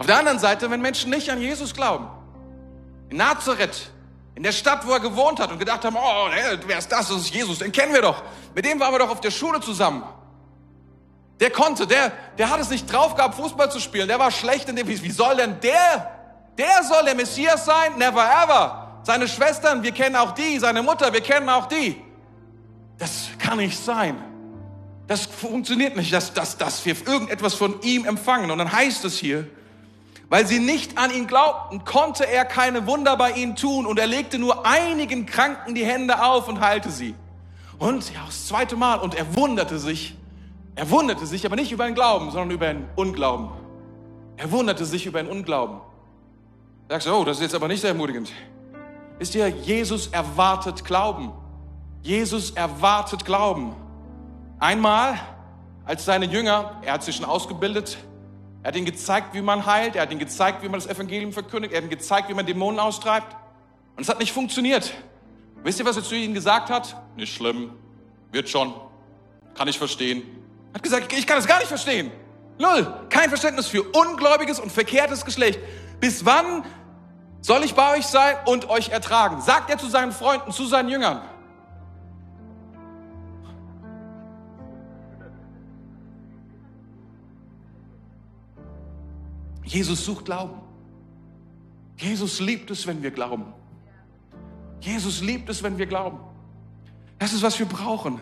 Auf 0.00 0.06
der 0.06 0.18
anderen 0.18 0.40
Seite, 0.40 0.68
wenn 0.68 0.80
Menschen 0.80 1.10
nicht 1.10 1.30
an 1.30 1.40
Jesus 1.40 1.72
glauben, 1.72 2.08
in 3.10 3.18
Nazareth, 3.18 3.92
in 4.34 4.42
der 4.42 4.50
Stadt, 4.50 4.84
wo 4.88 4.90
er 4.90 4.98
gewohnt 4.98 5.38
hat 5.38 5.52
und 5.52 5.60
gedacht 5.60 5.84
haben, 5.84 5.94
oh, 5.96 6.30
wer 6.66 6.78
ist 6.78 6.90
das? 6.90 7.06
Das 7.06 7.16
ist 7.16 7.32
Jesus, 7.32 7.60
den 7.60 7.70
kennen 7.70 7.92
wir 7.92 8.02
doch. 8.02 8.24
Mit 8.56 8.64
dem 8.64 8.80
waren 8.80 8.92
wir 8.92 8.98
doch 8.98 9.10
auf 9.10 9.20
der 9.20 9.30
Schule 9.30 9.60
zusammen. 9.60 10.02
Der 11.40 11.50
konnte, 11.50 11.86
der, 11.86 12.12
der 12.38 12.50
hat 12.50 12.60
es 12.60 12.70
nicht 12.70 12.90
drauf 12.90 13.14
gehabt, 13.14 13.34
Fußball 13.34 13.70
zu 13.70 13.80
spielen. 13.80 14.08
Der 14.08 14.18
war 14.18 14.30
schlecht 14.30 14.68
in 14.68 14.76
dem, 14.76 14.86
wie, 14.86 15.10
soll 15.10 15.36
denn 15.36 15.58
der, 15.60 16.10
der 16.56 16.82
soll 16.84 17.04
der 17.04 17.14
Messias 17.14 17.64
sein? 17.64 17.98
Never 17.98 18.24
ever. 18.24 19.00
Seine 19.02 19.28
Schwestern, 19.28 19.82
wir 19.82 19.92
kennen 19.92 20.16
auch 20.16 20.32
die, 20.32 20.58
seine 20.58 20.82
Mutter, 20.82 21.12
wir 21.12 21.20
kennen 21.20 21.48
auch 21.48 21.66
die. 21.66 22.00
Das 22.98 23.28
kann 23.38 23.58
nicht 23.58 23.78
sein. 23.78 24.22
Das 25.06 25.26
funktioniert 25.26 25.96
nicht, 25.96 26.12
dass, 26.12 26.32
dass, 26.32 26.56
dass 26.56 26.86
wir 26.86 26.96
irgendetwas 27.06 27.54
von 27.54 27.82
ihm 27.82 28.06
empfangen. 28.06 28.50
Und 28.50 28.58
dann 28.58 28.72
heißt 28.72 29.04
es 29.04 29.18
hier, 29.18 29.46
Weil 30.28 30.46
sie 30.46 30.58
nicht 30.58 30.98
an 30.98 31.12
ihn 31.12 31.26
glaubten, 31.26 31.84
konnte 31.84 32.26
er 32.26 32.44
keine 32.44 32.86
Wunder 32.86 33.16
bei 33.16 33.32
ihnen 33.32 33.56
tun 33.56 33.86
und 33.86 33.98
er 33.98 34.06
legte 34.06 34.38
nur 34.38 34.66
einigen 34.66 35.26
Kranken 35.26 35.74
die 35.74 35.84
Hände 35.84 36.22
auf 36.22 36.48
und 36.48 36.60
heilte 36.60 36.90
sie. 36.90 37.14
Und 37.78 38.12
ja, 38.12 38.20
das 38.26 38.46
zweite 38.46 38.76
Mal. 38.76 38.96
Und 38.96 39.14
er 39.14 39.36
wunderte 39.36 39.78
sich. 39.78 40.16
Er 40.76 40.90
wunderte 40.90 41.26
sich 41.26 41.46
aber 41.46 41.56
nicht 41.56 41.70
über 41.70 41.84
den 41.84 41.94
Glauben, 41.94 42.30
sondern 42.30 42.50
über 42.50 42.66
den 42.66 42.88
Unglauben. 42.96 43.50
Er 44.36 44.50
wunderte 44.50 44.84
sich 44.84 45.06
über 45.06 45.22
den 45.22 45.30
Unglauben. 45.30 45.80
Sagst 46.88 47.06
du, 47.06 47.12
oh, 47.12 47.24
das 47.24 47.36
ist 47.36 47.44
jetzt 47.44 47.54
aber 47.54 47.68
nicht 47.68 47.80
sehr 47.80 47.90
ermutigend. 47.90 48.32
Wisst 49.18 49.34
ihr, 49.34 49.48
Jesus 49.48 50.08
erwartet 50.08 50.84
Glauben. 50.84 51.32
Jesus 52.02 52.50
erwartet 52.50 53.24
Glauben. 53.24 53.74
Einmal, 54.58 55.18
als 55.84 56.04
seine 56.04 56.26
Jünger, 56.26 56.80
er 56.82 56.94
hat 56.94 57.04
sich 57.04 57.16
schon 57.16 57.24
ausgebildet, 57.24 57.96
er 58.62 58.68
hat 58.68 58.76
ihnen 58.76 58.86
gezeigt, 58.86 59.34
wie 59.34 59.42
man 59.42 59.66
heilt, 59.66 59.94
er 59.94 60.02
hat 60.02 60.10
ihnen 60.10 60.18
gezeigt, 60.18 60.62
wie 60.62 60.68
man 60.68 60.80
das 60.80 60.88
Evangelium 60.88 61.32
verkündigt, 61.32 61.72
er 61.72 61.78
hat 61.78 61.84
ihnen 61.84 61.90
gezeigt, 61.90 62.28
wie 62.28 62.34
man 62.34 62.46
Dämonen 62.46 62.80
austreibt. 62.80 63.36
Und 63.96 64.02
es 64.02 64.08
hat 64.08 64.18
nicht 64.18 64.32
funktioniert. 64.32 64.92
Wisst 65.62 65.78
ihr, 65.78 65.86
was 65.86 65.96
er 65.96 66.02
zu 66.02 66.14
ihnen 66.14 66.34
gesagt 66.34 66.70
hat? 66.70 66.96
Nicht 67.16 67.34
schlimm, 67.34 67.70
wird 68.32 68.48
schon, 68.48 68.74
kann 69.54 69.68
ich 69.68 69.78
verstehen. 69.78 70.22
Hat 70.74 70.82
gesagt, 70.82 71.12
ich 71.12 71.26
kann 71.26 71.38
es 71.38 71.46
gar 71.46 71.58
nicht 71.58 71.68
verstehen. 71.68 72.10
Null, 72.58 72.92
kein 73.08 73.28
Verständnis 73.28 73.68
für 73.68 73.82
ungläubiges 73.82 74.60
und 74.60 74.70
verkehrtes 74.70 75.24
Geschlecht. 75.24 75.60
Bis 76.00 76.24
wann 76.24 76.64
soll 77.40 77.64
ich 77.64 77.74
bei 77.74 77.96
euch 77.96 78.06
sein 78.06 78.36
und 78.46 78.68
euch 78.68 78.90
ertragen? 78.90 79.40
Sagt 79.40 79.70
er 79.70 79.78
zu 79.78 79.88
seinen 79.88 80.12
Freunden, 80.12 80.52
zu 80.52 80.66
seinen 80.66 80.88
Jüngern. 80.88 81.22
Jesus 89.64 90.04
sucht 90.04 90.26
Glauben. 90.26 90.60
Jesus 91.96 92.40
liebt 92.40 92.70
es, 92.70 92.86
wenn 92.86 93.02
wir 93.02 93.10
glauben. 93.10 93.52
Jesus 94.80 95.22
liebt 95.22 95.48
es, 95.48 95.62
wenn 95.62 95.78
wir 95.78 95.86
glauben. 95.86 96.18
Das 97.18 97.32
ist, 97.32 97.42
was 97.42 97.58
wir 97.58 97.66
brauchen. 97.66 98.20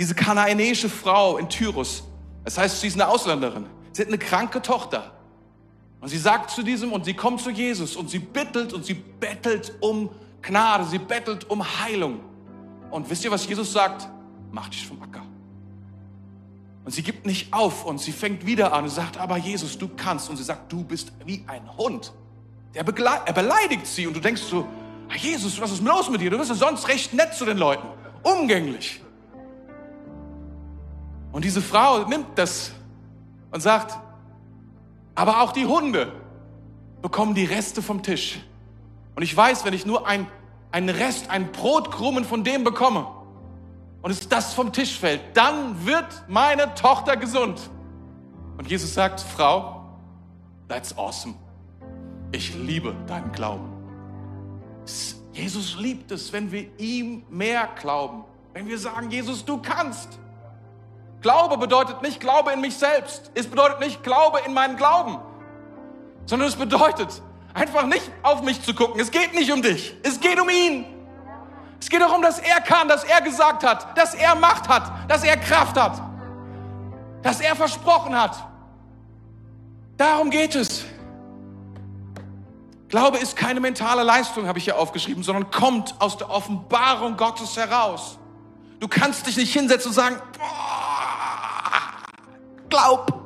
Diese 0.00 0.14
kanaanäische 0.14 0.88
Frau 0.88 1.36
in 1.36 1.50
Tyrus, 1.50 2.04
das 2.42 2.56
heißt, 2.56 2.80
sie 2.80 2.86
ist 2.86 2.94
eine 2.94 3.06
Ausländerin. 3.06 3.66
Sie 3.92 4.00
hat 4.00 4.08
eine 4.08 4.16
kranke 4.16 4.62
Tochter. 4.62 5.12
Und 6.00 6.08
sie 6.08 6.16
sagt 6.16 6.50
zu 6.50 6.62
diesem, 6.62 6.94
und 6.94 7.04
sie 7.04 7.12
kommt 7.12 7.42
zu 7.42 7.50
Jesus 7.50 7.96
und 7.96 8.08
sie 8.08 8.18
bittelt 8.18 8.72
und 8.72 8.82
sie 8.82 8.94
bettelt 8.94 9.74
um 9.80 10.08
Gnade, 10.40 10.86
sie 10.86 10.98
bettelt 10.98 11.50
um 11.50 11.62
Heilung. 11.62 12.20
Und 12.90 13.10
wisst 13.10 13.26
ihr, 13.26 13.30
was 13.30 13.46
Jesus 13.46 13.74
sagt? 13.74 14.08
Mach 14.50 14.70
dich 14.70 14.86
vom 14.86 15.02
Acker. 15.02 15.20
Und 16.86 16.92
sie 16.92 17.02
gibt 17.02 17.26
nicht 17.26 17.52
auf 17.52 17.84
und 17.84 18.00
sie 18.00 18.12
fängt 18.12 18.46
wieder 18.46 18.72
an 18.72 18.84
und 18.84 18.90
sagt, 18.90 19.18
aber 19.18 19.36
Jesus, 19.36 19.76
du 19.76 19.86
kannst. 19.86 20.30
Und 20.30 20.38
sie 20.38 20.44
sagt, 20.44 20.72
du 20.72 20.82
bist 20.82 21.12
wie 21.26 21.44
ein 21.46 21.76
Hund. 21.76 22.14
Der 22.74 22.86
er 22.86 23.32
beleidigt 23.34 23.86
sie 23.86 24.06
und 24.06 24.16
du 24.16 24.20
denkst 24.20 24.40
so, 24.40 24.66
Jesus, 25.14 25.60
was 25.60 25.72
ist 25.72 25.82
los 25.82 26.08
mit 26.08 26.22
dir? 26.22 26.30
Du 26.30 26.38
bist 26.38 26.48
ja 26.48 26.56
sonst 26.56 26.88
recht 26.88 27.12
nett 27.12 27.34
zu 27.34 27.44
den 27.44 27.58
Leuten, 27.58 27.86
umgänglich. 28.22 29.02
Und 31.32 31.44
diese 31.44 31.62
Frau 31.62 32.04
nimmt 32.04 32.26
das 32.36 32.72
und 33.50 33.60
sagt, 33.60 33.98
aber 35.14 35.42
auch 35.42 35.52
die 35.52 35.66
Hunde 35.66 36.12
bekommen 37.02 37.34
die 37.34 37.44
Reste 37.44 37.82
vom 37.82 38.02
Tisch. 38.02 38.40
Und 39.14 39.22
ich 39.22 39.36
weiß, 39.36 39.64
wenn 39.64 39.74
ich 39.74 39.86
nur 39.86 40.06
ein, 40.06 40.26
einen 40.70 40.88
Rest, 40.88 41.30
ein 41.30 41.52
Brotkrummen 41.52 42.24
von 42.24 42.44
dem 42.44 42.64
bekomme 42.64 43.06
und 44.02 44.10
es 44.10 44.28
das 44.28 44.54
vom 44.54 44.72
Tisch 44.72 44.98
fällt, 44.98 45.20
dann 45.34 45.84
wird 45.84 46.24
meine 46.28 46.74
Tochter 46.74 47.16
gesund. 47.16 47.70
Und 48.56 48.70
Jesus 48.70 48.94
sagt, 48.94 49.20
Frau, 49.20 49.84
that's 50.68 50.96
awesome. 50.96 51.34
Ich 52.32 52.54
liebe 52.54 52.94
deinen 53.06 53.32
Glauben. 53.32 53.70
Jesus 55.32 55.76
liebt 55.78 56.10
es, 56.10 56.32
wenn 56.32 56.50
wir 56.50 56.66
ihm 56.78 57.22
mehr 57.28 57.68
glauben. 57.80 58.24
Wenn 58.52 58.66
wir 58.66 58.78
sagen, 58.78 59.10
Jesus, 59.10 59.44
du 59.44 59.58
kannst. 59.58 60.18
Glaube 61.20 61.58
bedeutet 61.58 62.02
nicht 62.02 62.20
Glaube 62.20 62.52
in 62.52 62.60
mich 62.60 62.76
selbst. 62.76 63.30
Es 63.34 63.46
bedeutet 63.46 63.80
nicht 63.80 64.02
Glaube 64.02 64.40
in 64.46 64.54
meinen 64.54 64.76
Glauben. 64.76 65.18
Sondern 66.26 66.48
es 66.48 66.56
bedeutet 66.56 67.22
einfach 67.54 67.84
nicht 67.86 68.10
auf 68.22 68.42
mich 68.42 68.62
zu 68.62 68.74
gucken. 68.74 69.00
Es 69.00 69.10
geht 69.10 69.34
nicht 69.34 69.52
um 69.52 69.62
dich. 69.62 69.94
Es 70.02 70.20
geht 70.20 70.40
um 70.40 70.48
ihn. 70.48 70.86
Es 71.80 71.88
geht 71.88 72.00
darum, 72.00 72.22
dass 72.22 72.38
er 72.38 72.60
kann, 72.60 72.88
dass 72.88 73.04
er 73.04 73.20
gesagt 73.22 73.64
hat, 73.64 73.96
dass 73.96 74.14
er 74.14 74.34
Macht 74.34 74.68
hat, 74.68 75.10
dass 75.10 75.24
er 75.24 75.36
Kraft 75.38 75.80
hat, 75.80 76.00
dass 77.22 77.40
er 77.40 77.56
versprochen 77.56 78.14
hat. 78.14 78.36
Darum 79.96 80.30
geht 80.30 80.54
es. 80.54 80.84
Glaube 82.88 83.18
ist 83.18 83.36
keine 83.36 83.60
mentale 83.60 84.02
Leistung, 84.02 84.46
habe 84.46 84.58
ich 84.58 84.64
hier 84.64 84.78
aufgeschrieben, 84.78 85.22
sondern 85.22 85.50
kommt 85.50 85.94
aus 86.00 86.18
der 86.18 86.28
Offenbarung 86.28 87.16
Gottes 87.16 87.56
heraus. 87.56 88.18
Du 88.80 88.88
kannst 88.88 89.26
dich 89.26 89.36
nicht 89.36 89.52
hinsetzen 89.52 89.90
und 89.90 89.94
sagen, 89.94 90.16
glaub, 92.70 93.20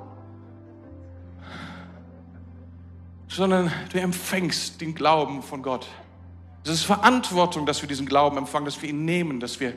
sondern 3.28 3.70
du 3.92 4.00
empfängst 4.00 4.80
den 4.80 4.94
Glauben 4.94 5.42
von 5.42 5.62
Gott. 5.62 5.86
Es 6.64 6.70
ist 6.70 6.84
Verantwortung, 6.84 7.66
dass 7.66 7.82
wir 7.82 7.88
diesen 7.88 8.06
Glauben 8.06 8.38
empfangen, 8.38 8.64
dass 8.64 8.80
wir 8.80 8.88
ihn 8.88 9.04
nehmen, 9.04 9.40
dass 9.40 9.60
wir, 9.60 9.74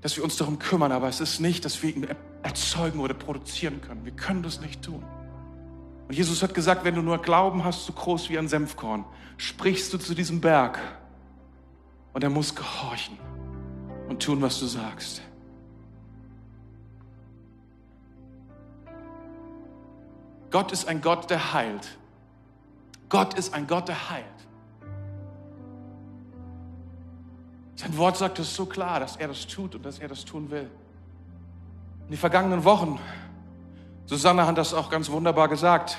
dass 0.00 0.16
wir 0.16 0.24
uns 0.24 0.36
darum 0.36 0.58
kümmern. 0.58 0.92
Aber 0.92 1.08
es 1.08 1.20
ist 1.20 1.40
nicht, 1.40 1.64
dass 1.64 1.82
wir 1.82 1.94
ihn 1.94 2.06
erzeugen 2.42 3.00
oder 3.00 3.12
produzieren 3.12 3.80
können. 3.80 4.04
Wir 4.04 4.12
können 4.12 4.42
das 4.42 4.60
nicht 4.60 4.82
tun. 4.82 5.02
Und 6.08 6.14
Jesus 6.14 6.42
hat 6.42 6.54
gesagt, 6.54 6.84
wenn 6.84 6.94
du 6.94 7.02
nur 7.02 7.18
Glauben 7.18 7.64
hast, 7.64 7.84
so 7.84 7.92
groß 7.92 8.30
wie 8.30 8.38
ein 8.38 8.48
Senfkorn, 8.48 9.04
sprichst 9.36 9.92
du 9.92 9.98
zu 9.98 10.14
diesem 10.14 10.40
Berg 10.40 10.78
und 12.12 12.22
er 12.22 12.30
muss 12.30 12.54
gehorchen 12.54 13.18
und 14.08 14.22
tun, 14.22 14.40
was 14.40 14.60
du 14.60 14.66
sagst. 14.66 15.20
Gott 20.50 20.72
ist 20.72 20.88
ein 20.88 21.00
Gott, 21.00 21.30
der 21.30 21.52
heilt. 21.52 21.98
Gott 23.08 23.34
ist 23.34 23.54
ein 23.54 23.66
Gott, 23.66 23.88
der 23.88 24.10
heilt. 24.10 24.24
Sein 27.76 27.96
Wort 27.98 28.16
sagt 28.16 28.38
es 28.38 28.54
so 28.54 28.66
klar, 28.66 29.00
dass 29.00 29.16
er 29.16 29.28
das 29.28 29.46
tut 29.46 29.74
und 29.74 29.84
dass 29.84 29.98
er 29.98 30.08
das 30.08 30.24
tun 30.24 30.50
will. 30.50 30.70
In 32.06 32.12
den 32.12 32.18
vergangenen 32.18 32.64
Wochen, 32.64 32.98
Susanne 34.06 34.46
hat 34.46 34.56
das 34.56 34.72
auch 34.72 34.88
ganz 34.88 35.10
wunderbar 35.10 35.48
gesagt, 35.48 35.98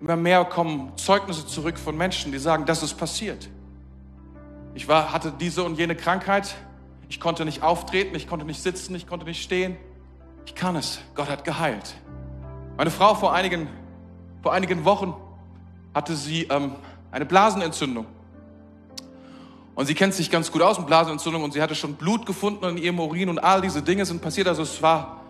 immer 0.00 0.16
mehr 0.16 0.44
kommen 0.44 0.96
Zeugnisse 0.98 1.46
zurück 1.46 1.78
von 1.78 1.96
Menschen, 1.96 2.32
die 2.32 2.38
sagen, 2.38 2.66
das 2.66 2.82
ist 2.82 2.94
passiert. 2.94 3.48
Ich 4.74 4.88
war, 4.88 5.12
hatte 5.12 5.32
diese 5.32 5.64
und 5.64 5.78
jene 5.78 5.94
Krankheit, 5.94 6.54
ich 7.08 7.20
konnte 7.20 7.44
nicht 7.44 7.62
auftreten, 7.62 8.14
ich 8.16 8.26
konnte 8.26 8.44
nicht 8.44 8.62
sitzen, 8.62 8.94
ich 8.94 9.06
konnte 9.06 9.24
nicht 9.24 9.42
stehen. 9.42 9.76
Ich 10.44 10.54
kann 10.54 10.76
es, 10.76 10.98
Gott 11.14 11.28
hat 11.28 11.44
geheilt. 11.44 11.94
Meine 12.76 12.90
Frau 12.90 13.14
vor 13.14 13.34
einigen, 13.34 13.68
vor 14.42 14.52
einigen 14.52 14.84
Wochen 14.84 15.14
hatte 15.94 16.16
sie 16.16 16.44
ähm, 16.44 16.72
eine 17.10 17.26
Blasenentzündung. 17.26 18.06
Und 19.74 19.86
sie 19.86 19.94
kennt 19.94 20.14
sich 20.14 20.30
ganz 20.30 20.50
gut 20.50 20.62
aus 20.62 20.78
mit 20.78 20.86
Blasenentzündung 20.86 21.42
und 21.42 21.52
sie 21.52 21.62
hatte 21.62 21.74
schon 21.74 21.94
Blut 21.94 22.26
gefunden 22.26 22.64
in 22.64 22.78
ihrem 22.78 22.98
Urin 22.98 23.28
und 23.28 23.38
all 23.38 23.60
diese 23.60 23.82
Dinge 23.82 24.04
sind 24.04 24.22
passiert. 24.22 24.48
Also 24.48 24.62
es 24.62 24.82
war 24.82 25.20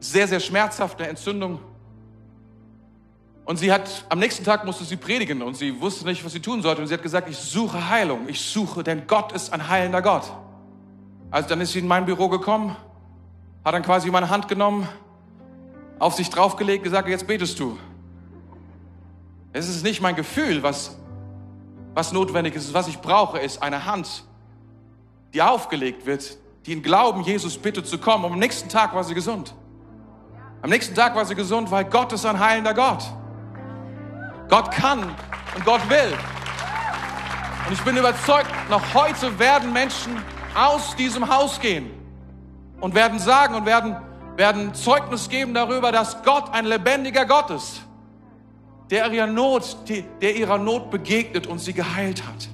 sehr, 0.00 0.28
sehr 0.28 0.40
schmerzhaft, 0.40 1.00
eine 1.00 1.08
Entzündung. 1.08 1.60
Und 3.44 3.58
sie 3.58 3.72
hat, 3.72 4.04
am 4.08 4.18
nächsten 4.18 4.44
Tag 4.44 4.64
musste 4.64 4.84
sie 4.84 4.96
predigen 4.96 5.42
und 5.42 5.56
sie 5.56 5.80
wusste 5.80 6.06
nicht, 6.06 6.24
was 6.24 6.32
sie 6.32 6.40
tun 6.40 6.62
sollte. 6.62 6.82
Und 6.82 6.88
sie 6.88 6.94
hat 6.94 7.02
gesagt, 7.02 7.28
ich 7.28 7.36
suche 7.36 7.88
Heilung, 7.88 8.28
ich 8.28 8.40
suche, 8.40 8.82
denn 8.82 9.06
Gott 9.06 9.32
ist 9.32 9.52
ein 9.52 9.68
heilender 9.68 10.02
Gott. 10.02 10.30
Also 11.30 11.48
dann 11.48 11.60
ist 11.60 11.72
sie 11.72 11.80
in 11.80 11.88
mein 11.88 12.04
Büro 12.04 12.28
gekommen, 12.28 12.76
hat 13.64 13.74
dann 13.74 13.82
quasi 13.82 14.10
meine 14.10 14.30
Hand 14.30 14.48
genommen, 14.48 14.88
auf 16.02 16.14
sich 16.14 16.30
draufgelegt, 16.30 16.82
gesagt, 16.82 17.08
jetzt 17.08 17.28
betest 17.28 17.60
du. 17.60 17.78
Es 19.52 19.68
ist 19.68 19.84
nicht 19.84 20.00
mein 20.00 20.16
Gefühl, 20.16 20.60
was, 20.64 20.96
was 21.94 22.10
notwendig 22.10 22.56
ist. 22.56 22.74
Was 22.74 22.88
ich 22.88 22.98
brauche, 22.98 23.38
ist 23.38 23.62
eine 23.62 23.86
Hand, 23.86 24.24
die 25.32 25.40
aufgelegt 25.40 26.04
wird, 26.04 26.38
die 26.66 26.72
in 26.72 26.82
Glauben 26.82 27.22
Jesus 27.22 27.56
bittet 27.56 27.86
zu 27.86 27.98
kommen. 27.98 28.24
Und 28.24 28.32
am 28.32 28.38
nächsten 28.40 28.68
Tag 28.68 28.96
war 28.96 29.04
sie 29.04 29.14
gesund. 29.14 29.54
Am 30.60 30.70
nächsten 30.70 30.92
Tag 30.96 31.14
war 31.14 31.24
sie 31.24 31.36
gesund, 31.36 31.70
weil 31.70 31.84
Gott 31.84 32.12
ist 32.12 32.26
ein 32.26 32.40
heilender 32.40 32.74
Gott. 32.74 33.04
Gott 34.48 34.72
kann 34.72 35.02
und 35.54 35.64
Gott 35.64 35.88
will. 35.88 36.18
Und 37.68 37.74
ich 37.74 37.82
bin 37.82 37.96
überzeugt, 37.96 38.50
noch 38.68 38.82
heute 38.92 39.38
werden 39.38 39.72
Menschen 39.72 40.20
aus 40.52 40.96
diesem 40.96 41.32
Haus 41.32 41.60
gehen 41.60 41.92
und 42.80 42.92
werden 42.92 43.20
sagen 43.20 43.54
und 43.54 43.66
werden, 43.66 43.96
werden 44.36 44.74
Zeugnis 44.74 45.28
geben 45.28 45.54
darüber, 45.54 45.92
dass 45.92 46.22
Gott 46.22 46.52
ein 46.52 46.64
lebendiger 46.66 47.26
Gott 47.26 47.50
ist 47.50 47.82
der 48.92 49.10
ihrer 49.10 49.26
Not, 49.26 49.88
der 50.20 50.36
ihrer 50.36 50.58
Not 50.58 50.90
begegnet 50.90 51.46
und 51.46 51.60
sie 51.60 51.72
geheilt 51.72 52.26
hat. 52.26 52.50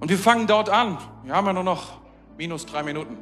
Und 0.00 0.08
wir 0.08 0.18
fangen 0.18 0.48
dort 0.48 0.68
an. 0.68 0.98
Wir 1.22 1.32
haben 1.32 1.46
ja 1.46 1.52
nur 1.52 1.62
noch 1.62 2.00
minus 2.36 2.66
drei 2.66 2.82
Minuten. 2.82 3.16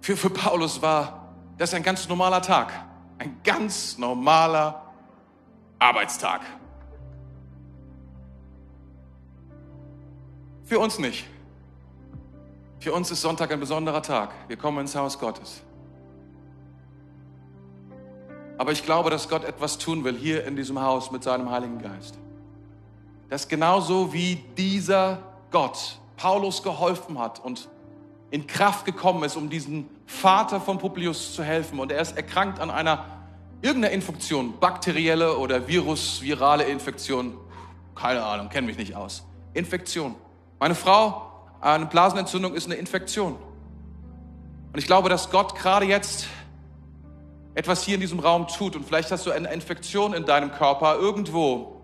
Für, 0.00 0.16
für 0.16 0.30
Paulus 0.30 0.80
war 0.80 1.32
Das 1.58 1.74
ein 1.74 1.82
ganz 1.82 2.08
normaler 2.08 2.40
Tag. 2.40 2.72
Ein 3.18 3.40
ganz 3.42 3.98
normaler 3.98 4.92
Arbeitstag. 5.80 6.42
Für 10.64 10.78
uns 10.78 11.00
nicht. 11.00 11.26
Für 12.86 12.92
uns 12.92 13.10
ist 13.10 13.20
Sonntag 13.20 13.50
ein 13.50 13.58
besonderer 13.58 14.00
Tag. 14.00 14.30
Wir 14.46 14.56
kommen 14.56 14.78
ins 14.78 14.94
Haus 14.94 15.18
Gottes. 15.18 15.60
Aber 18.58 18.70
ich 18.70 18.84
glaube, 18.84 19.10
dass 19.10 19.28
Gott 19.28 19.42
etwas 19.42 19.78
tun 19.78 20.04
will 20.04 20.16
hier 20.16 20.46
in 20.46 20.54
diesem 20.54 20.80
Haus 20.80 21.10
mit 21.10 21.24
seinem 21.24 21.50
Heiligen 21.50 21.82
Geist. 21.82 22.16
Dass 23.28 23.48
genauso 23.48 24.12
wie 24.12 24.36
dieser 24.56 25.18
Gott 25.50 25.98
Paulus 26.16 26.62
geholfen 26.62 27.18
hat 27.18 27.44
und 27.44 27.68
in 28.30 28.46
Kraft 28.46 28.84
gekommen 28.84 29.24
ist, 29.24 29.34
um 29.34 29.50
diesen 29.50 29.90
Vater 30.06 30.60
von 30.60 30.78
Publius 30.78 31.34
zu 31.34 31.42
helfen. 31.42 31.80
Und 31.80 31.90
er 31.90 32.00
ist 32.00 32.16
erkrankt 32.16 32.60
an 32.60 32.70
einer 32.70 33.04
irgendeiner 33.62 33.94
Infektion, 33.94 34.60
bakterielle 34.60 35.38
oder 35.38 35.66
Virus, 35.66 36.22
virale 36.22 36.62
Infektion. 36.62 37.36
Keine 37.96 38.22
Ahnung, 38.24 38.48
kenne 38.48 38.68
mich 38.68 38.78
nicht 38.78 38.94
aus. 38.94 39.26
Infektion. 39.54 40.14
Meine 40.60 40.76
Frau, 40.76 41.25
eine 41.60 41.86
Blasenentzündung 41.86 42.54
ist 42.54 42.66
eine 42.66 42.74
Infektion. 42.76 43.36
Und 44.72 44.78
ich 44.78 44.86
glaube, 44.86 45.08
dass 45.08 45.30
Gott 45.30 45.54
gerade 45.54 45.86
jetzt 45.86 46.26
etwas 47.54 47.82
hier 47.82 47.94
in 47.94 48.00
diesem 48.00 48.20
Raum 48.20 48.46
tut. 48.46 48.76
Und 48.76 48.84
vielleicht 48.84 49.10
hast 49.10 49.26
du 49.26 49.30
eine 49.30 49.52
Infektion 49.52 50.12
in 50.12 50.26
deinem 50.26 50.52
Körper 50.52 50.96
irgendwo, 50.96 51.80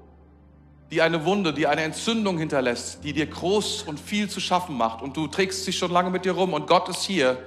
die 0.91 1.01
eine 1.01 1.25
Wunde, 1.25 1.55
die 1.55 1.67
eine 1.67 1.81
Entzündung 1.83 2.37
hinterlässt, 2.37 3.03
die 3.03 3.15
dir 3.15 3.27
groß 3.27 3.85
und 3.85 3.99
viel 3.99 4.29
zu 4.29 4.41
schaffen 4.41 4.77
macht. 4.77 5.01
Und 5.01 5.17
du 5.17 5.27
trägst 5.27 5.65
sie 5.65 5.73
schon 5.73 5.91
lange 5.91 6.11
mit 6.11 6.27
dir 6.27 6.33
rum 6.33 6.53
und 6.53 6.67
Gott 6.67 6.91
ist 6.91 7.03
hier, 7.03 7.39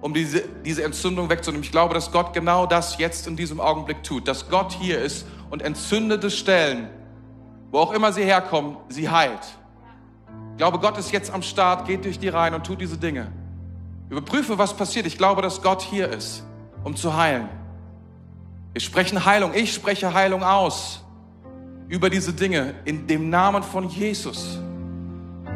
um 0.00 0.12
diese, 0.14 0.42
diese 0.64 0.82
Entzündung 0.82 1.30
wegzunehmen. 1.30 1.62
Ich 1.62 1.70
glaube, 1.70 1.94
dass 1.94 2.10
Gott 2.10 2.32
genau 2.32 2.66
das 2.66 2.98
jetzt 2.98 3.28
in 3.28 3.36
diesem 3.36 3.60
Augenblick 3.60 4.02
tut, 4.02 4.26
dass 4.26 4.48
Gott 4.48 4.72
hier 4.72 5.00
ist 5.00 5.26
und 5.50 5.62
entzündete 5.62 6.30
Stellen, 6.30 6.90
wo 7.70 7.78
auch 7.78 7.92
immer 7.92 8.12
sie 8.12 8.24
herkommen, 8.24 8.76
sie 8.88 9.08
heilt. 9.08 9.57
Glaube, 10.58 10.80
Gott 10.80 10.98
ist 10.98 11.12
jetzt 11.12 11.30
am 11.30 11.42
Start, 11.42 11.86
geht 11.86 12.04
durch 12.04 12.18
die 12.18 12.28
Reihen 12.28 12.52
und 12.52 12.66
tut 12.66 12.80
diese 12.80 12.98
Dinge. 12.98 13.30
Überprüfe, 14.10 14.58
was 14.58 14.76
passiert. 14.76 15.06
Ich 15.06 15.16
glaube, 15.16 15.40
dass 15.40 15.62
Gott 15.62 15.82
hier 15.82 16.08
ist, 16.08 16.44
um 16.82 16.96
zu 16.96 17.16
heilen. 17.16 17.48
Wir 18.72 18.80
sprechen 18.80 19.24
Heilung. 19.24 19.54
Ich 19.54 19.72
spreche 19.72 20.12
Heilung 20.12 20.42
aus 20.42 21.04
über 21.88 22.10
diese 22.10 22.32
Dinge. 22.32 22.74
In 22.84 23.06
dem 23.06 23.30
Namen 23.30 23.62
von 23.62 23.88
Jesus 23.88 24.58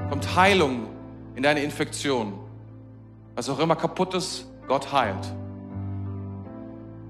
kommt 0.08 0.36
Heilung 0.36 0.86
in 1.34 1.42
deine 1.42 1.64
Infektion. 1.64 2.34
Was 3.34 3.48
auch 3.48 3.58
immer 3.58 3.74
kaputt 3.74 4.14
ist, 4.14 4.46
Gott 4.68 4.92
heilt. 4.92 5.34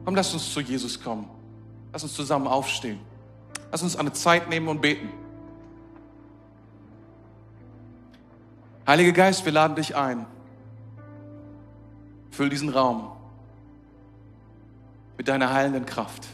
Komm, 0.07 0.15
lass 0.15 0.33
uns 0.33 0.51
zu 0.51 0.61
Jesus 0.61 0.99
kommen. 0.99 1.29
Lass 1.93 2.03
uns 2.05 2.15
zusammen 2.15 2.47
aufstehen. 2.47 3.01
Lass 3.71 3.83
uns 3.83 3.97
eine 3.97 4.13
Zeit 4.15 4.49
nehmen 4.49 4.69
und 4.69 4.81
beten. 4.81 5.11
Heiliger 8.93 9.13
Geist, 9.13 9.47
wir 9.47 9.53
laden 9.53 9.75
dich 9.75 9.97
ein. 9.97 10.27
Füll 12.31 12.51
diesen 12.51 12.69
Raum 12.69 13.11
mit 15.17 15.29
deiner 15.29 15.51
heilenden 15.51 15.87
Kraft. 15.87 16.27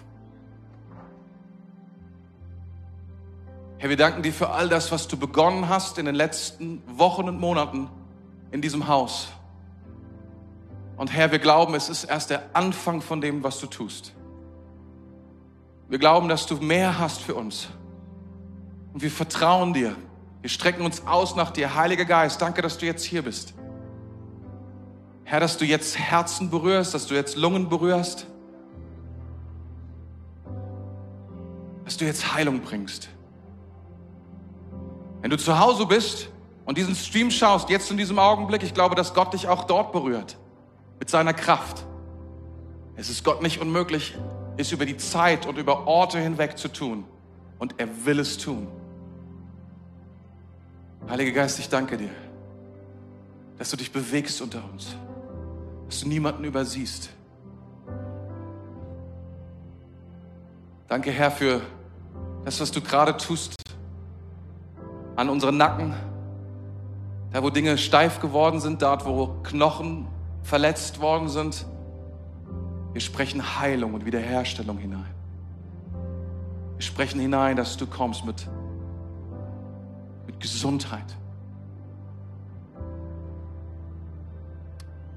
Herr, 3.76 3.90
wir 3.90 3.96
danken 3.96 4.24
dir 4.24 4.32
für 4.32 4.50
all 4.50 4.68
das, 4.68 4.90
was 4.90 5.06
du 5.06 5.16
begonnen 5.16 5.68
hast 5.68 5.98
in 5.98 6.06
den 6.06 6.16
letzten 6.16 6.82
Wochen 6.98 7.28
und 7.28 7.38
Monaten 7.38 7.88
in 8.50 8.60
diesem 8.60 8.88
Haus. 8.88 9.28
Und 10.96 11.12
Herr, 11.12 11.30
wir 11.30 11.38
glauben, 11.38 11.76
es 11.76 11.88
ist 11.88 12.02
erst 12.02 12.30
der 12.30 12.42
Anfang 12.54 13.02
von 13.02 13.20
dem, 13.20 13.44
was 13.44 13.60
du 13.60 13.68
tust. 13.68 14.14
Wir 15.88 16.00
glauben, 16.00 16.28
dass 16.28 16.46
du 16.46 16.56
mehr 16.56 16.98
hast 16.98 17.20
für 17.20 17.36
uns. 17.36 17.68
Und 18.92 19.02
wir 19.02 19.12
vertrauen 19.12 19.74
dir. 19.74 19.94
Wir 20.48 20.52
strecken 20.54 20.82
uns 20.82 21.06
aus 21.06 21.36
nach 21.36 21.50
dir. 21.50 21.74
Heiliger 21.74 22.06
Geist, 22.06 22.40
danke, 22.40 22.62
dass 22.62 22.78
du 22.78 22.86
jetzt 22.86 23.04
hier 23.04 23.20
bist. 23.20 23.52
Herr, 25.24 25.40
dass 25.40 25.58
du 25.58 25.66
jetzt 25.66 25.98
Herzen 25.98 26.48
berührst, 26.48 26.94
dass 26.94 27.06
du 27.06 27.14
jetzt 27.14 27.36
Lungen 27.36 27.68
berührst. 27.68 28.26
Dass 31.84 31.98
du 31.98 32.06
jetzt 32.06 32.32
Heilung 32.34 32.62
bringst. 32.62 33.10
Wenn 35.20 35.28
du 35.28 35.36
zu 35.36 35.58
Hause 35.58 35.84
bist 35.84 36.30
und 36.64 36.78
diesen 36.78 36.94
Stream 36.94 37.30
schaust, 37.30 37.68
jetzt 37.68 37.90
in 37.90 37.98
diesem 37.98 38.18
Augenblick, 38.18 38.62
ich 38.62 38.72
glaube, 38.72 38.94
dass 38.94 39.12
Gott 39.12 39.34
dich 39.34 39.48
auch 39.48 39.64
dort 39.64 39.92
berührt. 39.92 40.38
Mit 40.98 41.10
seiner 41.10 41.34
Kraft. 41.34 41.84
Es 42.96 43.10
ist 43.10 43.22
Gott 43.22 43.42
nicht 43.42 43.60
unmöglich, 43.60 44.16
es 44.56 44.72
über 44.72 44.86
die 44.86 44.96
Zeit 44.96 45.44
und 45.44 45.58
über 45.58 45.86
Orte 45.86 46.18
hinweg 46.18 46.56
zu 46.56 46.68
tun. 46.68 47.04
Und 47.58 47.74
er 47.76 48.06
will 48.06 48.18
es 48.18 48.38
tun. 48.38 48.66
Heiliger 51.06 51.32
Geist, 51.32 51.58
ich 51.58 51.68
danke 51.68 51.96
dir, 51.96 52.10
dass 53.58 53.70
du 53.70 53.76
dich 53.76 53.92
bewegst 53.92 54.40
unter 54.40 54.62
uns, 54.72 54.96
dass 55.86 56.00
du 56.00 56.08
niemanden 56.08 56.44
übersiehst. 56.44 57.10
Danke, 60.88 61.10
Herr, 61.10 61.30
für 61.30 61.60
das, 62.44 62.60
was 62.60 62.70
du 62.70 62.80
gerade 62.80 63.16
tust 63.16 63.54
an 65.16 65.28
unseren 65.28 65.58
Nacken, 65.58 65.94
da 67.32 67.42
wo 67.42 67.50
Dinge 67.50 67.76
steif 67.76 68.20
geworden 68.20 68.60
sind, 68.60 68.80
dort 68.80 69.04
wo 69.04 69.36
Knochen 69.42 70.06
verletzt 70.42 71.00
worden 71.00 71.28
sind. 71.28 71.66
Wir 72.92 73.00
sprechen 73.00 73.58
Heilung 73.60 73.94
und 73.94 74.06
Wiederherstellung 74.06 74.78
hinein. 74.78 75.14
Wir 76.76 76.82
sprechen 76.82 77.20
hinein, 77.20 77.56
dass 77.56 77.76
du 77.76 77.86
kommst 77.86 78.24
mit, 78.24 78.46
mit 78.46 78.57
Gesundheit. 80.38 81.16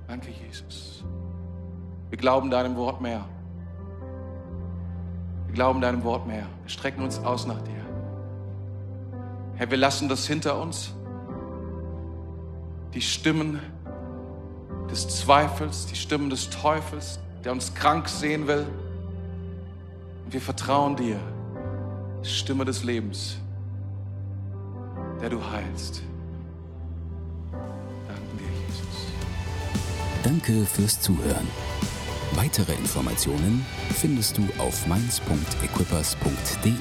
Danke, 0.07 0.29
Jesus. 0.31 1.03
Wir 2.09 2.17
glauben 2.17 2.49
deinem 2.49 2.75
Wort 2.75 3.01
mehr. 3.01 3.25
Wir 5.47 5.53
glauben 5.53 5.81
deinem 5.81 6.03
Wort 6.03 6.27
mehr. 6.27 6.45
Wir 6.63 6.69
strecken 6.69 7.03
uns 7.03 7.19
aus 7.19 7.45
nach 7.47 7.61
dir. 7.61 7.85
Herr, 9.55 9.69
wir 9.69 9.77
lassen 9.77 10.09
das 10.09 10.27
hinter 10.27 10.59
uns. 10.59 10.93
Die 12.93 13.01
Stimmen 13.01 13.59
des 14.89 15.07
Zweifels, 15.07 15.85
die 15.85 15.95
Stimmen 15.95 16.29
des 16.29 16.49
Teufels, 16.49 17.19
der 17.43 17.51
uns 17.51 17.73
krank 17.73 18.09
sehen 18.09 18.47
will. 18.47 18.65
Und 20.25 20.33
wir 20.33 20.41
vertrauen 20.41 20.95
dir, 20.95 21.19
Stimme 22.23 22.65
des 22.65 22.83
Lebens, 22.83 23.37
der 25.21 25.29
du 25.29 25.39
heilst. 25.51 26.01
Danken 28.07 28.37
dir, 28.37 28.49
Jesus. 28.67 29.07
Danke 30.23 30.65
fürs 30.65 30.99
Zuhören. 30.99 31.47
Weitere 32.33 32.73
Informationen 32.73 33.65
findest 33.93 34.37
du 34.37 34.47
auf 34.57 34.87
mainz.equippers.de. 34.87 36.71